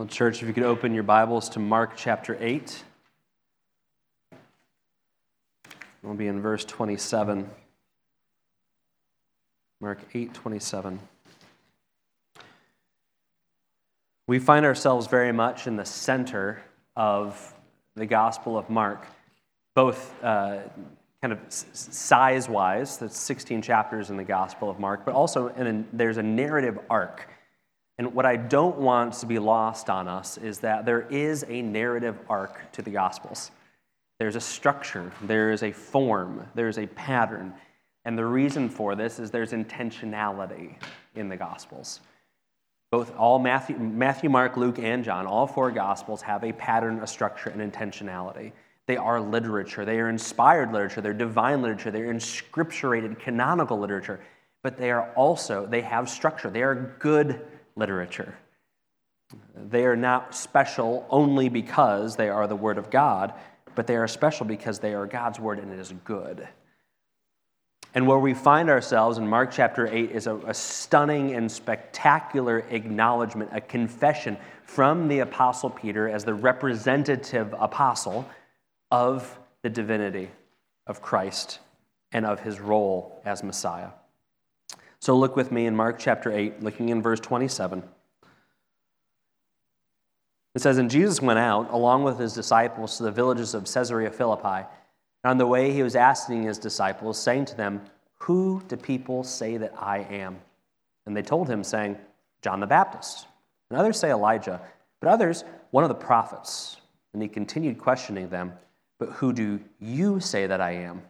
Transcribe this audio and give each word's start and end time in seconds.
Well, 0.00 0.08
church, 0.08 0.40
if 0.40 0.48
you 0.48 0.54
could 0.54 0.62
open 0.62 0.94
your 0.94 1.02
Bibles 1.02 1.50
to 1.50 1.58
Mark 1.58 1.92
chapter 1.94 2.34
8. 2.40 2.84
We'll 6.02 6.14
be 6.14 6.26
in 6.26 6.40
verse 6.40 6.64
27. 6.64 7.46
Mark 9.82 9.98
8 10.14 10.32
27. 10.32 10.98
We 14.26 14.38
find 14.38 14.64
ourselves 14.64 15.06
very 15.06 15.32
much 15.32 15.66
in 15.66 15.76
the 15.76 15.84
center 15.84 16.62
of 16.96 17.54
the 17.94 18.06
Gospel 18.06 18.56
of 18.56 18.70
Mark, 18.70 19.04
both 19.74 20.14
uh, 20.24 20.60
kind 21.20 21.34
of 21.34 21.40
size 21.50 22.48
wise, 22.48 22.96
that's 22.96 23.18
16 23.18 23.60
chapters 23.60 24.08
in 24.08 24.16
the 24.16 24.24
Gospel 24.24 24.70
of 24.70 24.80
Mark, 24.80 25.04
but 25.04 25.14
also 25.14 25.48
a, 25.48 25.84
there's 25.92 26.16
a 26.16 26.22
narrative 26.22 26.78
arc. 26.88 27.28
And 28.00 28.14
what 28.14 28.24
I 28.24 28.36
don't 28.36 28.78
want 28.78 29.12
to 29.12 29.26
be 29.26 29.38
lost 29.38 29.90
on 29.90 30.08
us 30.08 30.38
is 30.38 30.60
that 30.60 30.86
there 30.86 31.02
is 31.10 31.44
a 31.46 31.60
narrative 31.60 32.18
arc 32.30 32.72
to 32.72 32.80
the 32.80 32.90
Gospels. 32.90 33.50
There's 34.18 34.36
a 34.36 34.40
structure, 34.40 35.12
there 35.20 35.52
is 35.52 35.62
a 35.62 35.70
form, 35.70 36.48
there's 36.54 36.78
a 36.78 36.86
pattern. 36.86 37.52
And 38.06 38.16
the 38.16 38.24
reason 38.24 38.70
for 38.70 38.94
this 38.94 39.18
is 39.18 39.30
there's 39.30 39.52
intentionality 39.52 40.76
in 41.14 41.28
the 41.28 41.36
Gospels. 41.36 42.00
Both 42.90 43.14
all 43.18 43.38
Matthew, 43.38 43.76
Matthew, 43.76 44.30
Mark, 44.30 44.56
Luke, 44.56 44.78
and 44.78 45.04
John, 45.04 45.26
all 45.26 45.46
four 45.46 45.70
Gospels 45.70 46.22
have 46.22 46.42
a 46.42 46.52
pattern, 46.52 47.00
a 47.00 47.06
structure, 47.06 47.50
and 47.50 47.60
intentionality. 47.60 48.52
They 48.86 48.96
are 48.96 49.20
literature. 49.20 49.84
They 49.84 50.00
are 50.00 50.08
inspired 50.08 50.72
literature. 50.72 51.02
They're 51.02 51.12
divine 51.12 51.60
literature. 51.60 51.90
They're 51.90 52.14
inscripturated 52.14 53.18
canonical 53.18 53.78
literature. 53.78 54.20
But 54.62 54.78
they 54.78 54.90
are 54.90 55.12
also, 55.16 55.66
they 55.66 55.82
have 55.82 56.08
structure. 56.08 56.48
They 56.48 56.62
are 56.62 56.96
good 56.98 57.46
literature. 57.80 58.36
They 59.56 59.84
are 59.84 59.96
not 59.96 60.34
special 60.34 61.06
only 61.10 61.48
because 61.48 62.14
they 62.14 62.28
are 62.28 62.46
the 62.46 62.56
Word 62.56 62.78
of 62.78 62.90
God, 62.90 63.34
but 63.74 63.86
they 63.86 63.96
are 63.96 64.06
special 64.06 64.46
because 64.46 64.78
they 64.78 64.94
are 64.94 65.06
God's 65.06 65.40
word 65.40 65.58
and 65.58 65.72
it 65.72 65.78
is 65.78 65.92
good. 66.04 66.46
And 67.94 68.06
where 68.06 68.18
we 68.18 68.34
find 68.34 68.70
ourselves 68.70 69.18
in 69.18 69.26
Mark 69.26 69.50
chapter 69.50 69.88
8 69.88 70.12
is 70.12 70.26
a, 70.28 70.36
a, 70.46 70.54
stunning 70.54 71.34
and 71.34 71.50
spectacular 71.50 72.60
acknowledgement, 72.70 73.50
a 73.52 73.60
confession 73.60 74.36
from 74.62 75.08
the 75.08 75.20
Apostle 75.20 75.70
Peter 75.70 76.08
as 76.08 76.24
the 76.24 76.34
representative 76.34 77.52
apostle 77.58 78.28
of 78.92 79.38
the 79.62 79.70
divinity 79.70 80.30
of 80.86 81.02
Christ 81.02 81.58
and 82.12 82.24
of 82.24 82.38
his 82.40 82.60
role 82.60 83.20
as 83.24 83.42
Messiah. 83.42 83.88
So 85.00 85.16
look 85.16 85.34
with 85.34 85.50
me 85.50 85.66
in 85.66 85.74
Mark 85.74 85.98
chapter 85.98 86.30
8, 86.30 86.62
looking 86.62 86.90
in 86.90 87.00
verse 87.00 87.20
27. 87.20 87.82
It 90.54 90.60
says, 90.60 90.76
And 90.76 90.90
Jesus 90.90 91.22
went 91.22 91.38
out 91.38 91.70
along 91.72 92.04
with 92.04 92.18
his 92.18 92.34
disciples 92.34 92.98
to 92.98 93.04
the 93.04 93.10
villages 93.10 93.54
of 93.54 93.64
Caesarea 93.64 94.10
Philippi. 94.10 94.66
And 95.24 95.30
on 95.30 95.38
the 95.38 95.46
way, 95.46 95.72
he 95.72 95.82
was 95.82 95.96
asking 95.96 96.42
his 96.42 96.58
disciples, 96.58 97.18
saying 97.18 97.46
to 97.46 97.56
them, 97.56 97.80
Who 98.18 98.62
do 98.68 98.76
people 98.76 99.24
say 99.24 99.56
that 99.56 99.72
I 99.78 100.00
am? 100.10 100.38
And 101.06 101.16
they 101.16 101.22
told 101.22 101.48
him, 101.48 101.64
saying, 101.64 101.96
John 102.42 102.60
the 102.60 102.66
Baptist. 102.66 103.26
And 103.70 103.78
others 103.78 103.98
say 103.98 104.10
Elijah, 104.10 104.60
but 105.00 105.08
others, 105.08 105.44
one 105.70 105.84
of 105.84 105.88
the 105.88 105.94
prophets. 105.94 106.76
And 107.14 107.22
he 107.22 107.28
continued 107.28 107.78
questioning 107.78 108.28
them, 108.28 108.52
But 108.98 109.10
who 109.10 109.32
do 109.32 109.60
you 109.78 110.20
say 110.20 110.46
that 110.46 110.60
I 110.60 110.72
am? 110.72 111.00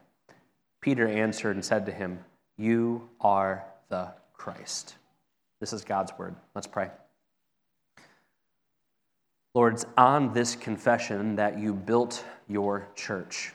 Peter 0.80 1.08
answered 1.08 1.56
and 1.56 1.64
said 1.64 1.86
to 1.86 1.92
him, 1.92 2.20
You 2.56 3.08
are 3.20 3.64
the 3.91 4.08
Christ. 4.33 4.94
This 5.60 5.74
is 5.74 5.84
God's 5.84 6.12
word. 6.19 6.34
Let's 6.55 6.66
pray. 6.66 6.88
Lord, 9.52 9.74
it's 9.74 9.84
on 9.98 10.33
this 10.33 10.56
confession 10.56 11.36
that 11.36 11.58
you 11.58 11.74
built 11.74 12.24
your 12.48 12.88
church. 12.94 13.52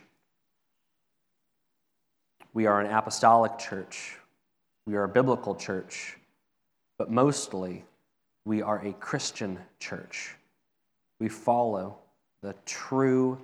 We 2.54 2.68
are 2.68 2.80
an 2.80 2.92
apostolic 2.92 3.58
church. 3.58 4.18
We 4.86 4.96
are 4.96 5.06
a 5.06 5.10
biblical 5.10 5.56
church. 5.56 6.18
But 6.98 7.10
mostly, 7.10 7.84
we 8.46 8.62
are 8.62 8.86
a 8.86 8.94
Christian 8.94 9.58
church. 9.80 10.36
We 11.20 11.30
follow 11.30 11.98
the 12.42 12.54
true, 12.66 13.40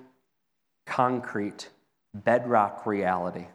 concrete, 0.86 1.68
bedrock 2.14 2.86
reality 2.86 3.46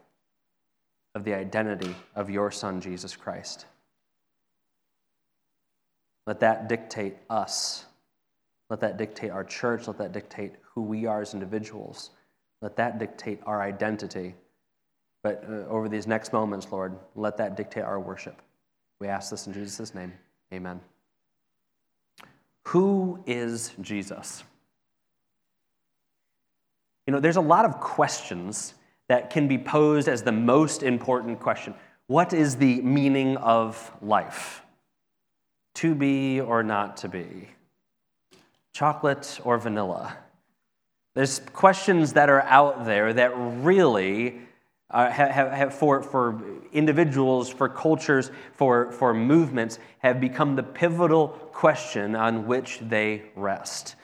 of 1.18 1.26
the 1.26 1.34
identity 1.34 1.94
of 2.16 2.30
your 2.30 2.50
Son, 2.50 2.80
Jesus 2.80 3.18
Christ. 3.18 3.66
Let 6.26 6.40
that 6.40 6.70
dictate 6.70 7.18
us 7.30 7.88
let 8.70 8.82
that 8.82 8.98
dictate 8.98 9.32
our 9.32 9.44
church. 9.44 9.88
Let 9.88 9.98
that 9.98 10.12
dictate 10.12 10.54
who 10.62 10.82
we 10.82 11.06
are 11.06 11.22
as 11.22 11.34
individuals. 11.34 12.12
Let 12.62 12.76
that 12.78 13.00
dictate 13.00 13.40
our 13.46 13.62
identity. 13.62 14.36
But 15.24 15.44
uh, 15.50 15.68
over 15.70 15.88
these 15.88 16.08
next 16.08 16.34
moments, 16.34 16.68
Lord, 16.72 16.98
let 17.16 17.38
that 17.38 17.56
dictate 17.56 17.84
our 17.84 18.00
worship. 18.00 18.42
We 19.00 19.08
ask 19.08 19.32
this 19.32 19.48
in 19.48 19.54
Jesus' 19.54 19.94
name. 19.94 20.14
Amen. 20.54 20.80
Who 22.64 23.24
is 23.26 23.74
Jesus? 23.82 24.44
You 27.06 27.14
know, 27.14 27.22
there's 27.22 27.38
a 27.38 27.42
lot 27.42 27.64
of 27.64 27.80
questions 27.80 28.74
that 29.10 29.30
can 29.30 29.48
be 29.48 29.58
posed 29.58 30.08
as 30.08 30.24
the 30.24 30.32
most 30.32 30.84
important 30.84 31.40
question. 31.40 31.74
What 32.08 32.34
is 32.34 32.56
the 32.58 32.82
meaning 32.82 33.38
of 33.38 33.92
life? 34.02 34.64
To 35.76 35.96
be 35.96 36.42
or 36.42 36.64
not 36.64 36.98
to 36.98 37.10
be? 37.10 37.50
chocolate 38.78 39.40
or 39.44 39.58
vanilla? 39.58 40.16
There's 41.16 41.40
questions 41.52 42.14
that 42.14 42.30
are 42.30 42.44
out 42.44 42.86
there 42.86 43.12
that 43.12 43.32
really 43.36 44.40
uh, 44.92 45.10
have, 45.10 45.52
have, 45.52 45.74
for, 45.74 46.04
for 46.04 46.40
individuals, 46.72 47.50
for 47.50 47.68
cultures, 47.68 48.30
for, 48.54 48.92
for 48.92 49.16
movements, 49.16 49.80
have 50.00 50.22
become 50.22 50.56
the 50.56 50.62
pivotal 50.62 51.30
question 51.52 52.16
on 52.16 52.46
which 52.46 52.78
they 52.84 53.24
rest. 53.36 53.96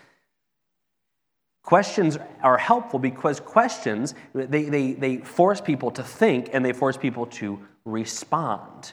Questions 1.63 2.17
are 2.41 2.57
helpful 2.57 2.99
because 2.99 3.39
questions, 3.39 4.13
they, 4.33 4.63
they, 4.63 4.93
they 4.93 5.17
force 5.17 5.61
people 5.61 5.91
to 5.91 6.03
think 6.03 6.49
and 6.51 6.63
they 6.63 6.73
force 6.73 6.97
people 6.97 7.25
to 7.27 7.59
respond. 7.85 8.91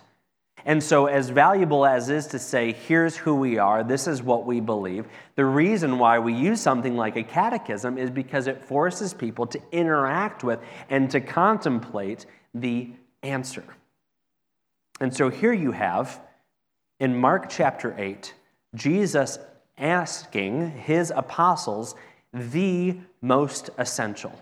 And 0.65 0.83
so, 0.83 1.07
as 1.07 1.31
valuable 1.31 1.87
as 1.87 2.11
is 2.11 2.29
to 2.29 2.39
say, 2.39 2.73
here's 2.73 3.17
who 3.17 3.35
we 3.35 3.59
are, 3.59 3.83
this 3.83 4.07
is 4.07 4.23
what 4.23 4.45
we 4.45 4.61
believe, 4.61 5.07
the 5.35 5.45
reason 5.45 5.99
why 5.99 6.19
we 6.19 6.35
use 6.35 6.61
something 6.61 6.97
like 6.97 7.17
a 7.17 7.23
catechism 7.23 7.97
is 7.97 8.11
because 8.11 8.47
it 8.47 8.63
forces 8.63 9.15
people 9.15 9.47
to 9.47 9.61
interact 9.73 10.45
with 10.45 10.61
and 10.91 11.11
to 11.11 11.21
contemplate 11.21 12.27
the 12.55 12.91
answer. 13.23 13.65
And 15.01 15.17
so, 15.17 15.31
here 15.31 15.53
you 15.53 15.73
have 15.73 16.21
in 17.01 17.17
Mark 17.17 17.49
chapter 17.49 17.95
8, 17.99 18.35
Jesus 18.75 19.39
asking 19.79 20.71
his 20.73 21.11
apostles 21.17 21.95
the 22.33 22.97
most 23.21 23.71
essential 23.79 24.33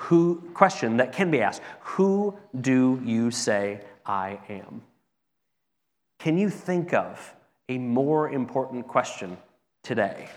who, 0.00 0.42
question 0.54 0.96
that 0.96 1.12
can 1.12 1.30
be 1.30 1.42
asked 1.42 1.62
Who 1.80 2.36
do 2.60 3.00
you 3.04 3.30
say 3.30 3.80
I 4.04 4.38
am? 4.48 4.82
Can 6.18 6.36
you 6.38 6.50
think 6.50 6.92
of 6.92 7.34
a 7.68 7.78
more 7.78 8.30
important 8.30 8.88
question 8.88 9.36
today? 9.82 10.28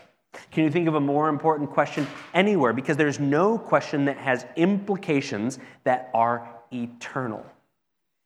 Can 0.52 0.64
you 0.64 0.72
think 0.72 0.88
of 0.88 0.96
a 0.96 1.00
more 1.00 1.30
important 1.30 1.70
question 1.70 2.08
anywhere? 2.34 2.74
Because 2.74 2.98
there's 2.98 3.20
no 3.20 3.58
question 3.58 4.06
that 4.06 4.18
has 4.18 4.46
implications 4.56 5.60
that 5.84 6.10
are 6.14 6.48
eternal. 6.72 7.46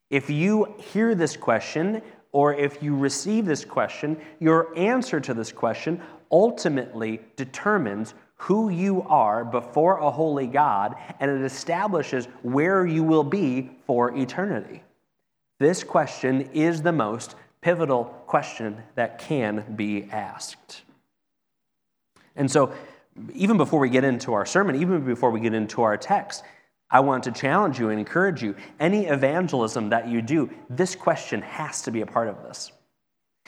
If 0.09 0.29
you 0.29 0.73
hear 0.77 1.15
this 1.15 1.35
question, 1.35 2.01
or 2.31 2.53
if 2.53 2.81
you 2.81 2.95
receive 2.95 3.45
this 3.45 3.65
question, 3.65 4.17
your 4.39 4.77
answer 4.77 5.19
to 5.19 5.33
this 5.33 5.51
question 5.51 6.01
ultimately 6.31 7.19
determines 7.35 8.13
who 8.37 8.69
you 8.69 9.01
are 9.03 9.43
before 9.43 9.97
a 9.97 10.11
holy 10.11 10.47
God, 10.47 10.95
and 11.19 11.29
it 11.29 11.41
establishes 11.43 12.25
where 12.43 12.85
you 12.85 13.03
will 13.03 13.23
be 13.23 13.71
for 13.85 14.15
eternity. 14.15 14.83
This 15.59 15.83
question 15.83 16.49
is 16.53 16.81
the 16.81 16.91
most 16.91 17.35
pivotal 17.61 18.05
question 18.27 18.83
that 18.95 19.17
can 19.17 19.73
be 19.75 20.07
asked. 20.11 20.83
And 22.35 22.49
so, 22.49 22.71
even 23.33 23.57
before 23.57 23.79
we 23.79 23.89
get 23.89 24.03
into 24.03 24.33
our 24.33 24.45
sermon, 24.45 24.75
even 24.75 25.03
before 25.03 25.31
we 25.31 25.39
get 25.39 25.55
into 25.55 25.81
our 25.81 25.97
text, 25.97 26.43
I 26.91 26.99
want 26.99 27.23
to 27.23 27.31
challenge 27.31 27.79
you 27.79 27.89
and 27.89 27.99
encourage 27.99 28.43
you. 28.43 28.55
Any 28.79 29.07
evangelism 29.07 29.89
that 29.89 30.07
you 30.07 30.21
do, 30.21 30.51
this 30.69 30.95
question 30.95 31.41
has 31.41 31.81
to 31.81 31.91
be 31.91 32.01
a 32.01 32.05
part 32.05 32.27
of 32.27 32.43
this. 32.43 32.71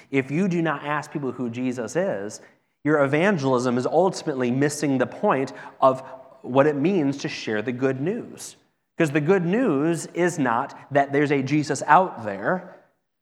If 0.10 0.32
you 0.32 0.48
do 0.48 0.62
not 0.62 0.84
ask 0.84 1.12
people 1.12 1.32
who 1.32 1.52
Jesus 1.52 1.96
is, 1.96 2.42
your 2.84 3.04
evangelism 3.04 3.78
is 3.78 3.86
ultimately 3.86 4.52
missing 4.52 4.98
the 4.98 5.08
point 5.08 5.54
of 5.82 6.02
what 6.42 6.68
it 6.68 6.76
means 6.76 7.18
to 7.18 7.28
share 7.28 7.62
the 7.62 7.72
good 7.72 8.00
news. 8.00 8.56
Because 8.96 9.12
the 9.12 9.22
good 9.22 9.46
news 9.46 10.08
is 10.08 10.40
not 10.40 10.78
that 10.94 11.12
there's 11.12 11.32
a 11.32 11.42
Jesus 11.42 11.82
out 11.88 12.26
there, 12.26 12.76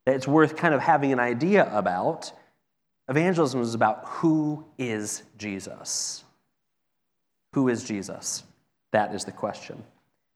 that 0.06 0.16
it's 0.16 0.28
worth 0.28 0.56
kind 0.56 0.74
of 0.74 0.82
having 0.82 1.12
an 1.12 1.20
idea 1.20 1.70
about. 1.76 2.32
Evangelism 3.10 3.62
is 3.62 3.74
about 3.74 4.04
who 4.06 4.66
is 4.78 5.24
Jesus? 5.38 6.24
Who 7.54 7.68
is 7.70 7.84
Jesus? 7.84 8.44
That 8.92 9.14
is 9.14 9.26
the 9.26 9.32
question. 9.32 9.84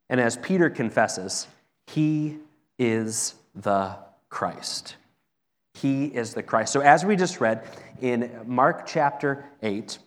And 0.09 0.19
as 0.19 0.38
Peter 0.38 0.69
confesses, 0.69 1.47
he 1.88 2.38
is 2.77 3.35
the 3.56 3.97
Christ. 4.29 4.95
He 5.73 6.06
is 6.06 6.33
the 6.33 6.44
Christ. 6.44 6.73
So, 6.73 6.81
as 6.81 7.06
we 7.06 7.15
just 7.15 7.39
read 7.39 7.63
in 8.01 8.31
Mark 8.45 8.85
chapter 8.85 9.45
8, 9.62 9.97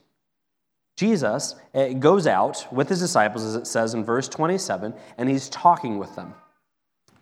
Jesus 0.96 1.56
eh, 1.74 1.94
goes 1.94 2.26
out 2.26 2.66
with 2.72 2.88
his 2.88 3.00
disciples, 3.00 3.44
as 3.44 3.54
it 3.56 3.66
says 3.66 3.94
in 3.94 4.04
verse 4.04 4.28
27, 4.28 4.94
and 5.18 5.28
he's 5.28 5.48
talking 5.48 5.98
with 5.98 6.14
them. 6.14 6.34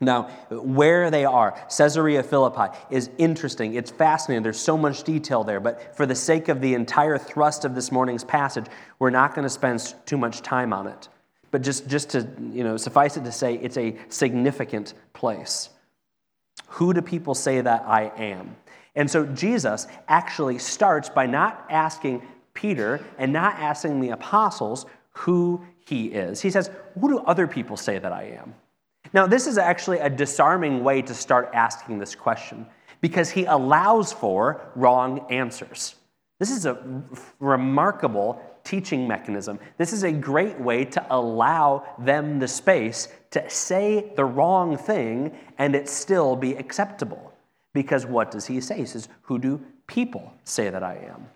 Now, 0.02 0.24
where 0.50 1.10
they 1.10 1.24
are, 1.24 1.52
Caesarea 1.74 2.24
Philippi, 2.24 2.76
is 2.90 3.08
interesting. 3.18 3.74
It's 3.74 3.90
fascinating. 3.90 4.42
There's 4.42 4.58
so 4.58 4.76
much 4.76 5.04
detail 5.04 5.44
there, 5.44 5.60
but 5.60 5.96
for 5.96 6.06
the 6.06 6.14
sake 6.14 6.48
of 6.48 6.60
the 6.60 6.74
entire 6.74 7.16
thrust 7.16 7.64
of 7.64 7.76
this 7.76 7.92
morning's 7.92 8.24
passage, 8.24 8.66
we're 8.98 9.10
not 9.10 9.34
going 9.34 9.44
to 9.44 9.50
spend 9.50 9.94
too 10.04 10.18
much 10.18 10.42
time 10.42 10.72
on 10.72 10.88
it. 10.88 11.08
But 11.52 11.62
just, 11.62 11.86
just 11.86 12.10
to 12.10 12.28
you 12.52 12.64
know, 12.64 12.76
suffice 12.76 13.16
it 13.16 13.24
to 13.24 13.32
say, 13.32 13.54
it's 13.54 13.76
a 13.76 13.96
significant 14.08 14.94
place. 15.12 15.68
Who 16.66 16.92
do 16.92 17.02
people 17.02 17.34
say 17.34 17.60
that 17.60 17.84
I 17.86 18.12
am? 18.16 18.56
And 18.94 19.10
so 19.10 19.26
Jesus 19.26 19.86
actually 20.08 20.58
starts 20.58 21.08
by 21.08 21.26
not 21.26 21.66
asking 21.70 22.22
Peter 22.54 23.00
and 23.18 23.32
not 23.32 23.54
asking 23.54 24.00
the 24.00 24.10
apostles 24.10 24.86
who 25.12 25.64
he 25.80 26.06
is. 26.06 26.40
He 26.40 26.50
says, 26.50 26.70
Who 26.98 27.08
do 27.08 27.18
other 27.20 27.46
people 27.46 27.76
say 27.76 27.98
that 27.98 28.12
I 28.12 28.38
am? 28.40 28.54
Now, 29.12 29.26
this 29.26 29.46
is 29.46 29.58
actually 29.58 29.98
a 29.98 30.08
disarming 30.08 30.82
way 30.82 31.02
to 31.02 31.14
start 31.14 31.50
asking 31.52 31.98
this 31.98 32.14
question 32.14 32.66
because 33.00 33.30
he 33.30 33.44
allows 33.44 34.12
for 34.12 34.70
wrong 34.74 35.26
answers. 35.30 35.96
This 36.38 36.50
is 36.50 36.66
a 36.66 37.02
remarkable 37.40 38.42
teaching 38.64 39.06
mechanism. 39.08 39.58
This 39.78 39.92
is 39.92 40.02
a 40.02 40.12
great 40.12 40.58
way 40.60 40.84
to 40.86 41.06
allow 41.10 41.84
them 41.98 42.38
the 42.38 42.48
space 42.48 43.08
to 43.30 43.48
say 43.48 44.12
the 44.16 44.24
wrong 44.24 44.76
thing 44.76 45.36
and 45.58 45.74
it 45.74 45.88
still 45.88 46.36
be 46.36 46.54
acceptable. 46.54 47.32
Because 47.72 48.06
what 48.06 48.30
does 48.30 48.46
he 48.46 48.60
say? 48.60 48.78
He 48.78 48.86
says, 48.86 49.08
Who 49.22 49.38
do 49.38 49.60
people 49.86 50.32
say 50.44 50.70
that 50.70 50.82
I 50.82 50.96
am? 50.96 51.26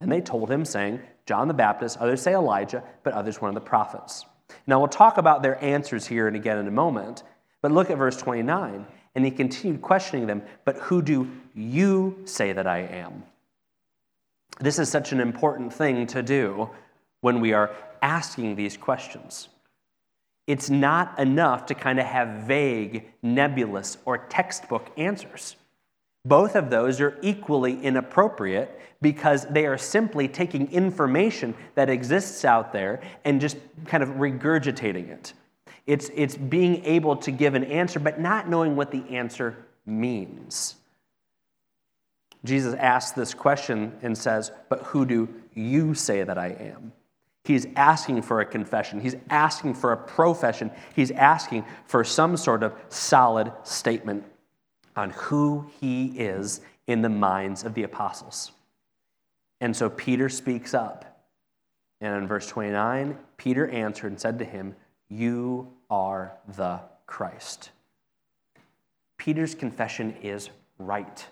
And 0.00 0.10
they 0.10 0.20
told 0.20 0.50
him, 0.50 0.64
saying, 0.64 1.00
John 1.26 1.48
the 1.48 1.54
Baptist, 1.54 1.98
others 1.98 2.20
say 2.20 2.34
Elijah, 2.34 2.82
but 3.04 3.14
others 3.14 3.40
one 3.40 3.48
of 3.48 3.54
the 3.54 3.60
prophets. 3.60 4.26
Now, 4.66 4.78
we'll 4.78 4.88
talk 4.88 5.18
about 5.18 5.42
their 5.42 5.62
answers 5.64 6.06
here 6.06 6.26
and 6.26 6.36
again 6.36 6.58
in 6.58 6.66
a 6.66 6.72
moment, 6.72 7.22
but 7.62 7.72
look 7.72 7.90
at 7.90 7.98
verse 7.98 8.16
29. 8.16 8.86
And 9.14 9.24
he 9.24 9.30
continued 9.30 9.82
questioning 9.82 10.26
them, 10.26 10.42
But 10.64 10.76
who 10.76 11.02
do 11.02 11.30
you 11.54 12.18
say 12.24 12.52
that 12.52 12.66
I 12.66 12.80
am? 12.80 13.22
This 14.60 14.78
is 14.78 14.88
such 14.88 15.12
an 15.12 15.20
important 15.20 15.72
thing 15.72 16.06
to 16.08 16.22
do 16.22 16.70
when 17.20 17.40
we 17.40 17.52
are 17.52 17.74
asking 18.02 18.56
these 18.56 18.76
questions. 18.76 19.48
It's 20.46 20.68
not 20.68 21.18
enough 21.18 21.66
to 21.66 21.74
kind 21.74 22.00
of 22.00 22.06
have 22.06 22.44
vague, 22.44 23.08
nebulous, 23.22 23.98
or 24.04 24.18
textbook 24.18 24.90
answers. 24.96 25.56
Both 26.24 26.54
of 26.54 26.70
those 26.70 27.00
are 27.00 27.18
equally 27.22 27.80
inappropriate 27.82 28.80
because 29.00 29.46
they 29.46 29.66
are 29.66 29.78
simply 29.78 30.28
taking 30.28 30.70
information 30.70 31.54
that 31.74 31.90
exists 31.90 32.44
out 32.44 32.72
there 32.72 33.00
and 33.24 33.40
just 33.40 33.56
kind 33.86 34.02
of 34.02 34.10
regurgitating 34.10 35.08
it. 35.08 35.32
It's, 35.86 36.10
it's 36.14 36.36
being 36.36 36.84
able 36.84 37.16
to 37.16 37.32
give 37.32 37.54
an 37.54 37.64
answer, 37.64 37.98
but 37.98 38.20
not 38.20 38.48
knowing 38.48 38.76
what 38.76 38.92
the 38.92 39.02
answer 39.10 39.56
means. 39.84 40.76
Jesus 42.44 42.74
asks 42.74 43.12
this 43.12 43.34
question 43.34 43.92
and 44.02 44.16
says, 44.16 44.50
But 44.68 44.80
who 44.80 45.06
do 45.06 45.28
you 45.54 45.94
say 45.94 46.24
that 46.24 46.38
I 46.38 46.48
am? 46.48 46.92
He's 47.44 47.66
asking 47.76 48.22
for 48.22 48.40
a 48.40 48.46
confession. 48.46 49.00
He's 49.00 49.16
asking 49.30 49.74
for 49.74 49.92
a 49.92 49.96
profession. 49.96 50.70
He's 50.94 51.10
asking 51.10 51.64
for 51.86 52.04
some 52.04 52.36
sort 52.36 52.62
of 52.62 52.74
solid 52.88 53.52
statement 53.64 54.24
on 54.94 55.10
who 55.10 55.66
he 55.80 56.06
is 56.18 56.60
in 56.86 57.02
the 57.02 57.08
minds 57.08 57.64
of 57.64 57.74
the 57.74 57.82
apostles. 57.82 58.52
And 59.60 59.76
so 59.76 59.88
Peter 59.88 60.28
speaks 60.28 60.74
up. 60.74 61.26
And 62.00 62.16
in 62.16 62.26
verse 62.26 62.48
29, 62.48 63.16
Peter 63.36 63.68
answered 63.68 64.08
and 64.08 64.20
said 64.20 64.38
to 64.40 64.44
him, 64.44 64.74
You 65.08 65.72
are 65.88 66.32
the 66.56 66.80
Christ. 67.06 67.70
Peter's 69.18 69.54
confession 69.54 70.16
is 70.22 70.50
right. 70.78 71.26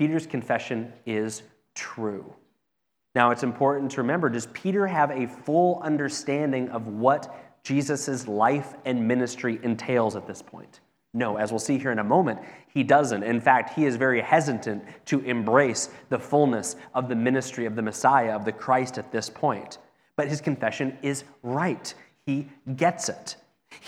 Peter's 0.00 0.26
confession 0.26 0.90
is 1.04 1.42
true. 1.74 2.32
Now, 3.14 3.32
it's 3.32 3.42
important 3.42 3.90
to 3.90 4.00
remember 4.00 4.30
does 4.30 4.46
Peter 4.46 4.86
have 4.86 5.10
a 5.10 5.26
full 5.26 5.78
understanding 5.82 6.70
of 6.70 6.86
what 6.86 7.60
Jesus' 7.64 8.26
life 8.26 8.72
and 8.86 9.06
ministry 9.06 9.60
entails 9.62 10.16
at 10.16 10.26
this 10.26 10.40
point? 10.40 10.80
No, 11.12 11.36
as 11.36 11.52
we'll 11.52 11.58
see 11.58 11.76
here 11.76 11.92
in 11.92 11.98
a 11.98 12.04
moment, 12.04 12.40
he 12.72 12.82
doesn't. 12.82 13.22
In 13.22 13.42
fact, 13.42 13.74
he 13.74 13.84
is 13.84 13.96
very 13.96 14.22
hesitant 14.22 14.82
to 15.04 15.20
embrace 15.20 15.90
the 16.08 16.18
fullness 16.18 16.76
of 16.94 17.10
the 17.10 17.14
ministry 17.14 17.66
of 17.66 17.76
the 17.76 17.82
Messiah, 17.82 18.34
of 18.34 18.46
the 18.46 18.52
Christ 18.52 18.96
at 18.96 19.12
this 19.12 19.28
point. 19.28 19.76
But 20.16 20.28
his 20.28 20.40
confession 20.40 20.96
is 21.02 21.24
right. 21.42 21.92
He 22.24 22.48
gets 22.74 23.10
it. 23.10 23.36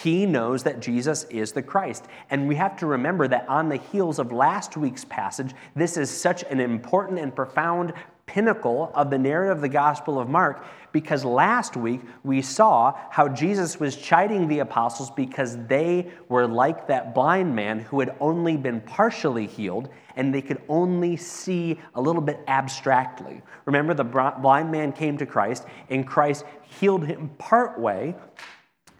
He 0.02 0.26
knows 0.26 0.64
that 0.64 0.80
Jesus 0.80 1.24
is 1.24 1.52
the 1.52 1.62
Christ. 1.62 2.06
And 2.30 2.48
we 2.48 2.56
have 2.56 2.76
to 2.78 2.86
remember 2.86 3.28
that 3.28 3.48
on 3.48 3.68
the 3.68 3.76
heels 3.76 4.18
of 4.18 4.32
last 4.32 4.76
week's 4.76 5.04
passage, 5.04 5.54
this 5.76 5.96
is 5.96 6.10
such 6.10 6.42
an 6.50 6.58
important 6.58 7.20
and 7.20 7.34
profound 7.34 7.92
pinnacle 8.26 8.90
of 8.94 9.10
the 9.10 9.18
narrative 9.18 9.58
of 9.58 9.60
the 9.60 9.68
Gospel 9.68 10.18
of 10.18 10.28
Mark 10.28 10.64
because 10.90 11.24
last 11.24 11.76
week 11.76 12.00
we 12.24 12.42
saw 12.42 12.96
how 13.10 13.28
Jesus 13.28 13.78
was 13.78 13.96
chiding 13.96 14.48
the 14.48 14.60
apostles 14.60 15.10
because 15.10 15.56
they 15.66 16.10
were 16.28 16.46
like 16.46 16.86
that 16.88 17.14
blind 17.14 17.54
man 17.54 17.80
who 17.80 18.00
had 18.00 18.16
only 18.20 18.56
been 18.56 18.80
partially 18.80 19.46
healed 19.46 19.88
and 20.16 20.34
they 20.34 20.42
could 20.42 20.62
only 20.68 21.16
see 21.16 21.78
a 21.94 22.00
little 22.00 22.22
bit 22.22 22.40
abstractly. 22.46 23.42
Remember, 23.66 23.94
the 23.94 24.04
blind 24.04 24.70
man 24.70 24.92
came 24.92 25.16
to 25.18 25.26
Christ 25.26 25.64
and 25.90 26.06
Christ 26.06 26.44
healed 26.62 27.06
him 27.06 27.28
part 27.38 27.78
way 27.78 28.14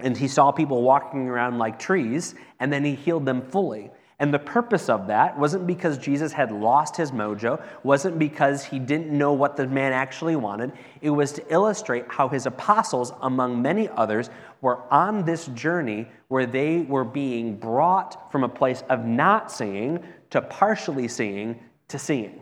and 0.02 0.16
he 0.16 0.28
saw 0.28 0.52
people 0.52 0.82
walking 0.82 1.28
around 1.28 1.58
like 1.58 1.78
trees 1.78 2.34
and 2.60 2.72
then 2.72 2.84
he 2.84 2.94
healed 2.94 3.24
them 3.24 3.42
fully. 3.42 3.90
And 4.22 4.32
the 4.32 4.38
purpose 4.38 4.88
of 4.88 5.08
that 5.08 5.36
wasn't 5.36 5.66
because 5.66 5.98
Jesus 5.98 6.32
had 6.32 6.52
lost 6.52 6.96
his 6.96 7.10
mojo, 7.10 7.60
wasn't 7.82 8.20
because 8.20 8.64
he 8.64 8.78
didn't 8.78 9.10
know 9.10 9.32
what 9.32 9.56
the 9.56 9.66
man 9.66 9.92
actually 9.92 10.36
wanted. 10.36 10.70
It 11.00 11.10
was 11.10 11.32
to 11.32 11.52
illustrate 11.52 12.04
how 12.08 12.28
his 12.28 12.46
apostles, 12.46 13.12
among 13.20 13.60
many 13.60 13.88
others, 13.88 14.30
were 14.60 14.80
on 14.92 15.24
this 15.24 15.46
journey 15.46 16.06
where 16.28 16.46
they 16.46 16.82
were 16.82 17.02
being 17.02 17.56
brought 17.56 18.30
from 18.30 18.44
a 18.44 18.48
place 18.48 18.84
of 18.88 19.04
not 19.04 19.50
seeing 19.50 20.04
to 20.30 20.40
partially 20.40 21.08
seeing 21.08 21.58
to 21.88 21.98
seeing. 21.98 22.40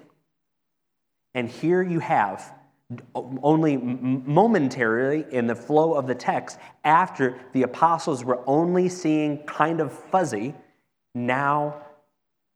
And 1.34 1.48
here 1.48 1.82
you 1.82 2.00
have 2.00 2.52
only 3.14 3.76
momentarily 3.76 5.24
in 5.30 5.46
the 5.46 5.54
flow 5.54 5.94
of 5.94 6.06
the 6.06 6.14
text 6.14 6.58
after 6.84 7.38
the 7.52 7.62
apostles 7.62 8.24
were 8.24 8.42
only 8.46 8.88
seeing 8.88 9.38
kind 9.44 9.80
of 9.80 9.92
fuzzy 9.92 10.54
now, 11.14 11.82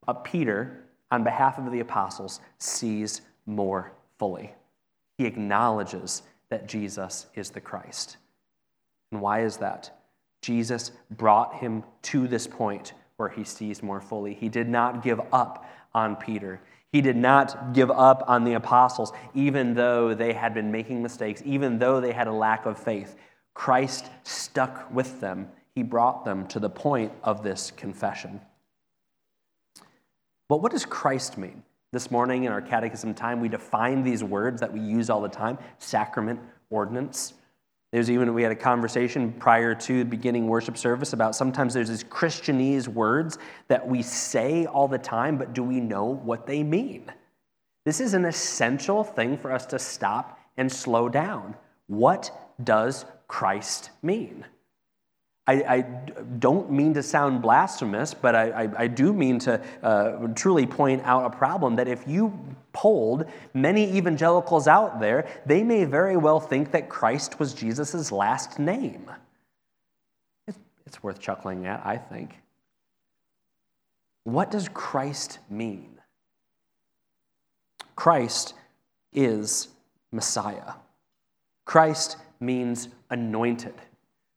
a 0.07 0.15
Peter, 0.15 0.85
on 1.11 1.25
behalf 1.25 1.59
of 1.59 1.71
the 1.71 1.81
apostles, 1.81 2.41
sees 2.59 3.23
more 3.47 3.93
fully. 4.19 4.53
He 5.19 5.27
acknowledges 5.27 6.23
that 6.51 6.69
Jesus 6.69 7.27
is 7.35 7.51
the 7.51 7.61
Christ. 7.61 8.17
And 9.13 9.21
why 9.21 9.43
is 9.43 9.57
that? 9.59 9.99
Jesus 10.43 10.93
brought 11.11 11.55
him 11.57 11.85
to 12.03 12.29
this 12.29 12.47
point 12.47 12.93
where 13.17 13.29
he 13.29 13.45
sees 13.45 13.83
more 13.83 14.01
fully. 14.01 14.35
He 14.35 14.49
did 14.49 14.69
not 14.69 15.03
give 15.03 15.21
up 15.33 15.69
on 15.95 16.17
Peter. 16.17 16.61
He 16.95 17.01
did 17.01 17.17
not 17.17 17.73
give 17.73 17.91
up 17.91 18.23
on 18.29 18.45
the 18.45 18.53
apostles, 18.53 19.13
even 19.35 19.75
though 19.75 20.15
they 20.15 20.33
had 20.33 20.55
been 20.55 20.71
making 20.71 21.03
mistakes, 21.03 21.43
even 21.45 21.81
though 21.81 22.01
they 22.01 22.13
had 22.13 22.29
a 22.29 22.33
lack 22.33 22.67
of 22.67 22.79
faith. 22.79 23.17
Christ 23.53 24.11
stuck 24.23 24.89
with 24.95 25.21
them 25.21 25.49
he 25.75 25.83
brought 25.83 26.25
them 26.25 26.47
to 26.47 26.61
the 26.61 26.71
point 26.71 27.11
of 27.25 27.43
this 27.43 27.73
confession. 27.73 28.41
But 30.49 30.59
what 30.59 30.71
does 30.71 30.87
Christ 30.87 31.37
mean? 31.37 31.65
This 31.91 32.13
morning 32.13 32.45
in 32.45 32.53
our 32.53 32.63
catechism 32.63 33.13
time, 33.13 33.41
we 33.41 33.49
define 33.49 34.05
these 34.05 34.23
words 34.23 34.61
that 34.61 34.73
we 34.73 34.79
use 34.79 35.11
all 35.11 35.21
the 35.21 35.29
time 35.29 35.59
sacrament, 35.79 36.39
ordinance. 36.71 37.35
There's 37.95 38.11
even, 38.11 38.35
we 38.35 38.43
had 38.43 38.51
a 38.51 38.57
conversation 38.57 39.31
prior 39.35 39.73
to 39.73 39.99
the 39.99 40.05
beginning 40.05 40.49
worship 40.49 40.77
service 40.77 41.13
about 41.13 41.37
sometimes 41.37 41.75
there's 41.75 41.91
these 41.91 42.03
Christianese 42.03 42.89
words 42.89 43.39
that 43.69 43.87
we 43.87 44.03
say 44.03 44.67
all 44.67 44.89
the 44.89 44.99
time, 44.99 45.39
but 45.39 45.53
do 45.53 45.63
we 45.63 45.79
know 45.79 46.03
what 46.03 46.45
they 46.45 46.65
mean? 46.65 47.13
This 47.85 48.01
is 48.01 48.15
an 48.15 48.25
essential 48.25 49.05
thing 49.05 49.39
for 49.39 49.53
us 49.53 49.65
to 49.67 49.79
stop 49.79 50.41
and 50.57 50.73
slow 50.73 51.09
down. 51.09 51.55
What 51.87 52.33
does 52.65 53.05
Christ 53.29 53.91
mean? 54.03 54.45
I, 55.47 55.53
I 55.53 55.81
don't 56.39 56.71
mean 56.71 56.95
to 56.95 57.03
sound 57.03 57.43
blasphemous, 57.43 58.15
but 58.15 58.35
I, 58.35 58.65
I, 58.65 58.69
I 58.79 58.87
do 58.87 59.13
mean 59.13 59.39
to 59.41 59.63
uh, 59.83 60.29
truly 60.29 60.67
point 60.67 61.03
out 61.05 61.27
a 61.27 61.37
problem 61.37 61.77
that 61.77 61.87
if 61.87 62.09
you 62.09 62.39
polled 62.73 63.27
many 63.53 63.95
evangelicals 63.97 64.67
out 64.67 65.01
there, 65.01 65.29
they 65.45 65.63
may 65.63 65.85
very 65.85 66.17
well 66.17 66.41
think 66.41 66.71
that 66.73 66.89
Christ 66.89 67.39
was 67.39 67.53
Jesus' 67.53 68.11
last 68.11 68.59
name. 68.59 69.11
It's, 70.47 70.59
it's 70.87 71.03
worth 71.03 71.21
chuckling 71.21 71.67
at, 71.67 71.85
I 71.85 71.99
think. 71.99 72.37
What 74.25 74.51
does 74.51 74.69
Christ 74.71 75.41
mean? 75.51 76.01
Christ 77.97 78.55
is 79.13 79.69
Messiah. 80.11 80.73
Christ 81.67 82.17
means 82.41 82.89
anointed. 83.11 83.75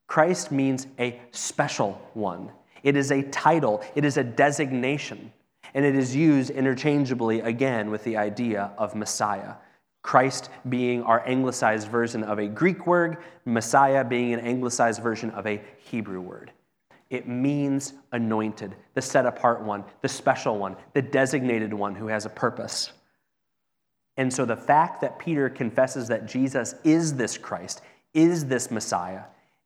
Christ 0.08 0.52
means 0.52 0.88
a 0.98 1.20
special 1.32 2.02
one. 2.14 2.52
It 2.84 2.96
is 2.96 3.12
a 3.12 3.24
title, 3.24 3.84
it 3.96 4.06
is 4.06 4.18
a 4.18 4.24
designation, 4.24 5.32
and 5.74 5.86
it 5.86 5.96
is 5.96 6.16
used 6.16 6.50
interchangeably 6.50 7.42
again 7.42 7.92
with 7.92 8.04
the 8.04 8.18
idea 8.18 8.72
of 8.78 8.96
Messiah. 8.96 9.56
Christ 10.02 10.50
being 10.70 11.04
our 11.04 11.28
anglicized 11.28 11.90
version 11.90 12.24
of 12.24 12.40
a 12.40 12.48
Greek 12.48 12.88
word, 12.88 13.18
Messiah 13.44 14.06
being 14.06 14.34
an 14.34 14.40
anglicized 14.40 15.04
version 15.04 15.30
of 15.32 15.46
a 15.46 15.62
Hebrew 15.78 16.22
word. 16.22 16.52
It 17.10 17.28
means 17.28 17.94
anointed, 18.14 18.76
the 18.94 19.02
set 19.02 19.26
apart 19.26 19.62
one, 19.62 19.84
the 20.02 20.08
special 20.08 20.58
one, 20.58 20.76
the 20.94 21.02
designated 21.02 21.74
one 21.74 21.96
who 21.96 22.08
has 22.08 22.26
a 22.26 22.30
purpose. 22.30 22.92
And 24.16 24.34
so 24.34 24.46
the 24.46 24.56
fact 24.56 25.02
that 25.02 25.20
Peter 25.20 25.50
confesses 25.50 26.08
that 26.08 26.26
Jesus 26.26 26.76
is 26.84 27.16
this 27.16 27.38
Christ, 27.38 27.82
is 28.14 28.46
this 28.46 28.72
Messiah, 28.72 29.24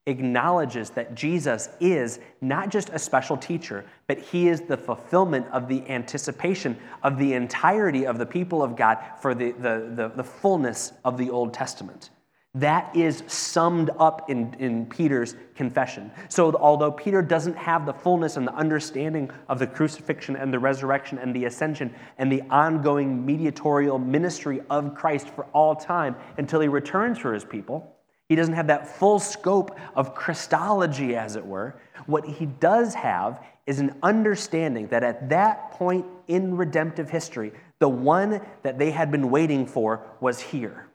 acknowledges 0.08 0.90
that 0.92 1.14
Jesus 1.14 1.70
is 1.80 2.20
not 2.42 2.70
just 2.70 2.90
a 2.90 2.98
special 2.98 3.38
teacher, 3.38 3.86
but 4.08 4.18
he 4.18 4.48
is 4.48 4.62
the 4.62 4.78
fulfillment 4.78 5.46
of 5.52 5.68
the 5.68 5.88
anticipation 5.90 6.78
of 7.04 7.20
the 7.20 7.34
entirety 7.34 8.06
of 8.06 8.18
the 8.18 8.26
people 8.26 8.64
of 8.64 8.76
God 8.76 8.98
for 9.22 9.36
the, 9.36 9.52
the, 9.52 9.92
the, 9.96 10.12
the 10.16 10.24
fullness 10.24 10.94
of 11.06 11.18
the 11.18 11.30
Old 11.30 11.54
Testament. 11.54 12.10
That 12.56 12.94
is 12.94 13.24
summed 13.28 13.92
up 13.98 14.30
in, 14.30 14.54
in 14.56 14.86
Peter's 14.88 15.38
confession. 15.56 16.12
So, 16.28 16.52
although 16.54 16.92
Peter 16.92 17.22
doesn't 17.22 17.56
have 17.56 17.86
the 17.86 17.94
fullness 17.94 18.36
and 18.36 18.46
the 18.46 18.54
understanding 18.56 19.32
of 19.48 19.58
the 19.58 19.68
crucifixion 19.68 20.36
and 20.36 20.54
the 20.54 20.60
resurrection 20.60 21.18
and 21.18 21.34
the 21.34 21.46
ascension 21.46 21.96
and 22.18 22.30
the 22.30 22.42
ongoing 22.50 23.26
mediatorial 23.26 24.00
ministry 24.00 24.62
of 24.70 24.96
Christ 24.96 25.30
for 25.30 25.46
all 25.54 25.76
time 25.76 26.16
until 26.38 26.60
he 26.60 26.68
returns 26.68 27.20
for 27.20 27.34
his 27.34 27.46
people, 27.46 27.96
he 28.32 28.36
doesn't 28.36 28.54
have 28.54 28.68
that 28.68 28.88
full 28.88 29.20
scope 29.20 29.78
of 29.94 30.16
Christology, 30.16 31.18
as 31.18 31.36
it 31.36 31.46
were. 31.46 31.76
What 32.06 32.26
he 32.26 32.46
does 32.46 32.94
have 32.94 33.44
is 33.66 33.82
an 33.82 33.94
understanding 34.02 34.88
that 34.88 35.04
at 35.04 35.28
that 35.28 35.72
point 35.72 36.06
in 36.30 36.56
redemptive 36.56 37.10
history, 37.10 37.52
the 37.80 37.90
one 37.90 38.40
that 38.64 38.80
they 38.80 38.90
had 38.90 39.12
been 39.12 39.32
waiting 39.32 39.66
for 39.66 40.08
was 40.22 40.40
here. 40.40 40.88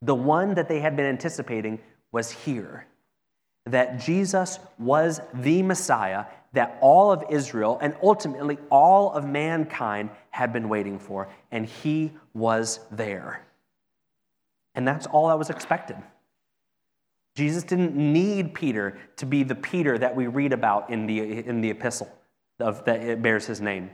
The 0.00 0.14
one 0.14 0.54
that 0.54 0.66
they 0.66 0.80
had 0.80 0.96
been 0.96 1.04
anticipating 1.04 1.78
was 2.10 2.30
here. 2.30 2.86
That 3.66 4.00
Jesus 4.00 4.60
was 4.78 5.20
the 5.34 5.62
Messiah 5.62 6.24
that 6.54 6.78
all 6.80 7.12
of 7.12 7.22
Israel 7.28 7.78
and 7.82 7.94
ultimately 8.02 8.56
all 8.70 9.12
of 9.12 9.28
mankind 9.28 10.08
had 10.30 10.54
been 10.54 10.70
waiting 10.70 10.98
for, 10.98 11.28
and 11.50 11.66
he 11.66 12.12
was 12.32 12.80
there. 12.90 13.44
And 14.74 14.88
that's 14.88 15.06
all 15.06 15.28
that 15.28 15.38
was 15.38 15.50
expected. 15.50 15.96
Jesus 17.34 17.64
didn't 17.64 17.96
need 17.96 18.54
Peter 18.54 18.98
to 19.16 19.26
be 19.26 19.42
the 19.42 19.54
Peter 19.54 19.98
that 19.98 20.14
we 20.14 20.26
read 20.28 20.52
about 20.52 20.90
in 20.90 21.06
the, 21.06 21.20
in 21.20 21.60
the 21.60 21.70
epistle 21.70 22.08
of, 22.60 22.84
that 22.84 23.02
it 23.02 23.22
bears 23.22 23.46
his 23.46 23.60
name. 23.60 23.90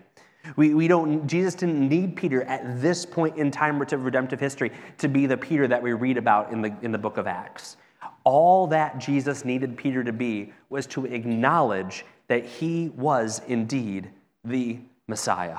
We, 0.57 0.75
we 0.75 0.89
don't, 0.89 1.27
Jesus 1.27 1.55
didn't 1.55 1.87
need 1.89 2.17
Peter 2.17 2.43
at 2.45 2.81
this 2.81 3.05
point 3.05 3.37
in 3.37 3.51
time 3.51 3.81
of 3.81 4.05
redemptive 4.05 4.41
history 4.41 4.73
to 4.99 5.09
be 5.09 5.27
the 5.27 5.37
Peter 5.37 5.67
that 5.69 5.83
we 5.83 5.93
read 5.93 6.17
about 6.17 6.53
in 6.53 6.63
the, 6.63 6.75
in 6.83 6.93
the 6.93 6.99
book 6.99 7.17
of 7.17 7.27
Acts. 7.27 7.77
All 8.25 8.67
that 8.69 8.99
Jesus 8.99 9.45
needed 9.45 9.77
Peter 9.77 10.05
to 10.05 10.13
be 10.13 10.53
was 10.69 10.87
to 10.89 11.07
acknowledge 11.07 12.05
that 12.29 12.45
he 12.45 12.91
was 12.91 13.43
indeed 13.49 14.11
the 14.45 14.79
Messiah. 15.09 15.59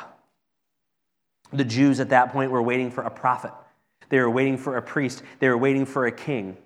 The 1.54 1.66
Jews 1.66 2.00
at 2.00 2.10
that 2.10 2.32
point 2.32 2.52
were 2.52 2.62
waiting 2.62 2.92
for 2.92 3.04
a 3.04 3.12
prophet, 3.12 3.52
they 4.10 4.20
were 4.20 4.30
waiting 4.30 4.58
for 4.58 4.78
a 4.78 4.82
priest, 4.82 5.24
they 5.40 5.50
were 5.50 5.58
waiting 5.58 5.86
for 5.86 6.06
a 6.06 6.12
king. 6.12 6.58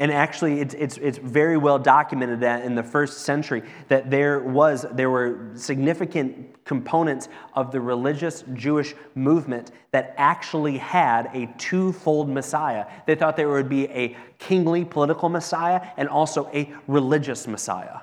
And 0.00 0.10
actually, 0.10 0.60
it's, 0.60 0.72
it's, 0.74 0.96
it's 0.96 1.18
very 1.18 1.58
well 1.58 1.78
documented 1.78 2.40
that 2.40 2.64
in 2.64 2.74
the 2.74 2.82
first 2.82 3.18
century 3.18 3.62
that 3.88 4.10
there 4.10 4.40
was 4.40 4.86
there 4.92 5.10
were 5.10 5.50
significant 5.54 6.64
components 6.64 7.28
of 7.52 7.70
the 7.70 7.82
religious 7.82 8.42
Jewish 8.54 8.94
movement 9.14 9.72
that 9.90 10.14
actually 10.16 10.78
had 10.78 11.30
a 11.34 11.52
twofold 11.58 12.30
Messiah. 12.30 12.86
They 13.06 13.14
thought 13.14 13.36
there 13.36 13.50
would 13.50 13.68
be 13.68 13.88
a 13.88 14.16
kingly 14.38 14.86
political 14.86 15.28
Messiah 15.28 15.88
and 15.98 16.08
also 16.08 16.48
a 16.54 16.72
religious 16.86 17.46
Messiah. 17.46 17.98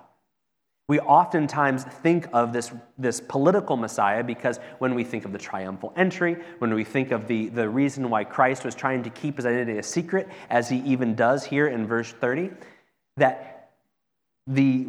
We 0.90 1.02
oftentimes 1.02 1.84
think 1.84 2.28
of 2.32 2.54
this, 2.54 2.72
this 2.98 3.20
political 3.20 3.76
Messiah 3.76 4.24
because 4.24 4.60
when 4.80 4.96
we 4.96 5.04
think 5.04 5.26
of 5.26 5.34
the 5.34 5.38
triumphal 5.38 5.92
entry, 5.98 6.38
when 6.60 6.74
we 6.74 6.86
think 6.86 7.12
of 7.12 7.28
the, 7.28 7.50
the 7.50 7.68
reason 7.68 8.10
why 8.10 8.24
Christ 8.24 8.64
was 8.64 8.74
trying 8.74 9.04
to 9.04 9.10
keep 9.10 9.36
his 9.36 9.46
identity 9.46 9.80
a 9.80 9.84
secret, 9.84 10.30
as 10.50 10.70
he 10.70 10.78
even 10.80 11.14
does 11.14 11.44
here 11.44 11.68
in 11.68 11.86
verse 11.86 12.14
30, 12.14 12.52
that 13.18 13.72
the 14.48 14.88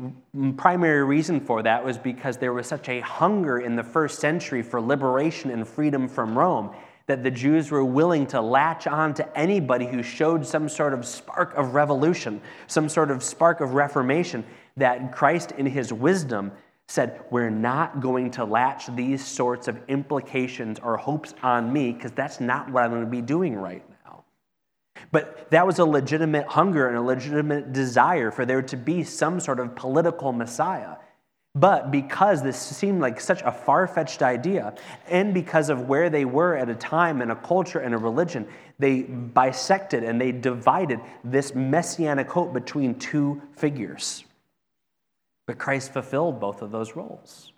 primary 0.56 1.02
reason 1.02 1.40
for 1.40 1.64
that 1.64 1.84
was 1.84 1.98
because 1.98 2.36
there 2.36 2.52
was 2.52 2.68
such 2.68 2.88
a 2.88 3.00
hunger 3.00 3.58
in 3.58 3.74
the 3.74 3.82
first 3.82 4.20
century 4.20 4.62
for 4.62 4.80
liberation 4.80 5.50
and 5.50 5.66
freedom 5.66 6.06
from 6.06 6.38
Rome 6.38 6.70
that 7.08 7.24
the 7.24 7.30
Jews 7.30 7.70
were 7.70 7.84
willing 7.84 8.26
to 8.28 8.40
latch 8.40 8.86
on 8.86 9.14
to 9.14 9.36
anybody 9.38 9.86
who 9.86 10.02
showed 10.02 10.46
some 10.46 10.68
sort 10.68 10.92
of 10.92 11.04
spark 11.06 11.54
of 11.56 11.74
revolution, 11.74 12.40
some 12.68 12.88
sort 12.88 13.10
of 13.10 13.24
spark 13.24 13.60
of 13.60 13.72
reformation 13.72 14.44
that 14.78 15.12
Christ, 15.12 15.52
in 15.52 15.66
his 15.66 15.92
wisdom, 15.92 16.52
said, 16.88 17.20
We're 17.30 17.50
not 17.50 18.00
going 18.00 18.30
to 18.32 18.44
latch 18.44 18.86
these 18.94 19.24
sorts 19.24 19.68
of 19.68 19.78
implications 19.88 20.78
or 20.78 20.96
hopes 20.96 21.34
on 21.42 21.72
me 21.72 21.92
because 21.92 22.12
that's 22.12 22.40
not 22.40 22.70
what 22.70 22.82
I'm 22.82 22.90
going 22.90 23.04
to 23.04 23.10
be 23.10 23.20
doing 23.20 23.54
right 23.54 23.84
now. 24.04 24.24
But 25.12 25.50
that 25.50 25.66
was 25.66 25.78
a 25.78 25.84
legitimate 25.84 26.46
hunger 26.46 26.88
and 26.88 26.96
a 26.96 27.02
legitimate 27.02 27.72
desire 27.72 28.30
for 28.30 28.46
there 28.46 28.62
to 28.62 28.76
be 28.76 29.04
some 29.04 29.38
sort 29.38 29.60
of 29.60 29.76
political 29.76 30.32
Messiah. 30.32 30.96
But 31.54 31.90
because 31.90 32.42
this 32.42 32.58
seemed 32.58 33.00
like 33.00 33.20
such 33.20 33.42
a 33.42 33.50
far 33.50 33.86
fetched 33.86 34.22
idea, 34.22 34.74
and 35.08 35.34
because 35.34 35.70
of 35.70 35.88
where 35.88 36.08
they 36.08 36.24
were 36.24 36.54
at 36.54 36.68
a 36.68 36.74
time 36.74 37.20
and 37.20 37.32
a 37.32 37.36
culture 37.36 37.80
and 37.80 37.94
a 37.94 37.98
religion, 37.98 38.46
they 38.78 39.02
bisected 39.02 40.04
and 40.04 40.20
they 40.20 40.30
divided 40.30 41.00
this 41.24 41.54
messianic 41.54 42.30
hope 42.30 42.52
between 42.52 42.96
two 42.98 43.42
figures. 43.56 44.24
But 45.48 45.56
Christ 45.56 45.94
fulfilled 45.94 46.40
both 46.40 46.60
of 46.60 46.70
those 46.70 46.94
roles. 46.94 47.52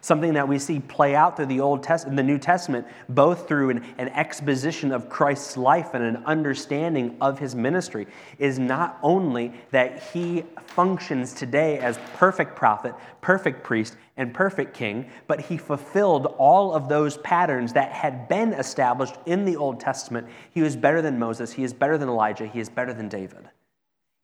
Something 0.00 0.32
that 0.32 0.48
we 0.48 0.58
see 0.58 0.80
play 0.80 1.14
out 1.14 1.36
through 1.36 1.44
the 1.44 1.60
Old 1.60 1.82
Testament, 1.82 2.16
the 2.16 2.22
New 2.22 2.38
Testament, 2.38 2.86
both 3.10 3.46
through 3.46 3.68
an, 3.68 3.84
an, 3.98 4.08
exposition 4.08 4.90
of 4.90 5.10
Christ's 5.10 5.58
life 5.58 5.92
and 5.92 6.02
an 6.02 6.24
understanding 6.24 7.18
of 7.20 7.38
his 7.38 7.54
ministry, 7.54 8.06
is 8.38 8.58
not 8.58 8.98
only 9.02 9.52
that 9.72 10.02
he 10.14 10.44
functions 10.68 11.34
today 11.34 11.78
as 11.80 11.98
perfect 12.14 12.56
prophet, 12.56 12.94
perfect 13.20 13.62
priest, 13.62 13.98
and 14.16 14.32
perfect 14.32 14.72
king, 14.72 15.10
but 15.26 15.38
he 15.38 15.58
fulfilled 15.58 16.34
all 16.38 16.72
of 16.72 16.88
those 16.88 17.18
patterns 17.18 17.74
that 17.74 17.92
had 17.92 18.26
been 18.26 18.54
established 18.54 19.16
in 19.26 19.44
the 19.44 19.56
Old 19.56 19.78
Testament. 19.78 20.26
He 20.52 20.62
was 20.62 20.76
better 20.76 21.02
than 21.02 21.18
Moses, 21.18 21.52
he 21.52 21.62
is 21.62 21.74
better 21.74 21.98
than 21.98 22.08
Elijah, 22.08 22.46
he 22.46 22.58
is 22.58 22.70
better 22.70 22.94
than 22.94 23.10
David. 23.10 23.50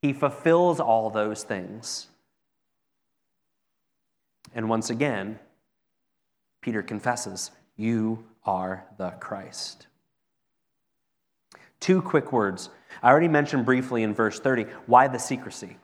He 0.00 0.14
fulfills 0.14 0.80
all 0.80 1.10
those 1.10 1.42
things. 1.42 2.08
And 4.54 4.68
once 4.68 4.90
again, 4.90 5.38
Peter 6.60 6.82
confesses, 6.82 7.50
You 7.76 8.24
are 8.44 8.84
the 8.96 9.10
Christ. 9.10 9.86
Two 11.80 12.02
quick 12.02 12.32
words. 12.32 12.70
I 13.02 13.10
already 13.10 13.28
mentioned 13.28 13.64
briefly 13.64 14.02
in 14.02 14.14
verse 14.14 14.40
30 14.40 14.64
why 14.86 15.08
the 15.08 15.18
secrecy. 15.18 15.76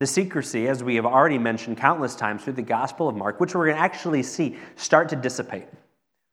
The 0.00 0.06
secrecy, 0.06 0.68
as 0.68 0.84
we 0.84 0.94
have 0.94 1.06
already 1.06 1.38
mentioned 1.38 1.76
countless 1.78 2.14
times 2.14 2.44
through 2.44 2.52
the 2.52 2.62
Gospel 2.62 3.08
of 3.08 3.16
Mark, 3.16 3.40
which 3.40 3.54
we're 3.54 3.66
going 3.66 3.76
to 3.76 3.82
actually 3.82 4.22
see 4.22 4.56
start 4.76 5.08
to 5.08 5.16
dissipate. 5.16 5.66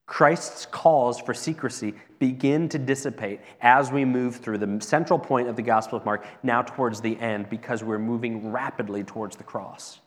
Christ's 0.05 0.67
calls 0.67 1.19
for 1.19 1.33
secrecy 1.33 1.95
begin 2.19 2.69
to 2.69 2.77
dissipate 2.77 3.39
as 3.61 3.91
we 3.91 4.05
move 4.05 4.35
through 4.35 4.59
the 4.59 4.79
central 4.79 5.17
point 5.17 5.47
of 5.47 5.55
the 5.55 5.63
Gospel 5.63 5.97
of 5.97 6.05
Mark, 6.05 6.27
now 6.43 6.61
towards 6.61 7.01
the 7.01 7.19
end, 7.19 7.49
because 7.49 7.83
we're 7.83 7.97
moving 7.97 8.51
rapidly 8.51 9.03
towards 9.03 9.35
the 9.35 9.43
cross. 9.43 9.99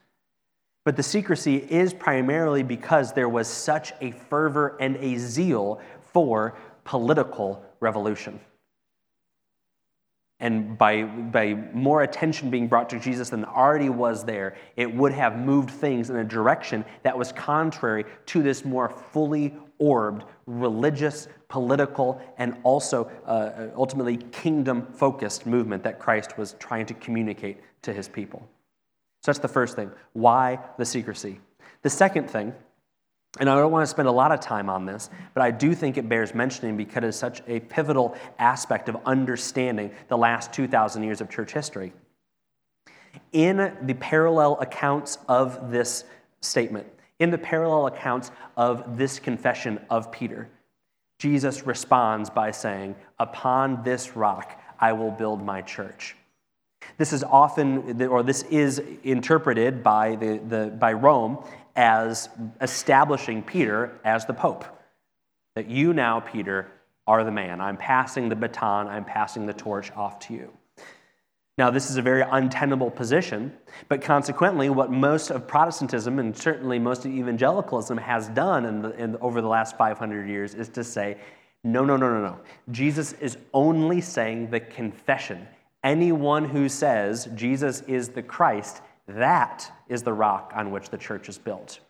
But 0.89 0.97
the 0.97 1.03
secrecy 1.03 1.57
is 1.57 1.93
primarily 1.93 2.63
because 2.63 3.13
there 3.13 3.29
was 3.29 3.47
such 3.47 3.93
a 4.01 4.11
fervor 4.11 4.75
and 4.81 4.97
a 4.97 5.19
zeal 5.19 5.83
for 6.15 6.57
political 6.85 7.63
revolution. 7.81 8.41
and 10.41 10.79
by, 10.79 11.03
by 11.03 11.53
more 11.75 12.05
attention 12.05 12.49
being 12.49 12.69
brought 12.69 12.89
to 12.89 12.99
Jesus 12.99 13.29
than 13.29 13.45
already 13.45 13.91
was 13.91 14.25
there, 14.25 14.57
it 14.77 14.91
would 14.91 15.13
have 15.13 15.37
moved 15.37 15.71
things 15.71 16.09
in 16.09 16.17
a 16.17 16.25
direction 16.25 16.87
that 17.03 17.19
was 17.19 17.33
contrary 17.33 18.07
to 18.25 18.43
this 18.43 18.65
more 18.65 18.89
fully 18.89 19.55
orbed 19.79 20.25
religious, 20.47 21.29
political, 21.49 22.19
and 22.39 22.57
also 22.63 23.11
uh, 23.27 23.69
ultimately 23.77 24.17
kingdom 24.17 24.87
focused 24.95 25.45
movement 25.45 25.83
that 25.83 25.99
Christ 25.99 26.39
was 26.39 26.57
trying 26.59 26.87
to 26.87 26.95
communicate 26.95 27.59
to 27.83 27.93
his 27.93 28.09
people. 28.09 28.49
That's 29.29 29.41
the 29.41 29.47
first 29.47 29.77
thing. 29.77 29.91
Why 30.15 30.59
the 30.79 30.87
secrecy? 30.87 31.39
The 31.83 31.91
second 31.91 32.31
thing 32.31 32.55
and 33.39 33.51
I 33.51 33.57
don't 33.57 33.71
want 33.71 33.83
to 33.83 33.87
spend 33.87 34.09
a 34.09 34.13
lot 34.13 34.33
of 34.33 34.41
time 34.41 34.71
on 34.71 34.87
this, 34.87 35.11
but 35.35 35.43
I 35.43 35.51
do 35.51 35.75
think 35.75 35.99
it 35.99 36.09
bears 36.09 36.35
mentioning 36.35 36.79
because 36.79 37.05
it's 37.05 37.19
such 37.19 37.43
a 37.47 37.61
pivotal 37.61 38.17
aspect 38.39 38.89
of 38.89 38.97
understanding 39.05 39.91
the 40.09 40.17
last 40.17 40.51
2,000 40.55 41.03
years 41.03 41.21
of 41.21 41.29
church 41.29 41.53
history. 41.53 41.93
In 43.33 43.77
the 43.83 43.95
parallel 43.95 44.59
accounts 44.61 45.19
of 45.29 45.71
this 45.71 46.05
statement, 46.41 46.87
in 47.19 47.31
the 47.31 47.37
parallel 47.37 47.87
accounts 47.87 48.31
of 48.57 48.97
this 48.97 49.19
confession 49.19 49.79
of 49.91 50.11
Peter, 50.11 50.49
Jesus 51.19 51.67
responds 51.67 52.31
by 52.31 52.51
saying, 52.51 52.97
Upon 53.19 53.83
this 53.83 54.17
rock 54.17 54.59
I 54.81 54.95
will 54.95 55.11
build 55.11 55.45
my 55.45 55.61
church. 55.61 56.17
This 56.97 57.13
is 57.13 57.23
often, 57.23 58.03
or 58.03 58.23
this 58.23 58.43
is 58.45 58.83
interpreted 59.05 59.83
by, 59.83 60.17
the, 60.17 60.39
the, 60.39 60.67
by 60.79 60.93
Rome 60.93 61.39
as 61.77 62.29
establishing 62.61 63.43
Peter 63.43 63.99
as 64.05 64.27
the 64.27 64.35
Pope. 64.35 64.65
That 65.55 65.69
you 65.69 65.93
now, 65.93 66.21
Peter, 66.21 66.71
are 67.07 67.25
the 67.25 67.31
man. 67.31 67.61
I'm 67.61 67.77
passing 67.77 68.29
the 68.29 68.37
baton, 68.37 68.87
I'm 68.87 69.05
passing 69.05 69.47
the 69.47 69.55
torch 69.55 69.91
off 69.93 70.19
to 70.21 70.35
you. 70.35 70.53
Now, 71.57 71.71
this 71.71 71.91
is 71.91 71.97
a 71.97 72.03
very 72.03 72.23
untenable 72.23 72.91
position, 72.91 73.53
but 73.89 74.01
consequently, 74.01 74.71
what 74.71 74.93
most 74.93 75.31
of 75.31 75.49
Protestantism 75.49 76.21
and 76.21 76.37
certainly 76.37 76.79
most 76.79 77.05
of 77.05 77.11
evangelicalism 77.11 77.99
has 77.99 78.29
done 78.29 78.65
in 78.65 78.83
the, 78.83 78.91
in, 78.93 79.17
over 79.17 79.41
the 79.41 79.49
last 79.49 79.77
500 79.77 80.29
years 80.29 80.55
is 80.55 80.69
to 80.69 80.85
say, 80.85 81.17
no, 81.65 81.85
no, 81.85 81.97
no, 81.97 82.13
no, 82.13 82.23
no. 82.23 82.39
Jesus 82.71 83.15
is 83.15 83.39
only 83.53 84.01
saying 84.01 84.51
the 84.51 84.61
confession. 84.61 85.49
Anyone 85.85 86.45
who 86.45 86.69
says 86.69 87.29
Jesus 87.35 87.83
is 87.83 88.09
the 88.09 88.23
Christ 88.23 88.83
that 89.09 89.73
is 89.89 90.03
the 90.03 90.13
rock 90.13 90.53
on 90.55 90.71
which 90.71 90.91
the 90.91 90.99
church 90.99 91.29
is 91.29 91.39
built. 91.39 91.81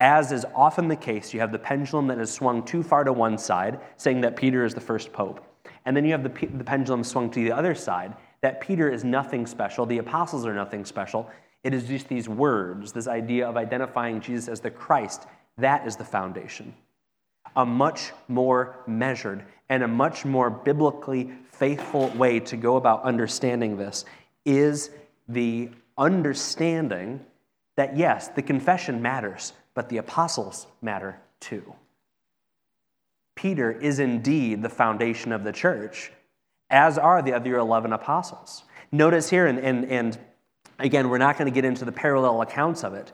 As 0.00 0.32
is 0.32 0.46
often 0.54 0.88
the 0.88 0.96
case, 0.96 1.34
you 1.34 1.40
have 1.40 1.52
the 1.52 1.58
pendulum 1.58 2.06
that 2.08 2.18
has 2.18 2.30
swung 2.30 2.62
too 2.62 2.82
far 2.82 3.04
to 3.04 3.12
one 3.12 3.38
side, 3.38 3.80
saying 3.96 4.20
that 4.20 4.36
Peter 4.36 4.64
is 4.64 4.74
the 4.74 4.80
first 4.80 5.12
pope. 5.12 5.44
And 5.84 5.96
then 5.96 6.04
you 6.04 6.12
have 6.12 6.22
the, 6.22 6.46
the 6.46 6.64
pendulum 6.64 7.04
swung 7.04 7.30
to 7.30 7.42
the 7.42 7.52
other 7.52 7.74
side, 7.74 8.14
that 8.42 8.60
Peter 8.60 8.90
is 8.90 9.04
nothing 9.04 9.46
special, 9.46 9.84
the 9.84 9.98
apostles 9.98 10.46
are 10.46 10.54
nothing 10.54 10.84
special. 10.84 11.30
It 11.64 11.74
is 11.74 11.84
just 11.84 12.08
these 12.08 12.28
words, 12.28 12.92
this 12.92 13.06
idea 13.06 13.46
of 13.46 13.58
identifying 13.58 14.20
Jesus 14.20 14.48
as 14.48 14.60
the 14.60 14.70
Christ, 14.70 15.26
that 15.58 15.86
is 15.86 15.96
the 15.96 16.04
foundation. 16.04 16.74
A 17.56 17.66
much 17.66 18.12
more 18.28 18.76
measured 18.86 19.44
and 19.68 19.82
a 19.82 19.88
much 19.88 20.24
more 20.24 20.48
biblically 20.48 21.30
faithful 21.60 22.08
way 22.16 22.40
to 22.40 22.56
go 22.56 22.76
about 22.76 23.02
understanding 23.02 23.76
this 23.76 24.06
is 24.46 24.90
the 25.28 25.68
understanding 25.98 27.24
that 27.76 27.98
yes, 27.98 28.28
the 28.28 28.40
confession 28.40 29.02
matters, 29.02 29.52
but 29.74 29.90
the 29.90 29.98
apostles 29.98 30.66
matter 30.80 31.20
too. 31.38 31.74
Peter 33.34 33.70
is 33.70 33.98
indeed 33.98 34.62
the 34.62 34.70
foundation 34.70 35.32
of 35.32 35.44
the 35.44 35.52
church, 35.52 36.10
as 36.70 36.96
are 36.96 37.20
the 37.20 37.34
other 37.34 37.58
11 37.58 37.92
apostles. 37.92 38.64
Notice 38.90 39.28
here, 39.28 39.46
and, 39.46 39.58
and, 39.58 39.84
and 39.84 40.18
again, 40.78 41.10
we're 41.10 41.18
not 41.18 41.36
going 41.36 41.50
to 41.50 41.54
get 41.54 41.66
into 41.66 41.84
the 41.84 41.92
parallel 41.92 42.40
accounts 42.40 42.84
of 42.84 42.94
it, 42.94 43.12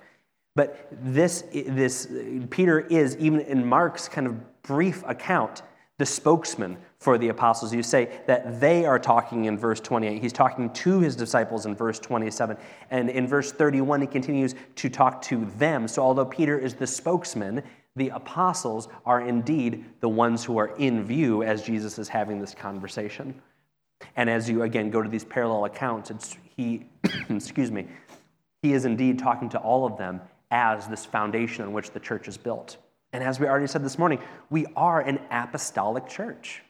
but 0.54 0.86
this, 0.92 1.42
this 1.52 2.06
Peter 2.50 2.78
is, 2.78 3.16
even 3.16 3.40
in 3.40 3.66
Mark's 3.66 4.08
kind 4.08 4.28
of 4.28 4.62
brief 4.62 5.02
account, 5.04 5.62
the 5.98 6.06
spokesman 6.06 6.76
for 6.98 7.18
the 7.18 7.28
apostles. 7.28 7.74
You 7.74 7.82
say 7.82 8.20
that 8.26 8.60
they 8.60 8.84
are 8.84 8.98
talking 8.98 9.44
in 9.44 9.58
verse 9.58 9.80
28. 9.80 10.20
He's 10.20 10.32
talking 10.32 10.70
to 10.70 11.00
his 11.00 11.14
disciples 11.14 11.66
in 11.66 11.74
verse 11.74 11.98
27. 11.98 12.56
And 12.90 13.10
in 13.10 13.26
verse 13.26 13.52
31, 13.52 14.00
he 14.00 14.06
continues 14.06 14.54
to 14.76 14.88
talk 14.88 15.22
to 15.22 15.44
them. 15.58 15.88
So, 15.88 16.02
although 16.02 16.24
Peter 16.24 16.58
is 16.58 16.74
the 16.74 16.86
spokesman, 16.86 17.62
the 17.96 18.10
apostles 18.10 18.88
are 19.04 19.22
indeed 19.22 19.84
the 20.00 20.08
ones 20.08 20.44
who 20.44 20.58
are 20.58 20.76
in 20.76 21.04
view 21.04 21.42
as 21.42 21.62
Jesus 21.62 21.98
is 21.98 22.08
having 22.08 22.40
this 22.40 22.54
conversation. 22.54 23.40
And 24.16 24.28
as 24.28 24.48
you 24.48 24.62
again 24.62 24.90
go 24.90 25.02
to 25.02 25.08
these 25.08 25.24
parallel 25.24 25.64
accounts, 25.64 26.10
it's, 26.10 26.36
he, 26.56 26.86
excuse 27.30 27.70
me, 27.70 27.86
he 28.62 28.72
is 28.72 28.84
indeed 28.84 29.18
talking 29.18 29.48
to 29.50 29.58
all 29.58 29.86
of 29.86 29.96
them 29.96 30.20
as 30.50 30.86
this 30.86 31.04
foundation 31.04 31.64
on 31.64 31.72
which 31.72 31.90
the 31.90 32.00
church 32.00 32.28
is 32.28 32.36
built. 32.36 32.76
And 33.12 33.22
as 33.24 33.40
we 33.40 33.46
already 33.46 33.66
said 33.66 33.84
this 33.84 33.98
morning, 33.98 34.18
we 34.50 34.66
are 34.76 35.00
an 35.00 35.20
apostolic 35.30 36.06
church. 36.06 36.62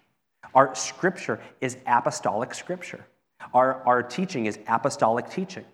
Our 0.55 0.75
scripture 0.75 1.41
is 1.61 1.77
apostolic 1.87 2.55
scripture. 2.55 3.07
Our, 3.53 3.83
our 3.85 4.03
teaching 4.03 4.47
is 4.47 4.59
apostolic 4.67 5.31
teaching. 5.31 5.65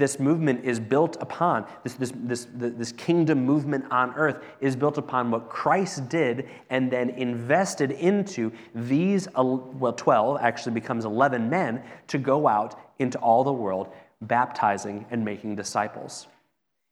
This 0.00 0.18
movement 0.18 0.64
is 0.64 0.80
built 0.80 1.18
upon, 1.20 1.66
this, 1.84 1.92
this, 1.92 2.12
this, 2.16 2.46
this 2.54 2.90
kingdom 2.92 3.44
movement 3.44 3.84
on 3.90 4.14
earth 4.14 4.42
is 4.58 4.74
built 4.74 4.96
upon 4.96 5.30
what 5.30 5.50
Christ 5.50 6.08
did 6.08 6.48
and 6.70 6.90
then 6.90 7.10
invested 7.10 7.90
into 7.90 8.50
these, 8.74 9.28
well, 9.34 9.92
12 9.94 10.38
actually 10.40 10.72
becomes 10.72 11.04
11 11.04 11.50
men 11.50 11.82
to 12.06 12.16
go 12.16 12.48
out 12.48 12.80
into 12.98 13.18
all 13.18 13.44
the 13.44 13.52
world, 13.52 13.92
baptizing 14.22 15.04
and 15.10 15.22
making 15.22 15.54
disciples. 15.54 16.28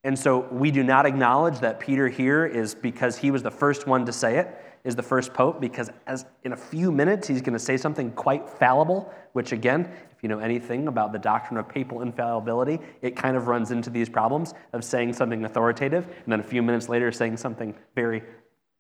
And 0.05 0.19
so 0.19 0.41
we 0.53 0.71
do 0.71 0.85
not 0.85 1.07
acknowledge 1.07 1.61
that 1.61 1.81
Peter 1.81 2.09
here 2.09 2.45
is 2.45 2.75
because 2.75 3.17
he 3.17 3.31
was 3.31 3.43
the 3.43 3.51
first 3.51 3.87
one 3.87 4.05
to 4.05 4.13
say 4.13 4.37
it, 4.37 4.55
is 4.85 4.97
the 4.97 5.03
first 5.03 5.35
pope, 5.35 5.61
because 5.61 5.91
as 6.07 6.25
in 6.45 6.53
a 6.53 6.57
few 6.57 6.91
minutes 6.91 7.29
he's 7.29 7.43
going 7.43 7.53
to 7.53 7.59
say 7.59 7.77
something 7.77 8.11
quite 8.13 8.49
fallible, 8.49 9.13
which 9.33 9.53
again, 9.53 9.91
if 10.11 10.23
you 10.23 10.29
know 10.29 10.39
anything 10.39 10.89
about 10.89 11.13
the 11.13 11.19
doctrine 11.19 11.59
of 11.59 11.69
papal 11.69 12.03
infallibility, 12.03 12.79
it 13.03 13.17
kind 13.17 13.37
of 13.37 13.47
runs 13.47 13.71
into 13.71 13.91
these 13.91 14.09
problems 14.09 14.55
of 14.73 14.85
saying 14.85 15.13
something 15.13 15.45
authoritative 15.45 16.07
and 16.07 16.33
then 16.33 16.41
a 16.41 16.45
few 16.45 16.63
minutes 16.63 16.89
later 16.89 17.13
saying 17.13 17.37
something 17.37 17.75
very 17.95 18.23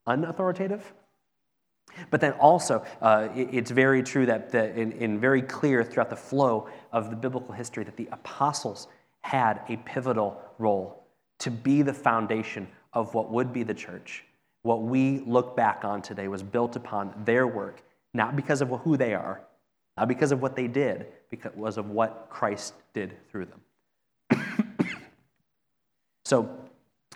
unauthoritative. 0.06 0.82
But 2.10 2.20
then 2.20 2.32
also, 2.32 2.84
uh, 3.00 3.28
it, 3.34 3.48
it's 3.52 3.70
very 3.70 4.02
true 4.02 4.26
that, 4.26 4.50
that 4.50 4.76
in, 4.76 4.92
in 4.92 5.18
very 5.18 5.42
clear 5.42 5.84
throughout 5.84 6.10
the 6.10 6.16
flow 6.16 6.68
of 6.92 7.10
the 7.10 7.16
biblical 7.16 7.52
history 7.52 7.84
that 7.84 7.96
the 7.96 8.08
apostles 8.12 8.88
had 9.20 9.60
a 9.68 9.76
pivotal 9.78 10.40
role 10.58 11.04
to 11.38 11.50
be 11.50 11.82
the 11.82 11.94
foundation 11.94 12.68
of 12.92 13.14
what 13.14 13.30
would 13.30 13.52
be 13.52 13.62
the 13.62 13.74
church. 13.74 14.24
What 14.68 14.82
we 14.82 15.20
look 15.20 15.56
back 15.56 15.82
on 15.82 16.02
today 16.02 16.28
was 16.28 16.42
built 16.42 16.76
upon 16.76 17.14
their 17.24 17.46
work, 17.46 17.80
not 18.12 18.36
because 18.36 18.60
of 18.60 18.68
who 18.68 18.98
they 18.98 19.14
are, 19.14 19.40
not 19.96 20.08
because 20.08 20.30
of 20.30 20.42
what 20.42 20.56
they 20.56 20.66
did, 20.66 21.06
because 21.30 21.78
of 21.78 21.88
what 21.88 22.26
Christ 22.28 22.74
did 22.92 23.16
through 23.30 23.46
them. 23.46 24.44
so, 26.26 26.54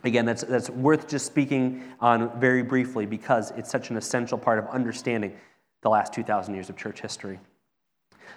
again, 0.02 0.24
that's, 0.24 0.44
that's 0.44 0.70
worth 0.70 1.06
just 1.06 1.26
speaking 1.26 1.84
on 2.00 2.40
very 2.40 2.62
briefly 2.62 3.04
because 3.04 3.50
it's 3.50 3.70
such 3.70 3.90
an 3.90 3.98
essential 3.98 4.38
part 4.38 4.58
of 4.58 4.66
understanding 4.68 5.36
the 5.82 5.90
last 5.90 6.14
2,000 6.14 6.54
years 6.54 6.70
of 6.70 6.78
church 6.78 7.02
history. 7.02 7.38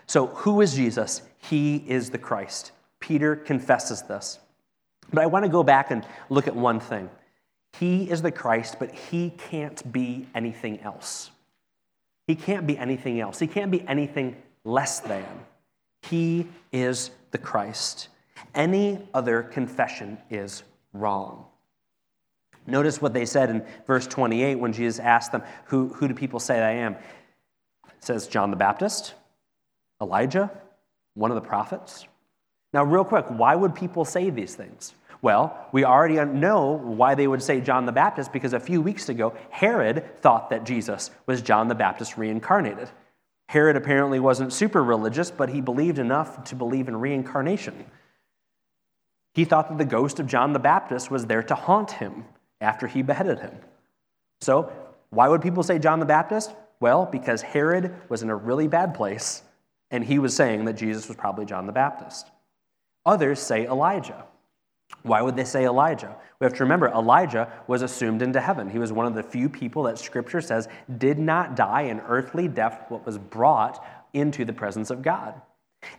So, 0.08 0.28
who 0.28 0.60
is 0.60 0.76
Jesus? 0.76 1.22
He 1.38 1.78
is 1.88 2.10
the 2.10 2.18
Christ. 2.18 2.74
Peter 3.00 3.38
confesses 3.38 4.02
this. 4.02 4.40
But 5.14 5.24
I 5.24 5.28
want 5.28 5.46
to 5.46 5.50
go 5.50 5.64
back 5.64 5.92
and 5.92 6.06
look 6.30 6.48
at 6.48 6.56
one 6.56 6.82
thing. 6.82 7.10
He 7.80 8.10
is 8.10 8.22
the 8.22 8.32
Christ, 8.32 8.78
but 8.80 8.92
he 8.92 9.32
can't 9.32 9.92
be 9.92 10.28
anything 10.34 10.80
else. 10.82 11.32
He 12.28 12.36
can't 12.36 12.66
be 12.66 12.78
anything 12.78 13.20
else. 13.20 13.40
He 13.40 13.48
can't 13.48 13.72
be 13.72 13.86
anything 13.88 14.36
less 14.64 15.00
than. 15.00 15.26
He 16.04 16.48
is 16.72 17.12
the 17.32 17.38
Christ. 17.38 18.10
Any 18.54 19.08
other 19.14 19.44
confession 19.44 20.18
is 20.30 20.64
wrong. 20.94 21.46
Notice 22.68 23.02
what 23.02 23.14
they 23.14 23.26
said 23.26 23.50
in 23.50 23.64
verse 23.86 24.08
28 24.08 24.56
when 24.56 24.74
Jesus 24.74 25.00
asked 25.00 25.32
them, 25.32 25.44
Who, 25.66 25.90
who 25.90 26.08
do 26.08 26.14
people 26.14 26.40
say 26.40 26.62
I 26.62 26.72
am? 26.72 26.94
It 26.94 28.04
says 28.04 28.28
John 28.28 28.50
the 28.50 28.58
Baptist, 28.58 29.14
Elijah, 30.02 30.50
one 31.14 31.30
of 31.30 31.36
the 31.36 31.48
prophets. 31.48 32.06
Now, 32.74 32.84
real 32.84 33.06
quick, 33.06 33.26
why 33.28 33.56
would 33.56 33.76
people 33.76 34.04
say 34.04 34.30
these 34.30 34.56
things? 34.56 34.94
Well, 35.22 35.68
we 35.72 35.84
already 35.84 36.24
know 36.24 36.72
why 36.72 37.16
they 37.16 37.28
would 37.28 37.42
say 37.42 37.62
John 37.62 37.86
the 37.86 37.92
Baptist 37.92 38.32
because 38.32 38.54
a 38.54 38.60
few 38.60 38.82
weeks 38.82 39.10
ago, 39.10 39.36
Herod 39.50 40.22
thought 40.22 40.50
that 40.50 40.66
Jesus 40.66 41.12
was 41.26 41.42
John 41.42 41.68
the 41.68 41.76
Baptist 41.76 42.18
reincarnated. 42.18 42.90
Herod 43.48 43.76
apparently 43.76 44.20
wasn't 44.20 44.54
super 44.54 44.84
religious, 44.84 45.32
but 45.32 45.50
he 45.50 45.62
believed 45.62 46.00
enough 46.00 46.44
to 46.46 46.56
believe 46.56 46.88
in 46.88 46.98
reincarnation. 46.98 47.86
He 49.34 49.46
thought 49.46 49.70
that 49.70 49.78
the 49.78 49.86
ghost 49.86 50.20
of 50.20 50.28
John 50.28 50.54
the 50.54 50.60
Baptist 50.60 51.12
was 51.12 51.26
there 51.26 51.44
to 51.44 51.56
haunt 51.56 51.92
him 51.92 52.26
after 52.62 52.88
he 52.88 53.02
beheaded 53.02 53.40
him. 53.40 53.54
So, 54.42 54.72
why 55.10 55.28
would 55.28 55.42
people 55.42 55.64
say 55.64 55.78
John 55.80 56.00
the 56.00 56.06
Baptist? 56.06 56.54
Well, 56.80 57.06
because 57.06 57.42
Herod 57.42 57.96
was 58.10 58.24
in 58.24 58.30
a 58.30 58.36
really 58.36 58.68
bad 58.68 58.94
place 58.94 59.44
And 59.92 60.04
he 60.04 60.20
was 60.20 60.36
saying 60.36 60.66
that 60.66 60.74
Jesus 60.74 61.08
was 61.08 61.16
probably 61.16 61.46
John 61.46 61.68
the 61.68 61.72
Baptist. 61.72 62.32
Others 63.06 63.40
say 63.40 63.66
Elijah. 63.66 64.26
Why 65.04 65.22
would 65.22 65.36
they 65.36 65.44
say 65.44 65.66
Elijah? 65.66 66.16
We 66.40 66.46
have 66.46 66.54
to 66.56 66.64
remember 66.64 66.88
Elijah 66.88 67.52
was 67.68 67.82
assumed 67.82 68.22
into 68.22 68.42
heaven. 68.42 68.70
He 68.70 68.80
was 68.80 68.92
one 68.92 69.06
of 69.06 69.16
the 69.16 69.24
few 69.24 69.50
people 69.50 69.84
that 69.84 70.00
scripture 70.00 70.42
says 70.42 70.68
did 70.98 71.20
not 71.20 71.56
die 71.56 71.84
an 71.84 72.02
earthly 72.08 72.48
death, 72.48 72.86
but 72.90 73.06
was 73.06 73.18
brought 73.18 73.86
into 74.14 74.46
the 74.46 74.54
presence 74.54 74.90
of 74.90 75.02
God. 75.02 75.42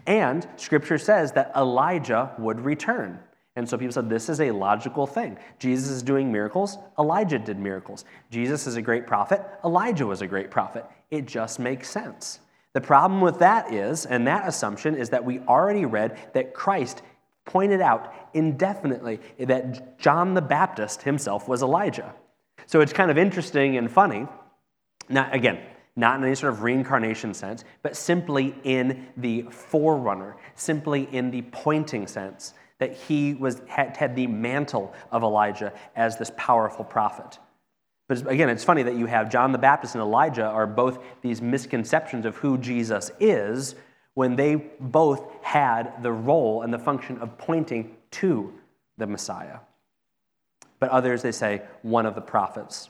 And 0.06 0.46
scripture 0.56 0.98
says 0.98 1.32
that 1.32 1.52
Elijah 1.56 2.32
would 2.38 2.60
return. 2.60 3.20
And 3.54 3.68
so 3.68 3.78
people 3.78 3.92
said 3.92 4.10
this 4.10 4.28
is 4.28 4.40
a 4.40 4.50
logical 4.50 5.06
thing. 5.06 5.38
Jesus 5.58 5.88
is 5.88 6.02
doing 6.02 6.30
miracles, 6.30 6.76
Elijah 6.98 7.38
did 7.38 7.58
miracles. 7.58 8.04
Jesus 8.30 8.66
is 8.66 8.76
a 8.76 8.82
great 8.82 9.06
prophet, 9.06 9.42
Elijah 9.64 10.06
was 10.06 10.22
a 10.22 10.26
great 10.26 10.50
prophet. 10.50 10.84
It 11.10 11.26
just 11.26 11.58
makes 11.58 11.88
sense. 11.88 12.40
The 12.74 12.80
problem 12.82 13.22
with 13.22 13.38
that 13.38 13.72
is, 13.72 14.04
and 14.04 14.26
that 14.26 14.46
assumption 14.46 14.96
is 14.96 15.08
that 15.10 15.24
we 15.24 15.38
already 15.40 15.86
read 15.86 16.18
that 16.34 16.52
Christ 16.52 17.00
pointed 17.46 17.80
out 17.80 18.12
indefinitely 18.34 19.20
that 19.38 19.98
John 19.98 20.34
the 20.34 20.42
Baptist 20.42 21.02
himself 21.02 21.48
was 21.48 21.62
Elijah. 21.62 22.14
So 22.66 22.80
it's 22.80 22.92
kind 22.92 23.10
of 23.10 23.16
interesting 23.16 23.78
and 23.78 23.90
funny. 23.90 24.26
Not, 25.08 25.34
again, 25.34 25.60
not 25.94 26.18
in 26.18 26.24
any 26.24 26.34
sort 26.34 26.52
of 26.52 26.62
reincarnation 26.62 27.32
sense, 27.32 27.64
but 27.82 27.96
simply 27.96 28.54
in 28.64 29.06
the 29.16 29.42
forerunner, 29.50 30.36
simply 30.54 31.08
in 31.12 31.30
the 31.30 31.42
pointing 31.42 32.06
sense 32.06 32.52
that 32.78 32.94
he 32.94 33.34
was, 33.34 33.62
had, 33.68 33.96
had 33.96 34.14
the 34.14 34.26
mantle 34.26 34.92
of 35.10 35.22
Elijah 35.22 35.72
as 35.94 36.18
this 36.18 36.30
powerful 36.36 36.84
prophet. 36.84 37.38
But 38.08 38.26
again, 38.30 38.48
it's 38.50 38.64
funny 38.64 38.82
that 38.82 38.96
you 38.96 39.06
have 39.06 39.30
John 39.30 39.52
the 39.52 39.58
Baptist 39.58 39.94
and 39.94 40.02
Elijah 40.02 40.44
are 40.44 40.66
both 40.66 40.98
these 41.22 41.40
misconceptions 41.40 42.26
of 42.26 42.36
who 42.36 42.58
Jesus 42.58 43.10
is 43.18 43.76
when 44.16 44.34
they 44.34 44.56
both 44.80 45.30
had 45.42 46.02
the 46.02 46.10
role 46.10 46.62
and 46.62 46.72
the 46.72 46.78
function 46.78 47.18
of 47.18 47.36
pointing 47.36 47.94
to 48.10 48.50
the 48.96 49.06
Messiah. 49.06 49.58
But 50.78 50.88
others, 50.88 51.20
they 51.20 51.32
say, 51.32 51.60
one 51.82 52.06
of 52.06 52.14
the 52.14 52.22
prophets. 52.22 52.88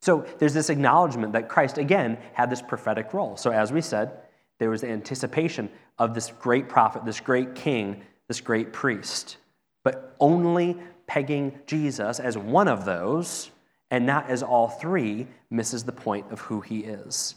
So 0.00 0.26
there's 0.38 0.54
this 0.54 0.70
acknowledgement 0.70 1.32
that 1.32 1.48
Christ, 1.48 1.78
again, 1.78 2.18
had 2.34 2.50
this 2.50 2.62
prophetic 2.62 3.12
role. 3.12 3.36
So 3.36 3.50
as 3.50 3.72
we 3.72 3.80
said, 3.80 4.12
there 4.60 4.70
was 4.70 4.82
the 4.82 4.90
anticipation 4.90 5.68
of 5.98 6.14
this 6.14 6.30
great 6.38 6.68
prophet, 6.68 7.04
this 7.04 7.18
great 7.18 7.56
king, 7.56 8.00
this 8.28 8.40
great 8.40 8.72
priest. 8.72 9.38
But 9.82 10.14
only 10.20 10.78
pegging 11.08 11.58
Jesus 11.66 12.20
as 12.20 12.38
one 12.38 12.68
of 12.68 12.84
those 12.84 13.50
and 13.90 14.06
not 14.06 14.30
as 14.30 14.44
all 14.44 14.68
three 14.68 15.26
misses 15.50 15.82
the 15.82 15.90
point 15.90 16.30
of 16.30 16.42
who 16.42 16.60
he 16.60 16.84
is. 16.84 17.34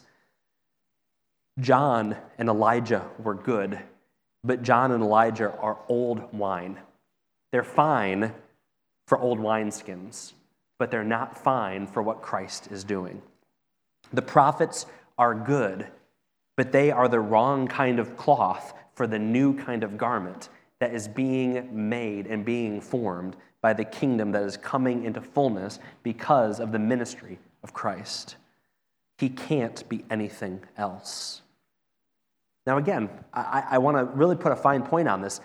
John 1.59 2.15
and 2.37 2.49
Elijah 2.49 3.05
were 3.19 3.33
good, 3.33 3.79
but 4.43 4.61
John 4.61 4.91
and 4.91 5.03
Elijah 5.03 5.51
are 5.51 5.79
old 5.89 6.33
wine. 6.33 6.79
They're 7.51 7.63
fine 7.63 8.33
for 9.07 9.17
old 9.17 9.39
wineskins 9.39 10.33
but 10.77 10.91
they're 10.91 11.03
not 11.03 11.37
fine 11.37 11.87
for 11.87 12.01
what 12.01 12.21
Christ 12.21 12.71
is 12.71 12.83
doing. 12.83 13.21
The 14.13 14.21
prophets 14.21 14.85
are 15.17 15.33
good, 15.33 15.87
but 16.55 16.71
they 16.71 16.91
are 16.91 17.07
the 17.07 17.19
wrong 17.19 17.67
kind 17.67 17.99
of 17.99 18.15
cloth 18.15 18.73
for 18.93 19.07
the 19.07 19.19
new 19.19 19.57
kind 19.57 19.83
of 19.83 19.97
garment 19.97 20.49
that 20.79 20.93
is 20.93 21.07
being 21.07 21.89
made 21.89 22.27
and 22.27 22.45
being 22.45 22.79
formed 22.79 23.35
by 23.61 23.73
the 23.73 23.85
kingdom 23.85 24.31
that 24.31 24.43
is 24.43 24.57
coming 24.57 25.03
into 25.03 25.21
fullness 25.21 25.79
because 26.03 26.59
of 26.59 26.71
the 26.71 26.79
ministry 26.79 27.39
of 27.63 27.73
Christ. 27.73 28.35
He 29.17 29.29
can't 29.29 29.87
be 29.89 30.05
anything 30.11 30.61
else. 30.77 31.41
Now, 32.67 32.77
again, 32.77 33.09
I, 33.33 33.63
I 33.71 33.77
want 33.77 33.95
to 33.95 34.03
really 34.03 34.35
put 34.35 34.51
a 34.51 34.55
fine 34.55 34.83
point 34.83 35.07
on 35.07 35.21
this. 35.21 35.39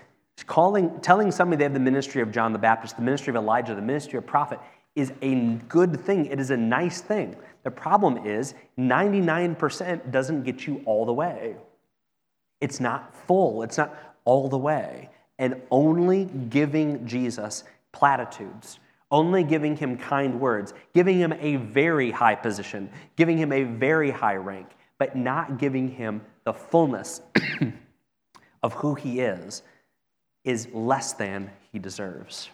Calling, 0.47 1.01
telling 1.03 1.31
somebody 1.31 1.59
they 1.59 1.65
have 1.65 1.73
the 1.73 1.79
ministry 1.79 2.21
of 2.21 2.33
John 2.33 2.53
the 2.53 2.59
Baptist, 2.59 2.97
the 2.97 3.03
ministry 3.03 3.31
of 3.31 3.37
Elijah, 3.37 3.77
the 3.77 3.81
ministry 3.81 4.19
of 4.19 4.27
prophet, 4.27 4.59
is 4.97 5.13
a 5.23 5.55
good 5.69 6.01
thing. 6.01 6.27
It 6.27 6.41
is 6.41 6.51
a 6.51 6.57
nice 6.57 7.01
thing. 7.01 7.37
The 7.63 7.71
problem 7.71 8.27
is 8.27 8.55
99% 8.77 10.11
doesn't 10.11 10.43
get 10.43 10.67
you 10.67 10.83
all 10.85 11.07
the 11.07 11.13
way. 11.13 11.55
It's 12.61 12.81
not 12.81 13.15
full, 13.15 13.63
it's 13.63 13.79
not 13.79 13.97
all 14.25 14.49
the 14.49 14.59
way. 14.59 15.09
And 15.39 15.63
only 15.71 16.25
giving 16.25 17.07
Jesus 17.07 17.63
platitudes, 17.93 18.81
only 19.13 19.45
giving 19.45 19.77
him 19.77 19.97
kind 19.97 20.41
words, 20.41 20.75
giving 20.93 21.19
him 21.19 21.33
a 21.35 21.55
very 21.57 22.11
high 22.11 22.35
position, 22.35 22.91
giving 23.15 23.39
him 23.39 23.53
a 23.53 23.63
very 23.63 24.11
high 24.11 24.37
rank, 24.37 24.67
but 24.99 25.15
not 25.15 25.59
giving 25.59 25.87
him 25.87 26.21
the 26.45 26.53
fullness 26.53 27.21
of 28.63 28.73
who 28.75 28.95
he 28.95 29.21
is, 29.21 29.63
is 30.45 30.69
less 30.73 31.13
than 31.13 31.51
he 31.71 31.79
deserves. 31.79 32.49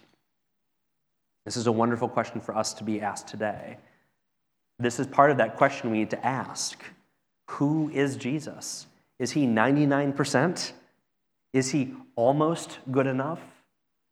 This 1.45 1.57
is 1.57 1.67
a 1.67 1.73
wonderful 1.73 2.09
question 2.09 2.41
for 2.41 2.57
us 2.57 2.75
to 2.75 2.85
be 2.85 3.01
asked 3.01 3.29
today. 3.29 3.79
This 4.79 5.01
is 5.01 5.07
part 5.07 5.31
of 5.31 5.39
that 5.39 5.57
question 5.57 5.91
we 5.91 5.99
need 5.99 6.11
to 6.11 6.27
ask 6.27 6.83
Who 7.51 7.91
is 7.91 8.17
Jesus? 8.17 8.87
Is 9.19 9.33
he 9.33 9.47
99%? 9.47 10.73
Is 11.53 11.71
he 11.71 11.95
almost 12.15 12.79
good 12.91 13.07
enough? 13.07 13.41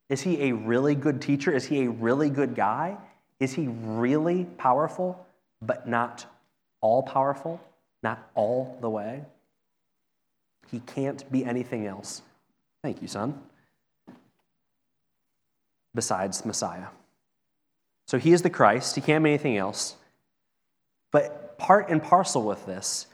Is 0.09 0.23
he 0.23 0.49
a 0.49 0.53
really 0.53 0.95
good 0.95 1.21
teacher? 1.21 1.53
Is 1.53 1.67
he 1.67 1.85
a 1.85 1.91
really 1.91 2.31
good 2.31 2.55
guy? 2.55 2.97
Is 3.39 3.53
he 3.53 3.69
really 3.69 4.45
powerful, 4.57 5.27
but 5.61 5.87
not 5.87 6.25
all 6.81 7.03
powerful, 7.03 7.61
not 8.03 8.31
all 8.35 8.79
the 8.81 8.89
way? 8.89 9.23
He 10.71 10.81
can't 10.81 11.31
be 11.31 11.45
anything 11.45 11.87
else. 11.87 12.23
Thank 12.83 13.03
you, 13.03 13.09
son. 13.09 13.41
Besides 15.95 16.45
Messiah. 16.45 16.87
So 18.07 18.19
he 18.19 18.33
is 18.33 18.43
the 18.43 18.51
Christ, 18.51 18.95
he 18.95 19.01
can't 19.01 19.25
be 19.25 19.31
anything 19.31 19.57
else. 19.57 19.97
But 21.11 21.59
part 21.59 21.91
and 21.91 22.03
parcel 22.03 22.43
with 22.43 22.65
this 22.67 23.07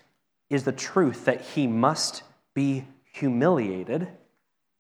is 0.51 0.65
the 0.65 0.73
truth 0.73 1.25
that 1.25 1.41
he 1.41 1.67
must 1.67 2.23
be 2.55 2.85
humiliated 3.13 4.09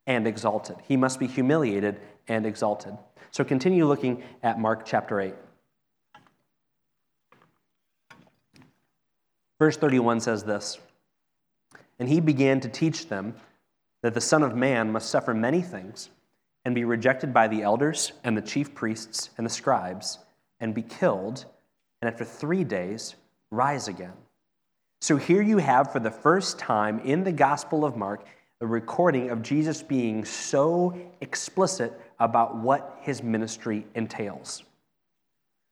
and 0.07 0.27
exalted. 0.27 0.77
He 0.87 0.97
must 0.97 1.19
be 1.19 1.27
humiliated 1.27 2.01
and 2.29 2.45
exalted. 2.45 2.97
So 3.31 3.45
continue 3.45 3.87
looking 3.87 4.23
at 4.43 4.59
Mark 4.59 4.85
chapter 4.85 5.21
8. 5.21 5.35
Verse 9.59 9.77
31 9.77 10.21
says 10.21 10.45
this 10.45 10.79
And 12.03 12.09
he 12.09 12.19
began 12.19 12.59
to 12.59 12.69
teach 12.69 13.07
them 13.07 13.37
that 14.03 14.12
the 14.12 14.21
Son 14.21 14.43
of 14.43 14.57
Man 14.57 14.91
must 14.91 15.09
suffer 15.09 15.33
many 15.33 15.62
things 15.62 16.11
and 16.65 16.75
be 16.75 16.83
rejected 16.83 17.33
by 17.33 17.47
the 17.47 17.62
elders 17.62 18.11
and 18.25 18.37
the 18.37 18.43
chief 18.43 18.75
priests 18.75 19.31
and 19.38 19.47
the 19.47 19.51
scribes 19.51 20.19
and 20.59 20.75
be 20.75 20.83
killed, 20.83 21.45
and 22.01 22.11
after 22.11 22.25
three 22.25 22.65
days 22.65 23.15
rise 23.53 23.87
again. 23.87 24.15
So 25.01 25.17
here 25.17 25.43
you 25.43 25.59
have, 25.59 25.93
for 25.93 26.01
the 26.01 26.11
first 26.11 26.59
time 26.59 26.99
in 27.05 27.23
the 27.23 27.31
Gospel 27.31 27.85
of 27.85 27.97
Mark, 27.97 28.27
a 28.61 28.67
recording 28.67 29.31
of 29.31 29.41
Jesus 29.41 29.81
being 29.81 30.25
so 30.25 30.99
explicit 31.21 31.93
about 32.19 32.57
what 32.57 32.99
his 33.03 33.23
ministry 33.23 33.87
entails. 33.95 34.65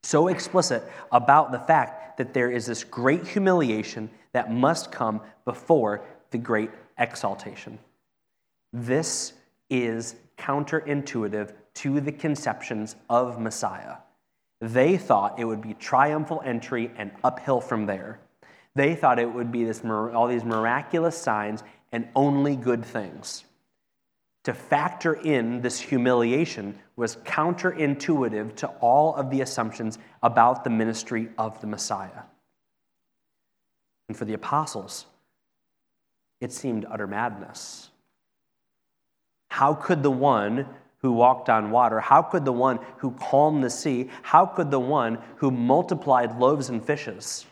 So 0.05 0.29
explicit 0.29 0.85
about 1.11 1.51
the 1.51 1.59
fact 1.59 2.19
that 2.19 2.33
there 2.33 2.53
is 2.53 2.66
this 2.66 2.85
great 2.85 3.27
humiliation 3.27 4.11
that 4.33 4.53
must 4.53 4.93
come 4.93 5.23
before 5.45 6.05
the 6.31 6.38
great 6.38 6.71
exaltation. 6.99 7.79
This 8.73 9.33
is 9.69 10.16
counterintuitive 10.38 11.53
to 11.75 12.01
the 12.01 12.12
conceptions 12.12 12.97
of 13.09 13.40
Messiah. 13.40 13.97
They 14.61 14.97
thought 14.97 15.38
it 15.38 15.45
would 15.45 15.62
be 15.62 15.75
triumphal 15.75 16.43
entry 16.45 16.90
and 16.97 17.11
uphill 17.25 17.61
from 17.61 17.87
there. 17.87 18.21
They 18.75 18.95
thought 18.95 19.19
it 19.19 19.33
would 19.33 19.51
be 19.51 19.64
this, 19.64 19.83
all 19.85 20.27
these 20.29 20.45
miraculous 20.45 21.16
signs 21.16 21.62
and 21.93 22.09
only 22.14 22.57
good 22.57 22.85
things. 22.85 23.45
To 24.45 24.55
factor 24.55 25.14
in 25.14 25.61
this 25.61 25.81
humiliation 25.81 26.79
was 26.97 27.16
counterintuitive 27.16 28.55
to 28.57 28.69
all 28.81 29.14
of 29.14 29.31
the 29.31 29.43
assumptions 29.43 29.99
about 30.23 30.64
the 30.64 30.71
ministry 30.71 31.29
of 31.37 31.61
the 31.61 31.66
Messiah. 31.66 32.23
And 34.09 34.16
for 34.16 34.25
the 34.25 34.35
apostles, 34.35 35.07
it 36.40 36.53
seemed 36.53 36.87
utter 36.90 37.07
madness. 37.07 37.90
How 39.48 39.74
could 39.74 40.03
the 40.03 40.11
one 40.11 40.66
who 40.98 41.12
walked 41.12 41.48
on 41.48 41.70
water, 41.70 41.98
how 42.00 42.22
could 42.22 42.44
the 42.44 42.53
one 42.53 42.79
who 42.98 43.11
calmed 43.12 43.64
the 43.64 43.70
sea, 43.70 44.11
how 44.22 44.44
could 44.46 44.70
the 44.70 44.81
one 44.81 45.18
who 45.37 45.50
multiplied 45.50 46.38
loaves 46.38 46.68
and 46.68 46.85
fishes, 46.85 47.46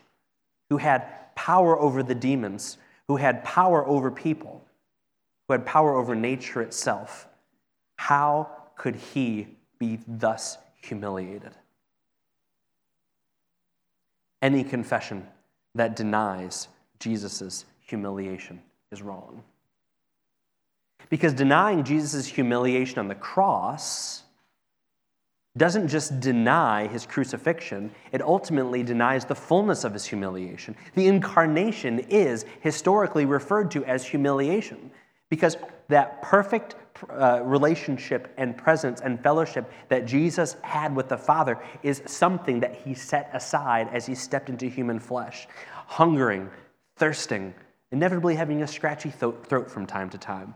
who 0.69 0.77
had 0.77 1.35
power 1.35 1.79
over 1.79 2.03
the 2.03 2.15
demons, 2.15 2.77
who 3.07 3.17
had 3.17 3.43
power 3.45 3.87
over 3.87 4.11
people, 4.11 4.63
who 5.47 5.55
had 5.55 5.65
power 5.65 5.95
over 5.97 6.15
nature 6.15 6.61
itself, 6.61 7.27
how 7.97 8.51
could 8.77 8.97
he 8.97 9.47
be 9.79 9.99
thus 10.07 10.59
humiliated? 10.83 11.53
Any 14.43 14.63
confession 14.63 15.27
that 15.75 15.97
denies 15.97 16.69
Jesus' 17.01 17.65
humiliation 17.81 18.61
is 18.93 19.03
wrong. 19.03 19.43
Because 21.11 21.33
denying 21.33 21.85
Jesus' 21.85 22.27
humiliation 22.27 22.99
on 22.99 23.09
the 23.09 23.15
cross 23.15 24.23
doesn't 25.57 25.89
just 25.89 26.21
deny 26.21 26.87
his 26.87 27.07
crucifixion, 27.07 27.91
it 28.13 28.23
ultimately 28.23 28.83
denies 28.83 29.25
the 29.25 29.35
fullness 29.35 29.85
of 29.85 29.93
his 29.93 30.05
humiliation. 30.05 30.77
The 30.95 31.07
incarnation 31.07 31.99
is 31.99 32.45
historically 32.61 33.25
referred 33.25 33.71
to 33.73 33.85
as 33.85 34.05
humiliation 34.05 34.91
because 35.31 35.57
that 35.89 36.23
perfect 36.23 36.77
uh, 37.11 37.41
relationship 37.45 38.33
and 38.37 38.57
presence 38.57 39.01
and 39.01 39.21
fellowship 39.23 39.71
that 39.89 40.07
Jesus 40.07 40.57
had 40.63 40.95
with 40.95 41.09
the 41.09 41.17
Father 41.17 41.59
is 41.83 42.03
something 42.07 42.61
that 42.61 42.75
he 42.75 42.95
set 42.95 43.31
aside 43.33 43.89
as 43.93 44.07
he 44.07 44.15
stepped 44.15 44.49
into 44.49 44.67
human 44.67 45.01
flesh, 45.01 45.49
hungering, 45.87 46.51
thirsting, 46.97 47.55
inevitably 47.91 48.35
having 48.35 48.63
a 48.63 48.67
scratchy 48.67 49.11
throat 49.11 49.71
from 49.71 49.87
time 49.87 50.11
to 50.11 50.19
time, 50.19 50.55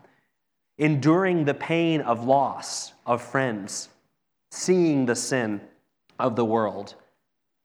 enduring 0.78 1.44
the 1.44 1.54
pain 1.54 2.00
of 2.00 2.24
loss 2.24 2.92
of 3.06 3.22
friends, 3.22 3.88
seeing 4.50 5.06
the 5.06 5.16
sin 5.16 5.60
of 6.18 6.36
the 6.36 6.44
world, 6.44 6.94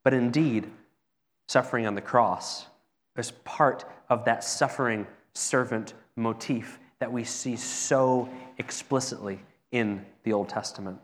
but 0.03 0.13
indeed 0.13 0.69
suffering 1.47 1.85
on 1.85 1.95
the 1.95 2.01
cross 2.01 2.67
as 3.15 3.31
part 3.31 3.85
of 4.09 4.25
that 4.25 4.43
suffering 4.43 5.07
servant 5.33 5.93
motif 6.15 6.79
that 6.99 7.11
we 7.11 7.23
see 7.23 7.55
so 7.55 8.29
explicitly 8.57 9.39
in 9.71 10.05
the 10.23 10.33
Old 10.33 10.49
Testament. 10.49 10.99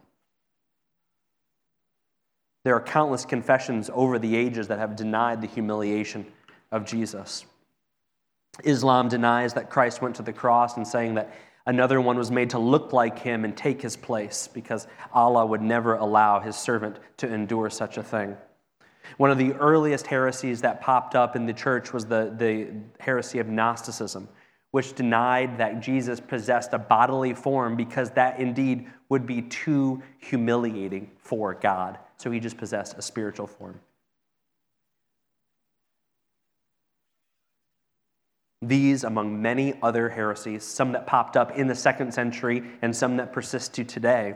There 2.64 2.76
are 2.76 2.82
countless 2.82 3.26
confessions 3.26 3.90
over 3.94 4.18
the 4.18 4.36
ages 4.36 4.68
that 4.70 4.80
have 4.80 4.96
denied 4.96 5.42
the 5.42 5.48
humiliation 5.48 6.26
of 6.72 6.86
Jesus. 6.86 7.46
Islam 8.64 9.08
denies 9.10 9.54
that 9.56 9.70
Christ 9.70 10.02
went 10.02 10.16
to 10.18 10.22
the 10.22 10.34
cross 10.34 10.78
and 10.78 10.88
saying 10.88 11.16
that 11.16 11.34
another 11.66 12.00
one 12.00 12.18
was 12.18 12.30
made 12.30 12.52
to 12.52 12.60
look 12.60 12.94
like 12.94 13.18
him 13.20 13.46
and 13.46 13.56
take 13.56 13.82
his 13.82 13.96
place 13.96 14.48
because 14.48 14.88
Allah 15.14 15.46
would 15.46 15.62
never 15.62 15.96
allow 15.96 16.40
his 16.40 16.56
servant 16.56 16.98
to 17.18 17.34
endure 17.34 17.70
such 17.70 17.98
a 17.98 18.04
thing. 18.04 18.38
One 19.18 19.32
of 19.32 19.38
the 19.38 19.54
earliest 19.54 20.08
heresies 20.08 20.62
that 20.62 20.82
popped 20.82 21.16
up 21.16 21.36
in 21.36 21.46
the 21.46 21.54
church 21.54 21.94
was 21.94 22.06
the, 22.06 22.34
the 22.38 22.70
heresy 23.00 23.40
of 23.40 23.48
Gnosticism, 23.48 24.30
which 24.72 24.94
denied 24.94 25.58
that 25.58 25.82
Jesus 25.82 26.20
possessed 26.20 26.74
a 26.74 26.80
bodily 26.80 27.34
form 27.34 27.76
because 27.76 28.12
that 28.12 28.40
indeed 28.40 28.88
would 29.10 29.26
be 29.26 29.42
too 29.42 30.02
humiliating 30.20 31.12
for 31.18 31.54
God. 31.54 32.00
So 32.18 32.32
he 32.32 32.40
just 32.40 32.58
possessed 32.58 32.98
a 32.98 33.02
spiritual 33.02 33.48
form. 33.48 33.80
These, 38.68 39.04
among 39.04 39.42
many 39.42 39.78
other 39.82 40.10
heresies, 40.10 40.64
some 40.64 40.94
that 40.94 41.06
popped 41.06 41.36
up 41.36 41.58
in 41.58 41.68
the 41.68 41.76
second 41.76 42.14
century 42.14 42.64
and 42.82 42.96
some 42.96 43.18
that 43.18 43.34
persist 43.34 43.74
to 43.74 43.84
today, 43.84 44.36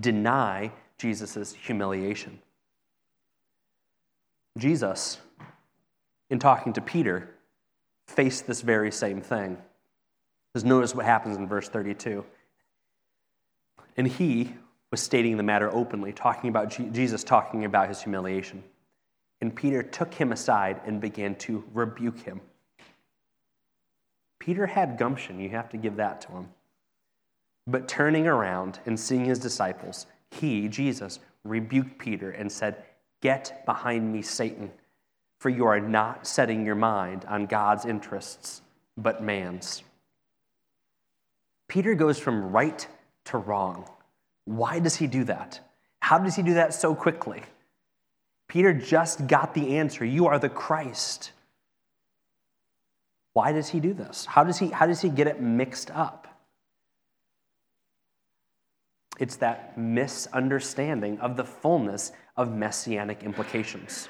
deny 0.00 0.72
Jesus' 0.96 1.52
humiliation. 1.52 2.40
Jesus, 4.56 5.18
in 6.30 6.38
talking 6.38 6.72
to 6.72 6.80
Peter, 6.80 7.28
faced 8.06 8.46
this 8.46 8.62
very 8.62 8.90
same 8.90 9.20
thing. 9.20 9.58
Because 10.52 10.64
notice 10.64 10.94
what 10.94 11.04
happens 11.04 11.36
in 11.36 11.46
verse 11.46 11.68
32. 11.68 12.24
And 13.98 14.08
he 14.08 14.54
was 14.90 15.02
stating 15.02 15.36
the 15.36 15.42
matter 15.42 15.70
openly, 15.74 16.12
talking 16.12 16.48
about 16.48 16.70
Jesus 16.70 17.22
talking 17.22 17.66
about 17.66 17.88
his 17.88 18.00
humiliation. 18.00 18.62
And 19.42 19.54
Peter 19.54 19.82
took 19.82 20.14
him 20.14 20.32
aside 20.32 20.80
and 20.86 21.02
began 21.02 21.34
to 21.36 21.62
rebuke 21.74 22.20
him. 22.20 22.40
Peter 24.46 24.64
had 24.64 24.96
gumption, 24.96 25.40
you 25.40 25.48
have 25.48 25.68
to 25.68 25.76
give 25.76 25.96
that 25.96 26.20
to 26.20 26.28
him. 26.28 26.46
But 27.66 27.88
turning 27.88 28.28
around 28.28 28.78
and 28.86 28.98
seeing 28.98 29.24
his 29.24 29.40
disciples, 29.40 30.06
he, 30.30 30.68
Jesus, 30.68 31.18
rebuked 31.42 31.98
Peter 31.98 32.30
and 32.30 32.50
said, 32.50 32.84
Get 33.22 33.66
behind 33.66 34.12
me, 34.12 34.22
Satan, 34.22 34.70
for 35.40 35.48
you 35.48 35.66
are 35.66 35.80
not 35.80 36.28
setting 36.28 36.64
your 36.64 36.76
mind 36.76 37.24
on 37.24 37.46
God's 37.46 37.86
interests, 37.86 38.62
but 38.96 39.20
man's. 39.20 39.82
Peter 41.66 41.96
goes 41.96 42.16
from 42.16 42.52
right 42.52 42.86
to 43.24 43.38
wrong. 43.38 43.84
Why 44.44 44.78
does 44.78 44.94
he 44.94 45.08
do 45.08 45.24
that? 45.24 45.58
How 45.98 46.18
does 46.18 46.36
he 46.36 46.42
do 46.42 46.54
that 46.54 46.72
so 46.72 46.94
quickly? 46.94 47.42
Peter 48.46 48.72
just 48.72 49.26
got 49.26 49.54
the 49.54 49.76
answer 49.76 50.04
You 50.04 50.28
are 50.28 50.38
the 50.38 50.48
Christ. 50.48 51.32
Why 53.36 53.52
does 53.52 53.68
he 53.68 53.80
do 53.80 53.92
this? 53.92 54.24
How 54.24 54.44
does 54.44 54.56
he, 54.56 54.68
how 54.68 54.86
does 54.86 55.02
he 55.02 55.10
get 55.10 55.26
it 55.26 55.42
mixed 55.42 55.90
up? 55.90 56.26
It's 59.20 59.36
that 59.36 59.76
misunderstanding 59.76 61.18
of 61.18 61.36
the 61.36 61.44
fullness 61.44 62.12
of 62.38 62.56
messianic 62.56 63.22
implications. 63.24 64.08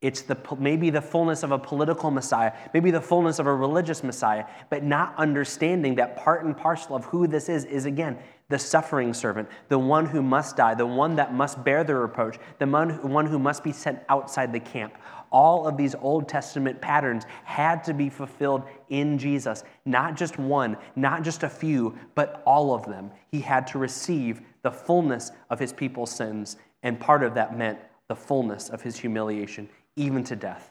It's 0.00 0.22
the, 0.22 0.38
maybe 0.60 0.90
the 0.90 1.02
fullness 1.02 1.42
of 1.42 1.50
a 1.50 1.58
political 1.58 2.12
Messiah, 2.12 2.52
maybe 2.72 2.92
the 2.92 3.00
fullness 3.00 3.40
of 3.40 3.48
a 3.48 3.54
religious 3.54 4.04
Messiah, 4.04 4.44
but 4.70 4.84
not 4.84 5.16
understanding 5.16 5.96
that 5.96 6.16
part 6.16 6.44
and 6.44 6.56
parcel 6.56 6.94
of 6.94 7.04
who 7.06 7.26
this 7.26 7.48
is 7.48 7.64
is 7.64 7.84
again 7.84 8.16
the 8.48 8.60
suffering 8.60 9.12
servant, 9.12 9.48
the 9.70 9.78
one 9.78 10.06
who 10.06 10.22
must 10.22 10.56
die, 10.56 10.76
the 10.76 10.86
one 10.86 11.16
that 11.16 11.34
must 11.34 11.64
bear 11.64 11.82
the 11.82 11.96
reproach, 11.96 12.38
the 12.60 12.66
one 12.68 13.26
who 13.26 13.40
must 13.40 13.64
be 13.64 13.72
sent 13.72 13.98
outside 14.08 14.52
the 14.52 14.60
camp 14.60 14.94
all 15.32 15.66
of 15.66 15.76
these 15.76 15.94
Old 15.94 16.28
Testament 16.28 16.80
patterns 16.80 17.24
had 17.44 17.82
to 17.84 17.94
be 17.94 18.08
fulfilled 18.08 18.62
in 18.90 19.18
Jesus. 19.18 19.64
Not 19.84 20.16
just 20.16 20.38
one, 20.38 20.76
not 20.94 21.22
just 21.22 21.42
a 21.42 21.48
few, 21.48 21.98
but 22.14 22.42
all 22.46 22.74
of 22.74 22.84
them. 22.84 23.10
He 23.30 23.40
had 23.40 23.66
to 23.68 23.78
receive 23.78 24.42
the 24.62 24.70
fullness 24.70 25.32
of 25.50 25.58
his 25.58 25.72
people's 25.72 26.10
sins, 26.10 26.56
and 26.82 27.00
part 27.00 27.24
of 27.24 27.34
that 27.34 27.56
meant 27.56 27.78
the 28.08 28.14
fullness 28.14 28.68
of 28.68 28.82
his 28.82 28.98
humiliation, 28.98 29.68
even 29.96 30.22
to 30.24 30.36
death 30.36 30.70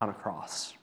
on 0.00 0.08
a 0.08 0.14
cross. 0.14 0.74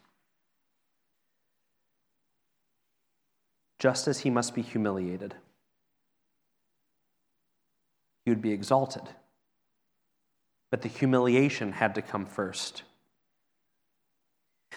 Just 3.79 4.07
as 4.07 4.19
he 4.19 4.29
must 4.29 4.53
be 4.53 4.61
humiliated, 4.61 5.35
he 8.23 8.31
would 8.31 8.41
be 8.41 8.51
exalted. 8.51 9.03
But 10.71 10.81
the 10.81 10.89
humiliation 10.89 11.71
had 11.71 11.95
to 11.95 12.01
come 12.01 12.25
first. 12.25 12.83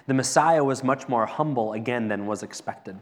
The 0.06 0.14
Messiah 0.14 0.64
was 0.64 0.82
much 0.82 1.08
more 1.08 1.26
humble 1.26 1.72
again 1.72 2.08
than 2.08 2.26
was 2.26 2.42
expected. 2.42 2.98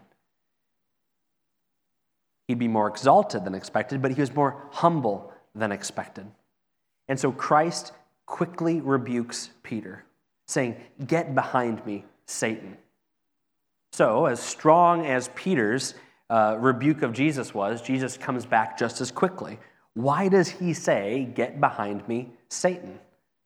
He'd 2.48 2.58
be 2.58 2.68
more 2.68 2.88
exalted 2.88 3.44
than 3.44 3.54
expected, 3.54 4.00
but 4.00 4.12
he 4.12 4.20
was 4.20 4.34
more 4.34 4.68
humble 4.70 5.32
than 5.54 5.72
expected. 5.72 6.26
And 7.08 7.18
so 7.18 7.32
Christ 7.32 7.92
quickly 8.26 8.80
rebukes 8.80 9.50
Peter, 9.62 10.04
saying, 10.46 10.76
Get 11.06 11.34
behind 11.34 11.84
me, 11.86 12.04
Satan. 12.26 12.76
So, 13.92 14.26
as 14.26 14.40
strong 14.40 15.06
as 15.06 15.30
Peter's 15.34 15.94
uh, 16.28 16.56
rebuke 16.58 17.02
of 17.02 17.12
Jesus 17.12 17.54
was, 17.54 17.80
Jesus 17.80 18.16
comes 18.16 18.44
back 18.44 18.76
just 18.76 19.00
as 19.00 19.10
quickly. 19.10 19.58
Why 19.94 20.28
does 20.28 20.48
he 20.48 20.74
say, 20.74 21.30
Get 21.34 21.60
behind 21.60 22.06
me, 22.06 22.30
Satan? 22.48 22.98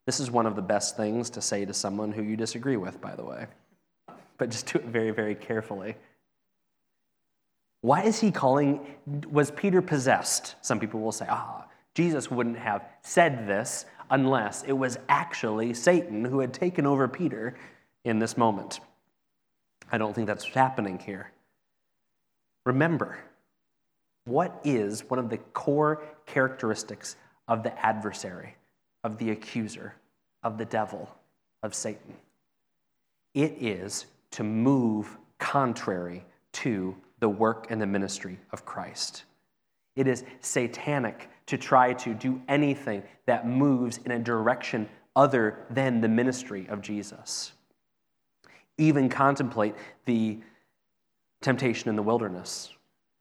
This 0.07 0.21
is 0.21 0.31
one 0.31 0.47
of 0.47 0.57
the 0.57 0.63
best 0.63 0.97
things 0.97 1.31
to 1.31 1.43
say 1.43 1.65
to 1.65 1.75
someone 1.75 2.13
who 2.13 2.23
you 2.23 2.37
disagree 2.37 2.77
with, 2.77 3.01
by 3.01 3.15
the 3.15 3.25
way. 3.25 3.47
But 4.39 4.51
just 4.51 4.73
do 4.73 4.79
it 4.79 4.87
very, 4.87 5.11
very 5.11 5.35
carefully. 5.35 5.97
Why 7.83 8.03
is 8.03 8.21
he 8.21 8.31
calling? 8.31 8.87
Was 9.31 9.51
Peter 9.51 9.81
possessed? 9.81 10.57
Some 10.63 10.81
people 10.81 11.01
will 11.01 11.13
say, 11.13 11.27
ah, 11.29 11.67
Jesus 11.95 12.31
wouldn't 12.31 12.59
have 12.59 12.85
said 13.03 13.47
this 13.47 13.87
unless 14.11 14.63
it 14.65 14.73
was 14.73 14.99
actually 15.09 15.73
Satan 15.75 16.25
who 16.25 16.41
had 16.41 16.53
taken 16.53 16.87
over 16.87 17.09
Peter 17.09 17.55
in 18.05 18.19
this 18.19 18.37
moment. 18.37 18.81
I 19.93 19.99
don't 19.99 20.15
think 20.15 20.27
that's 20.27 20.45
happening 20.45 20.99
here. 20.99 21.31
Remember, 22.65 23.19
what 24.25 24.61
is 24.65 25.09
one 25.09 25.19
of 25.19 25.31
the 25.31 25.39
core 25.39 26.03
characteristics 26.27 27.17
of 27.49 27.63
the 27.63 27.79
adversary, 27.85 28.57
of 29.05 29.19
the 29.19 29.31
accuser? 29.31 29.95
of 30.43 30.59
the 30.59 30.65
devil, 30.65 31.09
of 31.63 31.75
Satan. 31.75 32.15
It 33.35 33.57
is 33.61 34.07
to 34.33 34.43
move 34.43 35.17
contrary 35.39 36.25
to 36.53 36.97
the 37.21 37.29
work 37.29 37.67
and 37.71 37.81
the 37.81 37.87
ministry 37.87 38.39
of 38.53 38.65
Christ. 38.65 39.25
It 39.97 40.07
is 40.07 40.25
satanic 40.41 41.29
to 41.47 41.59
try 41.59 41.93
to 41.95 42.15
do 42.15 42.41
anything 42.49 43.03
that 43.27 43.47
moves 43.47 43.99
in 44.05 44.13
a 44.13 44.19
direction 44.19 44.89
other 45.17 45.67
than 45.71 46.01
the 46.01 46.09
ministry 46.09 46.67
of 46.69 46.81
Jesus. 46.81 47.53
Even 48.79 49.09
contemplate 49.09 49.75
the 50.07 50.39
temptation 51.43 51.91
in 51.91 51.97
the 51.97 52.03
wilderness. 52.03 52.71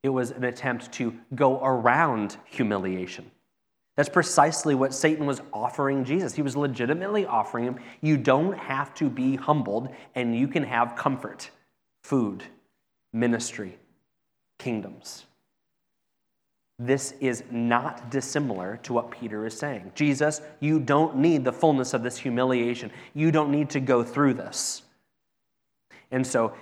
It 0.04 0.10
was 0.10 0.32
an 0.32 0.46
attempt 0.46 0.92
to 0.94 1.14
go 1.36 1.60
around 1.62 2.38
humiliation. 2.46 3.30
That's 4.00 4.08
precisely 4.08 4.76
what 4.76 4.94
Satan 4.94 5.26
was 5.26 5.42
offering 5.52 6.06
Jesus. 6.06 6.34
He 6.34 6.42
was 6.42 6.56
legitimately 6.56 7.26
offering 7.26 7.66
him 7.66 7.80
you 8.00 8.16
don't 8.16 8.58
have 8.58 8.94
to 8.94 9.10
be 9.10 9.36
humbled 9.36 9.90
and 10.16 10.34
you 10.34 10.48
can 10.48 10.64
have 10.64 10.96
comfort, 10.96 11.50
food. 12.02 12.46
ministry, 13.12 13.78
kingdoms. 14.58 15.26
This 16.80 17.14
is 17.20 17.44
not 17.52 18.10
dissimilar 18.10 18.80
to 18.84 18.94
what 18.94 19.12
Peter 19.12 19.46
is 19.46 19.60
saying. 19.60 19.92
Jesus, 19.96 20.42
you 20.62 20.80
don't 20.80 21.18
need 21.18 21.44
the 21.44 21.52
fullness 21.52 21.94
of 21.94 22.02
this 22.02 22.18
humiliation. 22.18 22.92
You 23.14 23.34
don't 23.34 23.52
need 23.52 23.70
to 23.72 23.82
go 23.82 24.02
through 24.02 24.36
this. 24.36 24.84
And 26.12 26.26
so, 26.26 26.54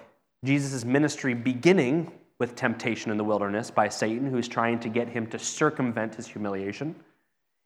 Jesus' 0.43 0.83
ministry 0.83 1.35
beginning 1.35 2.11
with 2.39 2.55
temptation 2.55 3.11
in 3.11 3.17
the 3.17 3.23
wilderness 3.23 3.69
by 3.69 3.89
Satan, 3.89 4.25
who's 4.25 4.47
trying 4.47 4.79
to 4.79 4.89
get 4.89 5.07
him 5.07 5.27
to 5.27 5.37
circumvent 5.37 6.15
his 6.15 6.25
humiliation. 6.25 6.95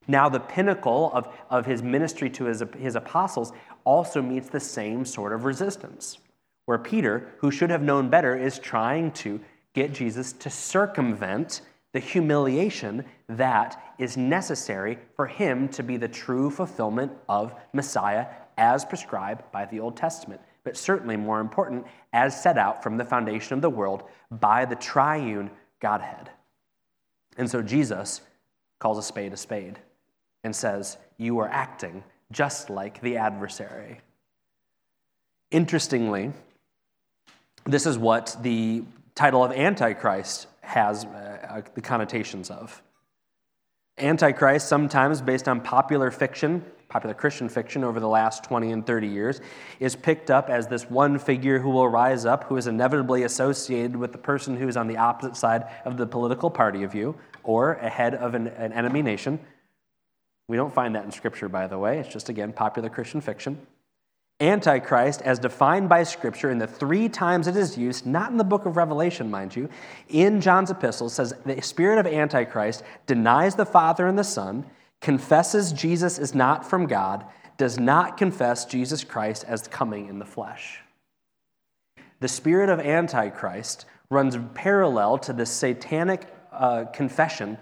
Now, 0.08 0.28
the 0.28 0.40
pinnacle 0.40 1.10
of, 1.14 1.28
of 1.48 1.66
his 1.66 1.82
ministry 1.82 2.28
to 2.30 2.44
his, 2.44 2.62
his 2.78 2.96
apostles 2.96 3.52
also 3.84 4.20
meets 4.20 4.48
the 4.48 4.60
same 4.60 5.04
sort 5.04 5.32
of 5.32 5.44
resistance, 5.44 6.18
where 6.66 6.78
Peter, 6.78 7.32
who 7.38 7.50
should 7.50 7.70
have 7.70 7.82
known 7.82 8.08
better, 8.08 8.36
is 8.36 8.58
trying 8.58 9.12
to 9.12 9.40
get 9.74 9.92
Jesus 9.92 10.32
to 10.34 10.50
circumvent 10.50 11.62
the 11.92 12.00
humiliation 12.00 13.04
that 13.28 13.94
is 13.98 14.16
necessary 14.16 14.98
for 15.14 15.26
him 15.26 15.68
to 15.68 15.82
be 15.82 15.96
the 15.96 16.08
true 16.08 16.50
fulfillment 16.50 17.12
of 17.28 17.54
Messiah 17.72 18.26
as 18.56 18.84
prescribed 18.84 19.42
by 19.52 19.64
the 19.66 19.80
Old 19.80 19.96
Testament, 19.96 20.40
but 20.64 20.76
certainly 20.76 21.16
more 21.16 21.40
important, 21.40 21.86
as 22.12 22.40
set 22.40 22.58
out 22.58 22.82
from 22.82 22.96
the 22.96 23.04
foundation 23.04 23.54
of 23.54 23.62
the 23.62 23.70
world 23.70 24.04
by 24.30 24.64
the 24.64 24.76
triune 24.76 25.50
Godhead. 25.80 26.30
And 27.36 27.50
so 27.50 27.62
Jesus 27.62 28.20
calls 28.78 28.98
a 28.98 29.02
spade 29.02 29.32
a 29.32 29.36
spade 29.36 29.78
and 30.44 30.54
says, 30.54 30.98
You 31.18 31.38
are 31.38 31.48
acting 31.48 32.02
just 32.30 32.70
like 32.70 33.00
the 33.00 33.16
adversary. 33.16 34.00
Interestingly, 35.50 36.32
this 37.64 37.86
is 37.86 37.98
what 37.98 38.36
the 38.42 38.82
title 39.14 39.44
of 39.44 39.52
Antichrist 39.52 40.48
has 40.62 41.04
uh, 41.04 41.46
uh, 41.48 41.62
the 41.74 41.80
connotations 41.80 42.50
of. 42.50 42.82
Antichrist, 43.98 44.68
sometimes 44.68 45.20
based 45.20 45.48
on 45.48 45.60
popular 45.60 46.10
fiction, 46.10 46.64
popular 46.88 47.14
Christian 47.14 47.48
fiction 47.48 47.84
over 47.84 48.00
the 48.00 48.08
last 48.08 48.42
20 48.44 48.72
and 48.72 48.86
30 48.86 49.06
years, 49.06 49.40
is 49.80 49.94
picked 49.94 50.30
up 50.30 50.48
as 50.48 50.66
this 50.66 50.88
one 50.88 51.18
figure 51.18 51.58
who 51.58 51.68
will 51.68 51.88
rise 51.88 52.24
up, 52.24 52.44
who 52.44 52.56
is 52.56 52.66
inevitably 52.66 53.24
associated 53.24 53.94
with 53.94 54.12
the 54.12 54.18
person 54.18 54.56
who 54.56 54.66
is 54.66 54.76
on 54.76 54.86
the 54.86 54.96
opposite 54.96 55.36
side 55.36 55.66
of 55.84 55.98
the 55.98 56.06
political 56.06 56.50
party 56.50 56.82
of 56.82 56.94
you, 56.94 57.14
or 57.44 57.74
ahead 57.74 58.14
of 58.14 58.34
an, 58.34 58.48
an 58.48 58.72
enemy 58.72 59.02
nation. 59.02 59.38
We 60.48 60.56
don't 60.56 60.74
find 60.74 60.94
that 60.94 61.04
in 61.04 61.12
Scripture, 61.12 61.48
by 61.48 61.66
the 61.66 61.78
way. 61.78 61.98
It's 61.98 62.12
just, 62.12 62.28
again, 62.28 62.52
popular 62.52 62.88
Christian 62.88 63.20
fiction. 63.20 63.66
Antichrist, 64.40 65.22
as 65.22 65.38
defined 65.38 65.88
by 65.88 66.02
Scripture 66.02 66.50
in 66.50 66.58
the 66.58 66.66
three 66.66 67.08
times 67.08 67.46
it 67.46 67.56
is 67.56 67.78
used, 67.78 68.06
not 68.06 68.32
in 68.32 68.36
the 68.36 68.44
book 68.44 68.66
of 68.66 68.76
Revelation, 68.76 69.30
mind 69.30 69.54
you, 69.54 69.68
in 70.08 70.40
John's 70.40 70.70
epistle, 70.70 71.08
says 71.08 71.32
the 71.46 71.62
spirit 71.62 71.98
of 71.98 72.12
Antichrist 72.12 72.82
denies 73.06 73.54
the 73.54 73.64
Father 73.64 74.08
and 74.08 74.18
the 74.18 74.24
Son, 74.24 74.66
confesses 75.00 75.72
Jesus 75.72 76.18
is 76.18 76.34
not 76.34 76.68
from 76.68 76.86
God, 76.86 77.24
does 77.56 77.78
not 77.78 78.16
confess 78.16 78.64
Jesus 78.64 79.04
Christ 79.04 79.44
as 79.46 79.68
coming 79.68 80.08
in 80.08 80.18
the 80.18 80.24
flesh. 80.24 80.80
The 82.18 82.28
spirit 82.28 82.68
of 82.68 82.80
Antichrist 82.80 83.84
runs 84.10 84.36
parallel 84.54 85.18
to 85.18 85.32
the 85.32 85.46
satanic 85.46 86.26
uh, 86.52 86.86
confession 86.92 87.58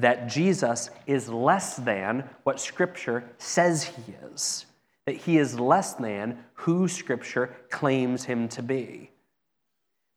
that 0.00 0.28
Jesus 0.28 0.90
is 1.06 1.28
less 1.28 1.76
than 1.76 2.28
what 2.44 2.60
Scripture 2.60 3.24
says 3.38 3.84
he 3.84 4.14
is 4.32 4.66
that 5.10 5.16
he 5.16 5.38
is 5.38 5.58
less 5.58 5.94
than 5.94 6.38
who 6.54 6.86
Scripture 6.86 7.56
claims 7.68 8.24
him 8.24 8.48
to 8.48 8.62
be. 8.62 9.10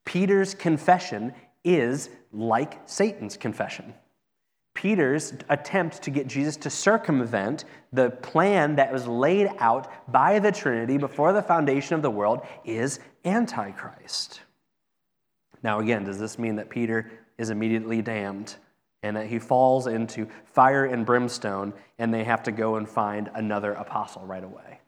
Peter's 0.06 0.54
confession 0.54 1.34
is 1.64 2.10
like 2.32 2.80
Satan's 2.86 3.36
confession. 3.36 3.94
Peter's 4.76 5.34
attempt 5.50 6.02
to 6.04 6.12
get 6.12 6.28
Jesus 6.28 6.58
to 6.58 6.70
circumvent 6.70 7.66
the 7.92 8.10
plan 8.10 8.76
that 8.76 8.94
was 8.94 9.08
laid 9.08 9.50
out 9.58 10.12
by 10.12 10.38
the 10.38 10.52
Trinity 10.52 11.00
before 11.00 11.34
the 11.34 11.42
foundation 11.42 11.96
of 11.96 12.04
the 12.04 12.12
world 12.12 12.42
is 12.64 13.00
Antichrist. 13.26 14.42
Now, 15.64 15.80
again, 15.80 16.04
does 16.04 16.20
this 16.20 16.38
mean 16.38 16.56
that 16.58 16.70
Peter 16.70 17.10
is 17.40 17.50
immediately 17.50 18.04
damned 18.04 18.56
and 19.04 19.16
that 19.16 19.28
he 19.28 19.38
falls 19.38 19.86
into 19.86 20.28
fire 20.46 20.86
and 20.86 21.06
brimstone 21.06 21.74
and 22.00 22.14
they 22.14 22.24
have 22.24 22.42
to 22.44 22.52
go 22.52 22.78
and 22.78 22.90
find 22.90 23.30
another 23.36 23.74
apostle 23.74 24.26
right 24.26 24.44
away? 24.44 24.80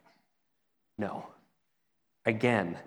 No. 0.98 1.28
Again, 2.26 2.78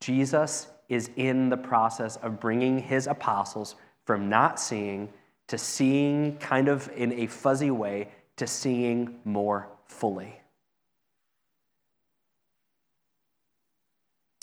Jesus 0.00 0.66
is 0.88 1.10
in 1.16 1.48
the 1.48 1.56
process 1.56 2.16
of 2.16 2.40
bringing 2.40 2.78
his 2.78 3.06
apostles 3.06 3.76
from 4.04 4.28
not 4.28 4.58
seeing 4.58 5.08
to 5.46 5.58
seeing 5.58 6.36
kind 6.38 6.68
of 6.68 6.90
in 6.96 7.12
a 7.12 7.26
fuzzy 7.26 7.70
way 7.70 8.08
to 8.36 8.46
seeing 8.46 9.18
more 9.24 9.68
fully. 9.86 10.40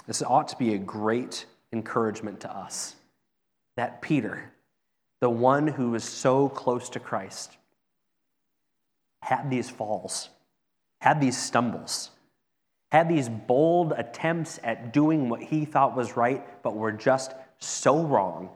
This 0.07 0.21
ought 0.21 0.47
to 0.49 0.55
be 0.57 0.73
a 0.73 0.77
great 0.77 1.45
encouragement 1.71 2.39
to 2.41 2.51
us 2.51 2.95
that 3.75 4.01
Peter, 4.01 4.51
the 5.21 5.29
one 5.29 5.67
who 5.67 5.91
was 5.91 6.03
so 6.03 6.49
close 6.49 6.89
to 6.89 6.99
Christ, 6.99 7.57
had 9.21 9.49
these 9.49 9.69
falls, 9.69 10.29
had 11.01 11.19
these 11.21 11.37
stumbles 11.37 12.11
had 12.91 13.07
these 13.07 13.29
bold 13.29 13.93
attempts 13.93 14.59
at 14.63 14.91
doing 14.91 15.29
what 15.29 15.41
he 15.41 15.63
thought 15.65 15.95
was 15.95 16.17
right, 16.17 16.43
but 16.63 16.75
were 16.75 16.91
just 16.91 17.33
so 17.59 18.01
wrong, 18.03 18.49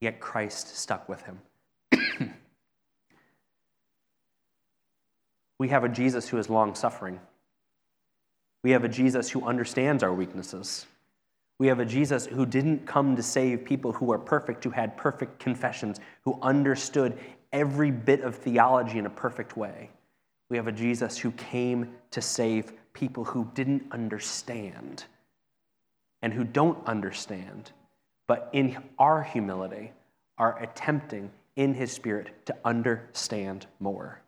yet 0.00 0.20
Christ 0.20 0.76
stuck 0.76 1.08
with 1.08 1.22
him. 1.22 1.38
we 5.58 5.68
have 5.68 5.84
a 5.84 5.88
Jesus 5.88 6.28
who 6.28 6.36
is 6.36 6.50
long 6.50 6.74
suffering. 6.74 7.18
We 8.62 8.72
have 8.72 8.84
a 8.84 8.88
Jesus 8.88 9.30
who 9.30 9.46
understands 9.46 10.02
our 10.02 10.12
weaknesses. 10.12 10.84
We 11.58 11.66
have 11.66 11.80
a 11.80 11.84
Jesus 11.84 12.26
who 12.26 12.46
didn't 12.46 12.86
come 12.86 13.16
to 13.16 13.22
save 13.22 13.64
people 13.64 13.92
who 13.92 14.12
are 14.12 14.18
perfect, 14.18 14.62
who 14.62 14.70
had 14.70 14.96
perfect 14.96 15.40
confessions, 15.40 15.98
who 16.24 16.38
understood 16.40 17.18
every 17.52 17.90
bit 17.90 18.20
of 18.20 18.36
theology 18.36 18.98
in 18.98 19.06
a 19.06 19.10
perfect 19.10 19.56
way. 19.56 19.90
We 20.48 20.56
have 20.56 20.68
a 20.68 20.72
Jesus 20.72 21.18
who 21.18 21.32
came 21.32 21.94
to 22.12 22.22
save 22.22 22.72
people 22.92 23.24
who 23.24 23.50
didn't 23.54 23.84
understand 23.90 25.04
and 26.22 26.32
who 26.32 26.44
don't 26.44 26.84
understand, 26.86 27.72
but 28.26 28.48
in 28.52 28.76
our 28.98 29.22
humility 29.22 29.92
are 30.36 30.62
attempting 30.62 31.30
in 31.56 31.74
his 31.74 31.92
spirit 31.92 32.46
to 32.46 32.56
understand 32.64 33.66
more. 33.80 34.20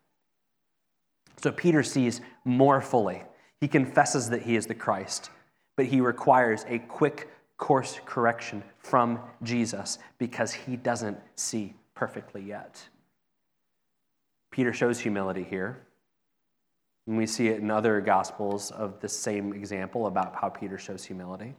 So 1.37 1.53
Peter 1.53 1.83
sees 1.83 2.21
more 2.45 2.81
fully. 2.81 3.23
He 3.61 3.69
confesses 3.69 4.31
that 4.31 4.43
he 4.43 4.57
is 4.57 4.67
the 4.67 4.75
Christ, 4.75 5.31
but 5.81 5.87
he 5.87 6.03
requires 6.03 6.67
a 6.69 6.79
quick 6.79 7.31
course 7.57 8.01
correction 8.05 8.63
from 8.81 9.19
Jesus 9.43 9.99
because 10.19 10.53
he 10.53 10.77
doesn't 10.77 11.17
see 11.37 11.73
perfectly 11.95 12.43
yet. 12.43 12.87
Peter 14.51 14.75
shows 14.75 15.01
humility 15.01 15.43
here. 15.43 15.81
And 17.07 17.17
we 17.17 17.25
see 17.25 17.49
it 17.49 17.61
in 17.61 17.71
other 17.71 18.03
gospels 18.03 18.71
of 18.73 19.01
the 19.01 19.09
same 19.09 19.55
example 19.55 20.07
about 20.07 20.37
how 20.37 20.51
Peter 20.51 20.77
shows 20.77 21.03
humility. 21.03 21.55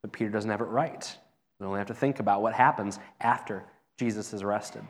But 0.00 0.12
Peter 0.12 0.30
doesn't 0.30 0.50
have 0.50 0.62
it 0.62 0.68
right. 0.68 1.18
We 1.60 1.66
only 1.66 1.76
have 1.76 1.88
to 1.88 1.94
think 1.94 2.20
about 2.20 2.40
what 2.40 2.54
happens 2.54 2.98
after 3.20 3.66
Jesus 3.98 4.32
is 4.32 4.40
arrested 4.40 4.82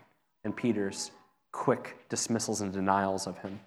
and 0.44 0.54
Peter's 0.54 1.10
quick 1.50 1.96
dismissals 2.08 2.60
and 2.60 2.72
denials 2.72 3.26
of 3.26 3.38
him. 3.38 3.58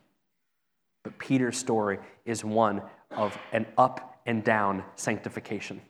But 1.04 1.20
Peter's 1.20 1.58
story 1.58 2.00
is 2.24 2.46
one 2.46 2.82
of 3.12 3.38
an 3.52 3.66
up 3.78 4.09
and 4.30 4.44
down 4.44 4.84
sanctification. 4.96 5.82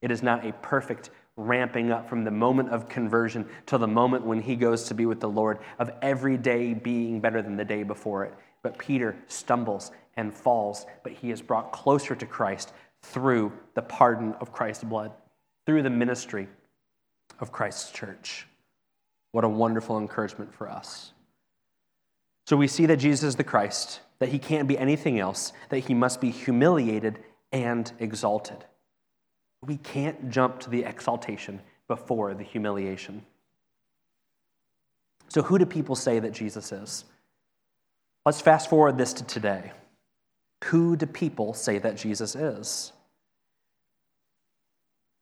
It 0.00 0.10
is 0.10 0.22
not 0.22 0.46
a 0.46 0.54
perfect 0.54 1.10
ramping 1.36 1.92
up 1.92 2.08
from 2.08 2.24
the 2.24 2.30
moment 2.30 2.70
of 2.70 2.88
conversion 2.88 3.46
to 3.66 3.76
the 3.76 3.86
moment 3.86 4.24
when 4.24 4.40
he 4.40 4.56
goes 4.56 4.84
to 4.84 4.94
be 4.94 5.04
with 5.04 5.20
the 5.20 5.28
Lord, 5.28 5.58
of 5.78 5.90
every 6.00 6.38
day 6.38 6.72
being 6.72 7.20
better 7.20 7.42
than 7.42 7.54
the 7.54 7.66
day 7.66 7.82
before 7.82 8.24
it. 8.24 8.32
But 8.62 8.78
Peter 8.78 9.14
stumbles 9.26 9.92
and 10.16 10.32
falls, 10.32 10.86
but 11.02 11.12
he 11.12 11.30
is 11.30 11.42
brought 11.42 11.70
closer 11.70 12.14
to 12.14 12.24
Christ 12.24 12.72
through 13.02 13.52
the 13.74 13.82
pardon 13.82 14.32
of 14.40 14.52
Christ's 14.52 14.84
blood, 14.84 15.12
through 15.66 15.82
the 15.82 15.90
ministry 15.90 16.48
of 17.40 17.52
Christ's 17.52 17.90
church. 17.90 18.46
What 19.32 19.44
a 19.44 19.48
wonderful 19.50 19.98
encouragement 19.98 20.54
for 20.54 20.66
us. 20.66 21.12
So 22.46 22.56
we 22.56 22.68
see 22.68 22.86
that 22.86 22.96
Jesus 22.96 23.22
is 23.22 23.36
the 23.36 23.44
Christ, 23.44 24.00
that 24.18 24.30
he 24.30 24.38
can't 24.38 24.66
be 24.66 24.78
anything 24.78 25.18
else, 25.18 25.52
that 25.68 25.80
he 25.80 25.92
must 25.92 26.22
be 26.22 26.30
humiliated 26.30 27.18
and 27.52 27.92
exalted. 27.98 28.64
We 29.64 29.76
can't 29.76 30.30
jump 30.30 30.60
to 30.60 30.70
the 30.70 30.84
exaltation 30.84 31.60
before 31.86 32.34
the 32.34 32.42
humiliation. 32.42 33.22
So, 35.28 35.42
who 35.42 35.58
do 35.58 35.66
people 35.66 35.94
say 35.94 36.18
that 36.18 36.32
Jesus 36.32 36.72
is? 36.72 37.04
Let's 38.24 38.40
fast 38.40 38.68
forward 38.70 38.98
this 38.98 39.12
to 39.14 39.24
today. 39.24 39.72
Who 40.64 40.96
do 40.96 41.06
people 41.06 41.54
say 41.54 41.78
that 41.78 41.96
Jesus 41.96 42.34
is? 42.34 42.92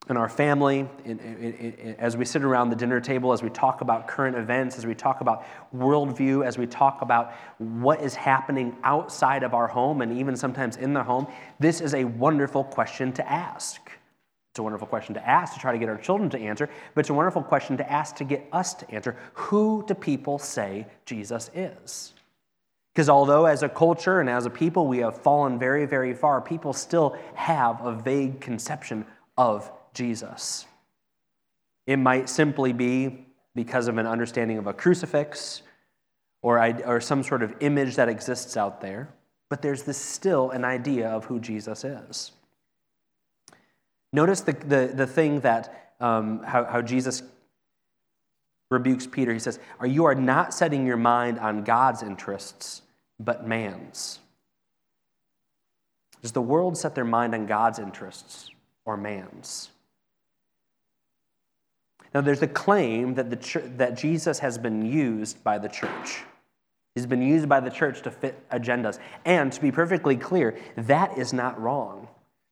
In 0.09 0.17
our 0.17 0.29
family, 0.29 0.89
in, 1.05 1.19
in, 1.19 1.53
in, 1.53 1.95
as 1.99 2.17
we 2.17 2.25
sit 2.25 2.43
around 2.43 2.69
the 2.69 2.75
dinner 2.75 2.99
table, 2.99 3.33
as 3.33 3.43
we 3.43 3.49
talk 3.49 3.81
about 3.81 4.07
current 4.07 4.35
events, 4.35 4.77
as 4.77 4.85
we 4.85 4.95
talk 4.95 5.21
about 5.21 5.45
worldview, 5.75 6.45
as 6.45 6.57
we 6.57 6.65
talk 6.65 7.01
about 7.01 7.33
what 7.59 8.01
is 8.01 8.15
happening 8.15 8.75
outside 8.83 9.43
of 9.43 9.53
our 9.53 9.67
home 9.67 10.01
and 10.01 10.17
even 10.17 10.35
sometimes 10.35 10.75
in 10.77 10.93
the 10.93 11.03
home, 11.03 11.27
this 11.59 11.81
is 11.81 11.93
a 11.93 12.03
wonderful 12.03 12.63
question 12.63 13.13
to 13.13 13.31
ask. 13.31 13.79
It's 14.51 14.59
a 14.59 14.63
wonderful 14.63 14.87
question 14.87 15.13
to 15.13 15.25
ask 15.25 15.53
to 15.53 15.59
try 15.59 15.71
to 15.71 15.77
get 15.77 15.87
our 15.87 15.97
children 15.97 16.29
to 16.31 16.39
answer, 16.39 16.69
but 16.93 17.01
it's 17.01 17.09
a 17.09 17.13
wonderful 17.13 17.43
question 17.43 17.77
to 17.77 17.89
ask 17.89 18.15
to 18.17 18.23
get 18.23 18.45
us 18.51 18.73
to 18.73 18.91
answer. 18.91 19.15
Who 19.33 19.85
do 19.87 19.93
people 19.93 20.39
say 20.39 20.87
Jesus 21.05 21.51
is? 21.53 22.13
Because 22.93 23.07
although 23.07 23.45
as 23.45 23.63
a 23.63 23.69
culture 23.69 24.19
and 24.19 24.29
as 24.29 24.45
a 24.45 24.49
people 24.49 24.87
we 24.87 24.97
have 24.97 25.21
fallen 25.21 25.57
very, 25.57 25.85
very 25.85 26.13
far, 26.13 26.41
people 26.41 26.73
still 26.73 27.15
have 27.35 27.85
a 27.85 27.93
vague 27.93 28.41
conception 28.41 29.05
of 29.37 29.71
Jesus. 29.93 30.65
It 31.87 31.97
might 31.97 32.29
simply 32.29 32.73
be 32.73 33.25
because 33.55 33.87
of 33.87 33.97
an 33.97 34.07
understanding 34.07 34.57
of 34.57 34.67
a 34.67 34.73
crucifix 34.73 35.61
or, 36.41 36.59
or 36.85 37.01
some 37.01 37.23
sort 37.23 37.43
of 37.43 37.53
image 37.59 37.95
that 37.95 38.09
exists 38.09 38.57
out 38.57 38.81
there, 38.81 39.09
but 39.49 39.61
there's 39.61 39.83
this 39.83 39.97
still 39.97 40.51
an 40.51 40.63
idea 40.63 41.09
of 41.09 41.25
who 41.25 41.39
Jesus 41.39 41.83
is. 41.83 42.31
Notice 44.13 44.41
the, 44.41 44.53
the, 44.53 44.91
the 44.93 45.07
thing 45.07 45.41
that, 45.41 45.93
um, 45.99 46.43
how, 46.43 46.65
how 46.65 46.81
Jesus 46.81 47.23
rebukes 48.69 49.05
Peter. 49.05 49.33
He 49.33 49.39
says, 49.39 49.59
are, 49.79 49.87
You 49.87 50.05
are 50.05 50.15
not 50.15 50.53
setting 50.53 50.85
your 50.85 50.97
mind 50.97 51.39
on 51.39 51.63
God's 51.63 52.01
interests, 52.03 52.81
but 53.19 53.47
man's. 53.47 54.19
Does 56.21 56.31
the 56.31 56.41
world 56.41 56.77
set 56.77 56.95
their 56.95 57.05
mind 57.05 57.33
on 57.33 57.45
God's 57.45 57.79
interests 57.79 58.51
or 58.85 58.97
man's? 58.97 59.69
Now, 62.13 62.21
there's 62.21 62.41
a 62.41 62.47
claim 62.47 63.13
that, 63.15 63.29
the 63.29 63.61
that 63.77 63.95
Jesus 63.97 64.39
has 64.39 64.57
been 64.57 64.85
used 64.85 65.43
by 65.43 65.57
the 65.57 65.69
church. 65.69 66.23
He's 66.95 67.05
been 67.05 67.21
used 67.21 67.47
by 67.47 67.61
the 67.61 67.69
church 67.69 68.01
to 68.01 68.11
fit 68.11 68.47
agendas. 68.49 68.99
And 69.23 69.51
to 69.53 69.61
be 69.61 69.71
perfectly 69.71 70.17
clear, 70.17 70.59
that 70.75 71.17
is 71.17 71.31
not 71.31 71.59
wrong 71.59 72.09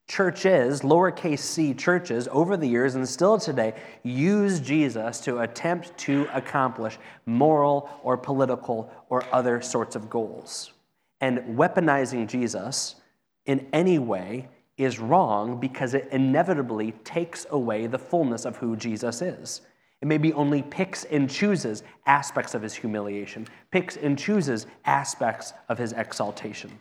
churches, 0.09 0.81
lowercase 0.81 1.39
c 1.39 1.73
churches, 1.73 2.27
over 2.31 2.57
the 2.57 2.67
years 2.67 2.95
and 2.95 3.07
still 3.07 3.37
today, 3.37 3.73
use 4.03 4.59
Jesus 4.59 5.21
to 5.21 5.39
attempt 5.39 5.95
to 5.99 6.27
accomplish 6.33 6.97
moral 7.27 7.89
or 8.03 8.17
political 8.17 8.91
or 9.09 9.23
other 9.31 9.61
sorts 9.61 9.95
of 9.95 10.09
goals. 10.09 10.73
And 11.21 11.57
weaponizing 11.57 12.27
Jesus 12.27 12.95
in 13.45 13.67
any 13.71 13.99
way 13.99 14.49
is 14.79 14.99
wrong 14.99 15.59
because 15.59 15.93
it 15.93 16.07
inevitably 16.11 16.93
takes 17.03 17.45
away 17.49 17.85
the 17.85 17.99
fullness 17.99 18.45
of 18.45 18.57
who 18.57 18.75
Jesus 18.75 19.21
is. 19.21 19.61
It 20.01 20.07
maybe 20.07 20.31
only 20.33 20.63
picks 20.63 21.03
and 21.03 21.29
chooses 21.29 21.83
aspects 22.05 22.55
of 22.55 22.61
his 22.61 22.73
humiliation, 22.73 23.47
picks 23.71 23.97
and 23.97 24.17
chooses 24.17 24.65
aspects 24.85 25.53
of 25.67 25.77
his 25.77 25.91
exaltation. 25.91 26.79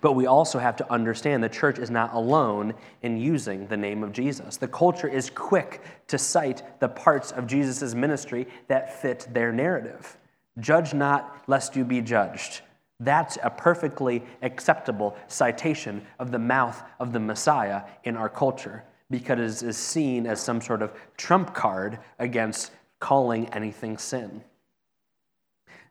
But 0.00 0.12
we 0.12 0.26
also 0.26 0.58
have 0.58 0.76
to 0.76 0.92
understand 0.92 1.42
the 1.42 1.48
church 1.48 1.78
is 1.78 1.90
not 1.90 2.14
alone 2.14 2.74
in 3.02 3.18
using 3.18 3.66
the 3.66 3.76
name 3.76 4.02
of 4.02 4.12
Jesus. 4.12 4.56
The 4.56 4.68
culture 4.68 5.08
is 5.08 5.28
quick 5.28 5.82
to 6.06 6.16
cite 6.16 6.62
the 6.80 6.88
parts 6.88 7.32
of 7.32 7.46
Jesus' 7.46 7.94
ministry 7.94 8.46
that 8.68 9.02
fit 9.02 9.26
their 9.32 9.52
narrative. 9.52 10.16
Judge 10.58 10.94
not, 10.94 11.42
lest 11.48 11.76
you 11.76 11.84
be 11.84 12.00
judged. 12.00 12.62
That's 13.00 13.38
a 13.42 13.50
perfectly 13.50 14.22
acceptable 14.42 15.16
citation 15.26 16.06
of 16.18 16.30
the 16.30 16.38
mouth 16.38 16.82
of 17.00 17.12
the 17.12 17.20
Messiah 17.20 17.82
in 18.04 18.16
our 18.16 18.28
culture 18.28 18.84
because 19.10 19.62
it 19.62 19.68
is 19.68 19.76
seen 19.76 20.26
as 20.26 20.40
some 20.40 20.60
sort 20.60 20.82
of 20.82 20.92
trump 21.16 21.54
card 21.54 21.98
against 22.18 22.70
calling 23.00 23.48
anything 23.54 23.98
sin. 23.98 24.42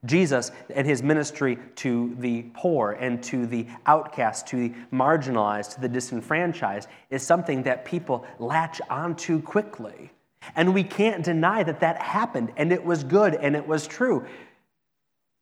Jesus 0.05 0.51
and 0.73 0.87
his 0.87 1.03
ministry 1.03 1.57
to 1.75 2.15
the 2.19 2.43
poor 2.53 2.91
and 2.91 3.21
to 3.23 3.45
the 3.45 3.67
outcast, 3.85 4.47
to 4.47 4.55
the 4.55 4.73
marginalized, 4.93 5.75
to 5.75 5.81
the 5.81 5.89
disenfranchised 5.89 6.87
is 7.09 7.21
something 7.21 7.63
that 7.63 7.83
people 7.83 8.25
latch 8.37 8.79
onto 8.89 9.41
quickly. 9.41 10.11
And 10.55 10.73
we 10.73 10.85
can't 10.85 11.23
deny 11.23 11.63
that 11.63 11.81
that 11.81 12.01
happened 12.01 12.53
and 12.55 12.71
it 12.71 12.85
was 12.85 13.03
good 13.03 13.35
and 13.35 13.57
it 13.57 13.67
was 13.67 13.87
true. 13.87 14.25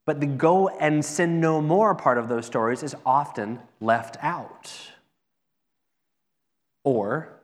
But 0.07 0.21
the 0.21 0.25
go 0.25 0.69
and 0.69 1.03
sin 1.03 1.41
no 1.41 1.61
more 1.61 1.93
part 1.93 2.17
of 2.17 2.29
those 2.29 2.45
stories 2.45 2.81
is 2.81 2.95
often 3.05 3.59
left 3.81 4.15
out. 4.21 4.73
Or 6.85 7.41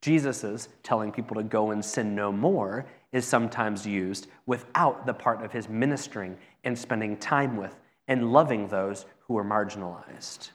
Jesus's 0.00 0.70
telling 0.82 1.12
people 1.12 1.36
to 1.36 1.42
go 1.42 1.72
and 1.72 1.84
sin 1.84 2.14
no 2.14 2.32
more 2.32 2.86
is 3.12 3.26
sometimes 3.26 3.86
used 3.86 4.28
without 4.46 5.04
the 5.04 5.12
part 5.12 5.44
of 5.44 5.52
his 5.52 5.68
ministering 5.68 6.38
and 6.64 6.78
spending 6.78 7.18
time 7.18 7.54
with 7.54 7.76
and 8.08 8.32
loving 8.32 8.66
those 8.68 9.04
who 9.26 9.36
are 9.36 9.44
marginalized. 9.44 10.52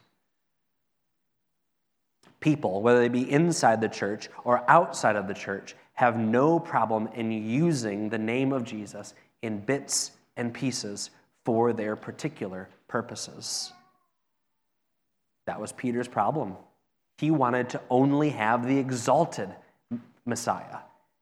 People, 2.40 2.82
whether 2.82 3.00
they 3.00 3.08
be 3.08 3.32
inside 3.32 3.82
the 3.82 3.88
church 3.88 4.30
or 4.46 4.64
outside 4.68 5.16
of 5.16 5.28
the 5.28 5.34
church, 5.36 5.76
have 5.94 6.18
no 6.18 6.60
problem 6.60 7.08
in 7.14 7.32
using 7.32 8.10
the 8.10 8.18
name 8.18 8.52
of 8.52 8.64
Jesus 8.64 9.14
in 9.44 9.60
bits 9.60 10.14
and 10.38 10.52
pieces 10.52 11.12
for 11.46 11.74
their 11.74 11.96
particular 11.96 12.70
purposes. 12.88 13.72
That 15.46 15.60
was 15.60 15.72
Peter's 15.72 16.08
problem. 16.08 16.56
He 17.18 17.32
wanted 17.32 17.70
to 17.70 17.82
only 17.90 18.30
have 18.30 18.68
the 18.68 18.78
exalted 18.78 19.50
Messiah, 20.26 20.80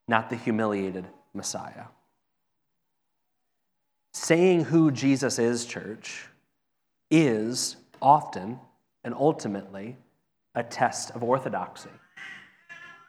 not 0.07 0.30
the 0.30 0.36
humiliated 0.36 1.05
Messiah. 1.34 1.86
Saying 4.13 4.65
who 4.65 4.91
Jesus 4.91 5.39
is, 5.39 5.65
church, 5.65 6.26
is 7.09 7.78
often 8.01 8.59
and 9.03 9.13
ultimately 9.13 9.97
a 10.55 10.63
test 10.63 11.11
of 11.11 11.24
orthodoxy. 11.24 11.89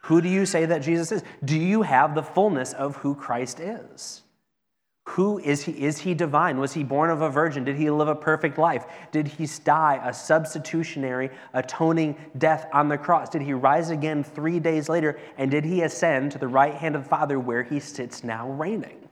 Who 0.03 0.21
do 0.21 0.29
you 0.29 0.45
say 0.45 0.65
that 0.65 0.81
Jesus 0.81 1.11
is? 1.11 1.23
Do 1.43 1.57
you 1.57 1.83
have 1.83 2.15
the 2.15 2.23
fullness 2.23 2.73
of 2.73 2.95
who 2.97 3.15
Christ 3.15 3.59
is? 3.59 4.23
Who 5.15 5.39
is 5.39 5.63
he? 5.63 5.73
Is 5.73 5.97
he 5.97 6.13
divine? 6.13 6.57
Was 6.57 6.71
he 6.71 6.85
born 6.85 7.09
of 7.09 7.21
a 7.21 7.29
virgin? 7.29 7.65
Did 7.65 7.75
he 7.75 7.89
live 7.89 8.07
a 8.07 8.15
perfect 8.15 8.57
life? 8.57 8.85
Did 9.11 9.27
he 9.27 9.45
die 9.65 9.99
a 10.01 10.13
substitutionary, 10.13 11.31
atoning 11.53 12.15
death 12.37 12.67
on 12.71 12.87
the 12.87 12.97
cross? 12.97 13.27
Did 13.27 13.41
he 13.41 13.51
rise 13.51 13.89
again 13.89 14.23
three 14.23 14.57
days 14.57 14.87
later? 14.87 15.19
And 15.37 15.51
did 15.51 15.65
he 15.65 15.81
ascend 15.81 16.31
to 16.31 16.37
the 16.37 16.47
right 16.47 16.73
hand 16.73 16.95
of 16.95 17.03
the 17.03 17.09
Father 17.09 17.41
where 17.41 17.61
he 17.61 17.81
sits 17.81 18.23
now 18.23 18.49
reigning? 18.51 19.09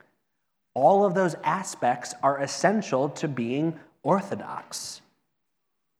All 0.72 1.04
of 1.04 1.12
those 1.12 1.34
aspects 1.44 2.14
are 2.22 2.40
essential 2.40 3.10
to 3.10 3.28
being 3.28 3.78
orthodox. 4.02 5.02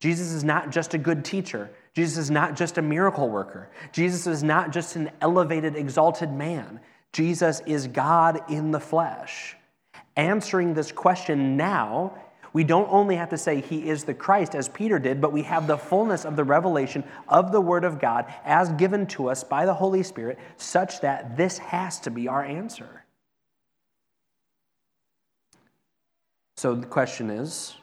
Jesus 0.01 0.33
is 0.33 0.45
not 0.45 0.71
just 0.71 0.95
a 0.95 0.99
good 0.99 1.27
teacher. 1.27 1.69
Jesus 1.93 2.17
is 2.17 2.31
not 2.31 2.57
just 2.57 2.79
a 2.79 2.83
miracle 2.83 3.29
worker. 3.29 3.69
Jesus 3.93 4.27
is 4.27 4.43
not 4.43 4.73
just 4.73 4.97
an 4.97 5.11
elevated, 5.21 5.77
exalted 5.77 6.33
man. 6.33 6.81
Jesus 7.13 7.61
is 7.67 7.87
God 7.87 8.41
in 8.49 8.71
the 8.71 8.81
flesh 8.81 9.57
answering 10.17 10.75
this 10.75 10.93
question 10.93 11.57
now, 11.57 12.15
we 12.53 12.65
don't 12.65 12.91
only 12.91 13.17
have 13.17 13.31
to 13.31 13.39
say 13.39 13.61
he 13.61 13.89
is 13.89 14.05
the 14.05 14.15
Christ 14.15 14.55
as 14.55 14.69
Peter 14.69 14.99
did, 14.99 15.21
but 15.21 15.33
we 15.33 15.43
have 15.43 15.67
the 15.67 15.79
fullness 15.79 16.25
of 16.25 16.37
the 16.37 16.45
revelation 16.45 17.05
of 17.29 17.53
the 17.53 17.61
Word 17.61 17.85
of 17.85 18.01
God 18.01 18.27
as 18.45 18.71
given 18.71 19.07
to 19.09 19.29
us 19.29 19.45
by 19.45 19.67
the 19.67 19.75
Holy 19.75 20.03
Spirit, 20.03 20.39
such 20.57 21.01
that 21.01 21.37
this 21.37 21.59
has 21.59 22.01
to 22.01 22.11
be 22.11 22.27
our 22.27 22.45
answer. 22.45 23.05
So 26.57 26.75
the 26.75 26.87
question 26.87 27.31
is 27.31 27.77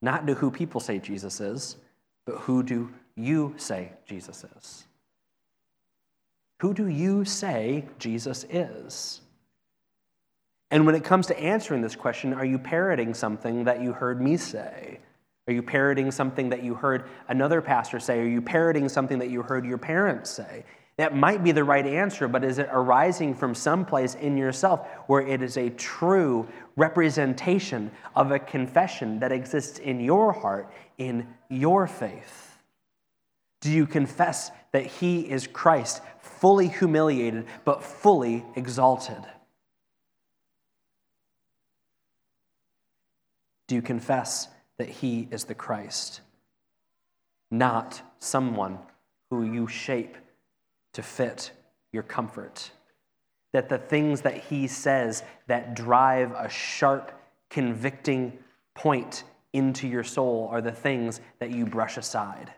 not 0.00 0.26
to 0.26 0.34
who 0.34 0.50
people 0.50 0.80
say 0.80 0.98
Jesus 0.98 1.40
is, 1.40 1.76
but 2.24 2.36
who 2.36 2.62
do 2.62 2.90
you 3.16 3.54
say 3.56 3.92
Jesus 4.06 4.44
is? 4.56 4.84
Who 6.60 6.72
do 6.72 6.88
you 6.88 7.24
say 7.24 7.84
Jesus 7.98 8.44
is? 8.48 9.20
And 10.74 10.84
when 10.86 10.96
it 10.96 11.04
comes 11.04 11.28
to 11.28 11.38
answering 11.38 11.82
this 11.82 11.94
question, 11.94 12.34
are 12.34 12.44
you 12.44 12.58
parroting 12.58 13.14
something 13.14 13.62
that 13.62 13.80
you 13.80 13.92
heard 13.92 14.20
me 14.20 14.36
say? 14.36 14.98
Are 15.46 15.52
you 15.52 15.62
parroting 15.62 16.10
something 16.10 16.48
that 16.48 16.64
you 16.64 16.74
heard 16.74 17.04
another 17.28 17.62
pastor 17.62 18.00
say? 18.00 18.18
Are 18.18 18.26
you 18.26 18.42
parroting 18.42 18.88
something 18.88 19.20
that 19.20 19.30
you 19.30 19.42
heard 19.42 19.64
your 19.64 19.78
parents 19.78 20.30
say? 20.30 20.64
That 20.96 21.14
might 21.14 21.44
be 21.44 21.52
the 21.52 21.62
right 21.62 21.86
answer, 21.86 22.26
but 22.26 22.42
is 22.42 22.58
it 22.58 22.68
arising 22.72 23.36
from 23.36 23.54
someplace 23.54 24.16
in 24.16 24.36
yourself 24.36 24.88
where 25.06 25.24
it 25.24 25.42
is 25.42 25.56
a 25.58 25.70
true 25.70 26.48
representation 26.74 27.92
of 28.16 28.32
a 28.32 28.40
confession 28.40 29.20
that 29.20 29.30
exists 29.30 29.78
in 29.78 30.00
your 30.00 30.32
heart, 30.32 30.72
in 30.98 31.28
your 31.48 31.86
faith? 31.86 32.58
Do 33.60 33.70
you 33.70 33.86
confess 33.86 34.50
that 34.72 34.86
He 34.86 35.20
is 35.20 35.46
Christ, 35.46 36.02
fully 36.18 36.66
humiliated, 36.66 37.46
but 37.64 37.80
fully 37.80 38.44
exalted? 38.56 39.24
Do 43.66 43.74
you 43.74 43.82
confess 43.82 44.48
that 44.78 44.88
he 44.88 45.28
is 45.30 45.44
the 45.44 45.54
Christ, 45.54 46.20
not 47.50 48.02
someone 48.18 48.78
who 49.30 49.44
you 49.44 49.66
shape 49.66 50.16
to 50.94 51.02
fit 51.02 51.52
your 51.92 52.02
comfort. 52.02 52.70
That 53.52 53.68
the 53.68 53.78
things 53.78 54.22
that 54.22 54.38
he 54.38 54.66
says 54.66 55.22
that 55.46 55.74
drive 55.74 56.32
a 56.32 56.48
sharp, 56.48 57.12
convicting 57.50 58.38
point 58.74 59.22
into 59.52 59.86
your 59.86 60.02
soul 60.02 60.48
are 60.50 60.60
the 60.60 60.72
things 60.72 61.20
that 61.38 61.50
you 61.50 61.64
brush 61.64 61.96
aside. 61.96 62.52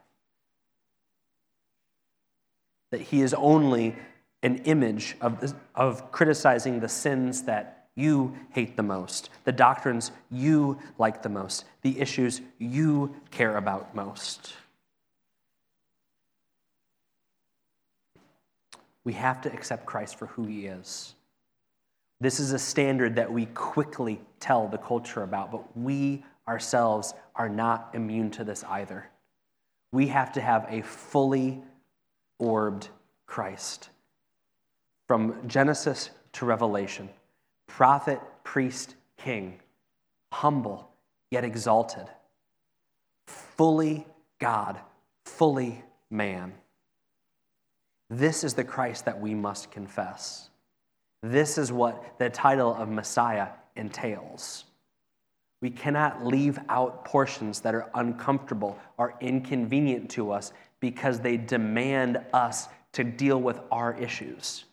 That 2.91 3.03
he 3.03 3.21
is 3.21 3.35
only 3.35 3.97
an 4.43 4.59
image 4.65 5.17
of, 5.21 5.55
of 5.75 6.13
criticizing 6.13 6.81
the 6.81 6.89
sins 6.89 7.43
that 7.43 7.76
you 7.97 8.37
hate 8.51 8.77
the 8.77 8.83
most, 8.83 9.31
the 9.45 9.53
doctrines 9.53 10.13
you 10.31 10.79
like 10.99 11.23
the 11.23 11.29
most, 11.29 11.65
the 11.83 11.99
issues 11.99 12.41
you 12.59 13.15
care 13.31 13.57
about 13.57 13.95
most. 13.95 14.53
We 19.03 19.15
have 19.15 19.41
to 19.43 19.53
accept 19.53 19.87
Christ 19.87 20.17
for 20.17 20.27
who 20.27 20.45
he 20.45 20.67
is. 20.67 21.15
This 22.21 22.41
is 22.41 22.53
a 22.53 22.59
standard 22.59 23.17
that 23.17 23.33
we 23.33 23.47
quickly 23.47 24.21
tell 24.41 24.69
the 24.69 24.79
culture 24.79 25.23
about, 25.23 25.51
but 25.51 25.77
we 25.77 26.25
ourselves 26.49 27.15
are 27.35 27.49
not 27.49 27.91
immune 27.95 28.31
to 28.33 28.45
this 28.45 28.65
either. 28.65 29.09
We 29.93 30.09
have 30.09 30.33
to 30.33 30.41
have 30.41 30.67
a 30.69 30.83
fully 30.83 31.63
orbed 32.39 32.89
Christ. 33.27 33.91
From 35.07 35.47
Genesis 35.47 36.11
to 36.33 36.45
Revelation, 36.45 37.09
prophet, 37.67 38.21
priest, 38.45 38.95
king, 39.17 39.61
humble 40.33 40.91
yet 41.31 41.45
exalted, 41.45 42.07
fully 43.27 44.07
God, 44.39 44.79
fully 45.25 45.83
man. 46.11 46.53
This 48.09 48.45
is 48.45 48.55
the 48.55 48.65
Christ 48.65 49.05
that 49.07 49.21
we 49.21 49.35
must 49.35 49.71
confess. 49.71 50.51
This 51.23 51.59
is 51.59 51.73
what 51.73 52.19
the 52.19 52.31
title 52.31 52.75
of 52.75 52.89
Messiah 52.89 53.49
entails. 53.75 54.65
We 55.61 55.71
cannot 55.71 56.25
leave 56.25 56.59
out 56.69 57.05
portions 57.05 57.61
that 57.61 57.75
are 57.75 57.91
uncomfortable 57.95 58.79
or 58.99 59.15
inconvenient 59.21 60.11
to 60.11 60.31
us 60.31 60.53
because 60.81 61.19
they 61.19 61.37
demand 61.37 62.19
us 62.33 62.69
to 62.93 63.03
deal 63.03 63.41
with 63.41 63.61
our 63.71 63.95
issues. 63.99 64.67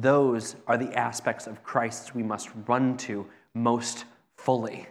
Those 0.00 0.56
are 0.66 0.76
the 0.76 0.92
aspects 0.94 1.46
of 1.46 1.62
Christ 1.62 2.14
we 2.14 2.22
must 2.22 2.50
run 2.66 2.96
to 2.98 3.26
most 3.54 4.04
fully 4.36 4.88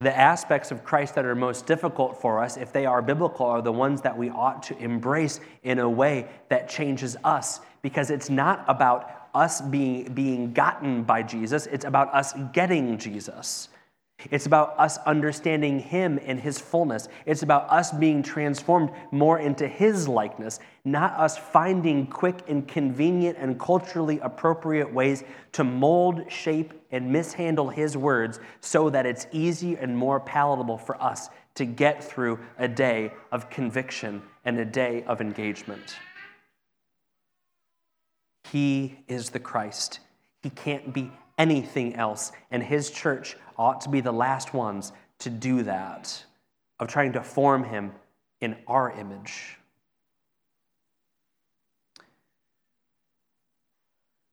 the 0.00 0.16
aspects 0.16 0.70
of 0.70 0.84
Christ 0.84 1.14
that 1.14 1.24
are 1.24 1.34
most 1.34 1.64
difficult 1.64 2.20
for 2.20 2.42
us, 2.42 2.58
if 2.58 2.70
they 2.70 2.84
are 2.84 3.00
biblical, 3.00 3.46
are 3.46 3.62
the 3.62 3.72
ones 3.72 4.02
that 4.02 4.16
we 4.16 4.28
ought 4.28 4.62
to 4.64 4.76
embrace 4.76 5.40
in 5.62 5.78
a 5.78 5.88
way 5.88 6.28
that 6.50 6.68
changes 6.68 7.16
us. 7.24 7.60
Because 7.80 8.10
it's 8.10 8.28
not 8.28 8.62
about 8.68 9.28
us 9.34 9.62
being, 9.62 10.12
being 10.12 10.52
gotten 10.52 11.02
by 11.02 11.22
Jesus, 11.22 11.66
it's 11.66 11.86
about 11.86 12.12
us 12.14 12.34
getting 12.52 12.98
Jesus. 12.98 13.70
It's 14.30 14.46
about 14.46 14.74
us 14.78 14.98
understanding 14.98 15.78
Him 15.78 16.18
in 16.18 16.38
His 16.38 16.58
fullness. 16.58 17.08
It's 17.26 17.42
about 17.42 17.70
us 17.70 17.92
being 17.92 18.22
transformed 18.22 18.90
more 19.10 19.38
into 19.38 19.68
His 19.68 20.08
likeness, 20.08 20.58
not 20.84 21.12
us 21.12 21.36
finding 21.36 22.06
quick 22.06 22.38
and 22.48 22.66
convenient 22.66 23.36
and 23.38 23.60
culturally 23.60 24.18
appropriate 24.20 24.92
ways 24.92 25.22
to 25.52 25.64
mold, 25.64 26.30
shape, 26.30 26.72
and 26.90 27.12
mishandle 27.12 27.68
His 27.68 27.96
words 27.96 28.40
so 28.60 28.88
that 28.90 29.06
it's 29.06 29.26
easy 29.32 29.76
and 29.76 29.96
more 29.96 30.18
palatable 30.18 30.78
for 30.78 31.00
us 31.02 31.28
to 31.56 31.64
get 31.64 32.02
through 32.02 32.38
a 32.58 32.68
day 32.68 33.12
of 33.32 33.50
conviction 33.50 34.22
and 34.44 34.58
a 34.58 34.64
day 34.64 35.04
of 35.04 35.20
engagement. 35.20 35.96
He 38.50 38.98
is 39.08 39.30
the 39.30 39.40
Christ. 39.40 40.00
He 40.42 40.50
can't 40.50 40.92
be 40.92 41.10
anything 41.38 41.96
else. 41.96 42.32
And 42.50 42.62
his 42.62 42.90
church 42.90 43.36
ought 43.58 43.80
to 43.82 43.88
be 43.88 44.00
the 44.00 44.12
last 44.12 44.54
ones 44.54 44.92
to 45.20 45.30
do 45.30 45.62
that, 45.62 46.24
of 46.78 46.88
trying 46.88 47.12
to 47.14 47.22
form 47.22 47.64
him 47.64 47.92
in 48.40 48.56
our 48.66 48.90
image. 48.92 49.56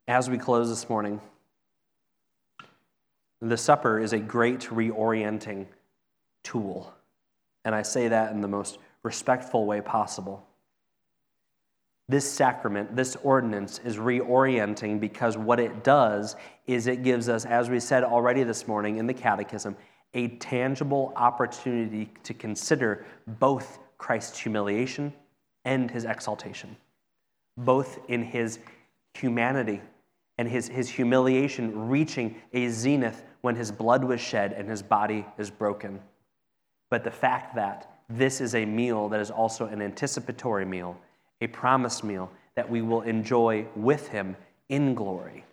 As 0.08 0.30
we 0.30 0.38
close 0.38 0.70
this 0.70 0.90
morning, 0.90 1.22
the 3.42 3.58
supper 3.58 4.00
is 4.00 4.14
a 4.14 4.20
great 4.20 4.62
reorienting 4.62 5.66
tool. 6.44 6.94
And 7.66 7.74
I 7.74 7.82
say 7.82 8.10
that 8.10 8.32
in 8.34 8.42
the 8.42 8.48
most 8.48 8.78
respectful 9.04 9.66
way 9.66 9.80
possible. 9.82 10.46
This 12.10 12.30
sacrament, 12.30 12.96
this 12.96 13.16
ordinance 13.24 13.80
is 13.86 13.98
reorienting 13.98 15.00
because 15.00 15.38
what 15.38 15.60
it 15.60 15.84
does 15.84 16.36
is 16.68 16.88
it 16.88 17.02
gives 17.02 17.30
us, 17.30 17.46
as 17.46 17.70
we 17.70 17.80
said 17.80 18.04
already 18.04 18.44
this 18.44 18.68
morning 18.68 18.98
in 18.98 19.08
the 19.08 19.14
Catechism, 19.14 19.76
a 20.14 20.28
tangible 20.38 21.14
opportunity 21.16 22.12
to 22.24 22.34
consider 22.34 23.06
both 23.40 23.80
Christ's 23.98 24.38
humiliation 24.38 25.14
and 25.66 25.90
his 25.90 26.04
exaltation, 26.04 26.76
both 27.58 28.00
in 28.10 28.22
his 28.22 28.60
humanity 29.14 29.82
and 30.38 30.48
his, 30.48 30.68
his 30.68 30.90
humiliation 30.90 31.88
reaching 31.88 32.36
a 32.52 32.68
zenith 32.68 33.24
when 33.42 33.56
his 33.56 33.72
blood 33.72 34.04
was 34.04 34.20
shed 34.20 34.52
and 34.54 34.70
his 34.70 34.82
body 34.82 35.26
is 35.38 35.50
broken. 35.50 36.02
But 36.90 37.04
the 37.04 37.12
fact 37.12 37.56
that 37.56 38.02
this 38.10 38.42
is 38.42 38.56
a 38.56 38.66
meal 38.66 39.08
that 39.10 39.22
is 39.22 39.32
also 39.32 39.68
an 39.68 39.82
anticipatory 39.82 40.66
meal 40.66 40.98
a 41.44 41.48
promised 41.48 42.04
meal 42.04 42.32
that 42.56 42.70
we 42.70 42.82
will 42.82 43.02
enjoy 43.02 43.66
with 43.76 44.08
him 44.10 44.36
in 44.70 44.96
glory. 44.96 45.44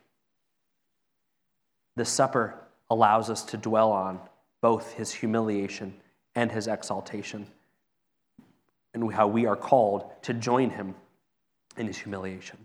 The 1.97 2.05
supper 2.05 2.55
allows 2.89 3.31
us 3.31 3.43
to 3.47 3.57
dwell 3.57 3.93
on 3.93 4.21
both 4.61 4.93
his 4.93 5.13
humiliation 5.13 5.95
and 6.35 6.53
his 6.53 6.69
exaltation, 6.69 7.47
and 8.95 9.13
how 9.13 9.27
we 9.27 9.47
are 9.47 9.57
called 9.57 10.11
to 10.23 10.33
join 10.33 10.71
him 10.71 10.95
in 11.77 11.87
his 11.87 11.99
humiliation. 11.99 12.59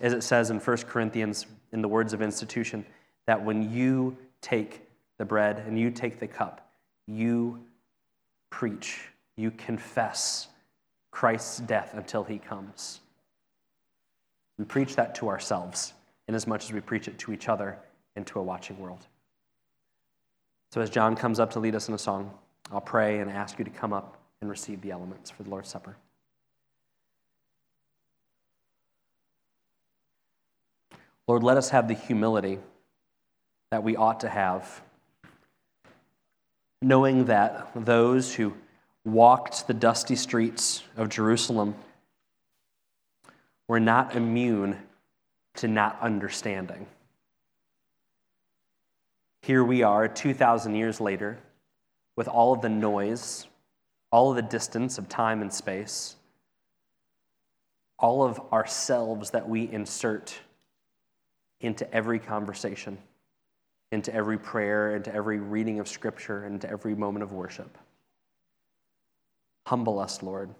As 0.00 0.12
it 0.12 0.22
says 0.22 0.50
in 0.50 0.60
1 0.60 0.76
Corinthians, 0.78 1.46
in 1.72 1.82
the 1.82 1.88
words 1.88 2.12
of 2.12 2.22
institution, 2.22 2.86
that 3.26 3.44
when 3.44 3.70
you 3.72 4.16
take 4.40 4.88
the 5.18 5.24
bread 5.24 5.64
and 5.66 5.78
you 5.78 5.90
take 5.90 6.18
the 6.18 6.28
cup, 6.28 6.70
you 7.06 7.60
preach 8.50 9.00
you 9.38 9.52
confess 9.52 10.48
Christ's 11.12 11.60
death 11.60 11.94
until 11.94 12.24
he 12.24 12.38
comes. 12.38 13.00
We 14.58 14.64
preach 14.64 14.96
that 14.96 15.14
to 15.16 15.28
ourselves 15.28 15.92
in 16.26 16.34
as 16.34 16.46
much 16.46 16.64
as 16.64 16.72
we 16.72 16.80
preach 16.80 17.06
it 17.06 17.18
to 17.20 17.32
each 17.32 17.48
other 17.48 17.78
and 18.16 18.26
to 18.26 18.40
a 18.40 18.42
watching 18.42 18.78
world. 18.80 19.06
So, 20.72 20.80
as 20.80 20.90
John 20.90 21.14
comes 21.14 21.38
up 21.38 21.52
to 21.52 21.60
lead 21.60 21.76
us 21.76 21.88
in 21.88 21.94
a 21.94 21.98
song, 21.98 22.32
I'll 22.72 22.80
pray 22.80 23.20
and 23.20 23.30
ask 23.30 23.58
you 23.58 23.64
to 23.64 23.70
come 23.70 23.92
up 23.92 24.18
and 24.40 24.50
receive 24.50 24.82
the 24.82 24.90
elements 24.90 25.30
for 25.30 25.44
the 25.44 25.50
Lord's 25.50 25.68
Supper. 25.68 25.96
Lord, 31.28 31.42
let 31.42 31.56
us 31.56 31.70
have 31.70 31.88
the 31.88 31.94
humility 31.94 32.58
that 33.70 33.82
we 33.84 33.96
ought 33.96 34.20
to 34.20 34.28
have, 34.28 34.82
knowing 36.82 37.26
that 37.26 37.70
those 37.74 38.34
who 38.34 38.54
walked 39.12 39.66
the 39.66 39.74
dusty 39.74 40.16
streets 40.16 40.82
of 40.96 41.08
Jerusalem 41.08 41.74
were 43.66 43.80
not 43.80 44.16
immune 44.16 44.78
to 45.56 45.68
not 45.68 45.98
understanding. 46.00 46.86
Here 49.42 49.62
we 49.64 49.82
are, 49.82 50.08
2,000 50.08 50.74
years 50.74 51.00
later, 51.00 51.38
with 52.16 52.28
all 52.28 52.52
of 52.52 52.60
the 52.60 52.68
noise, 52.68 53.46
all 54.10 54.30
of 54.30 54.36
the 54.36 54.42
distance 54.42 54.98
of 54.98 55.08
time 55.08 55.42
and 55.42 55.52
space, 55.52 56.16
all 57.98 58.22
of 58.22 58.40
ourselves 58.52 59.30
that 59.30 59.48
we 59.48 59.70
insert 59.70 60.38
into 61.60 61.92
every 61.92 62.18
conversation, 62.18 62.98
into 63.90 64.14
every 64.14 64.38
prayer, 64.38 64.94
into 64.96 65.12
every 65.14 65.38
reading 65.38 65.80
of 65.80 65.88
Scripture, 65.88 66.46
into 66.46 66.68
every 66.70 66.94
moment 66.94 67.22
of 67.22 67.32
worship. 67.32 67.76
Humble 69.68 69.98
us, 69.98 70.22
Lord. 70.22 70.54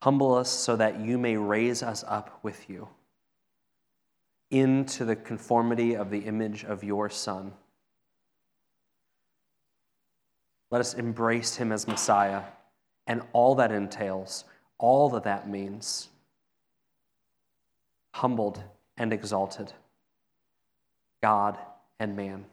Humble 0.00 0.34
us 0.34 0.48
so 0.48 0.74
that 0.74 1.00
you 1.00 1.18
may 1.18 1.36
raise 1.36 1.82
us 1.82 2.02
up 2.08 2.38
with 2.42 2.70
you 2.70 2.88
into 4.50 5.04
the 5.04 5.16
conformity 5.16 5.94
of 5.94 6.10
the 6.10 6.20
image 6.20 6.64
of 6.64 6.82
your 6.82 7.10
Son. 7.10 7.52
Let 10.70 10.80
us 10.80 10.94
embrace 10.94 11.56
him 11.56 11.72
as 11.72 11.86
Messiah 11.86 12.40
and 13.06 13.20
all 13.34 13.54
that 13.56 13.70
entails, 13.70 14.44
all 14.78 15.10
that 15.10 15.24
that 15.24 15.46
means. 15.46 16.08
Humbled 18.14 18.62
and 18.96 19.12
exalted, 19.12 19.74
God 21.22 21.58
and 22.00 22.16
man. 22.16 22.46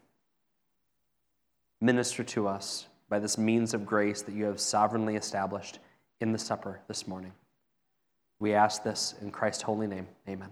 Minister 1.79 2.25
to 2.25 2.49
us 2.49 2.87
by 3.13 3.19
this 3.19 3.37
means 3.37 3.75
of 3.75 3.85
grace 3.85 4.23
that 4.23 4.33
you 4.33 4.45
have 4.45 4.59
sovereignly 4.59 5.15
established 5.15 5.77
in 6.19 6.31
the 6.31 6.39
supper 6.39 6.79
this 6.87 7.07
morning. 7.07 7.31
We 8.39 8.55
ask 8.55 8.81
this 8.81 9.13
in 9.21 9.29
Christ's 9.29 9.61
holy 9.61 9.85
name. 9.85 10.07
Amen. 10.27 10.49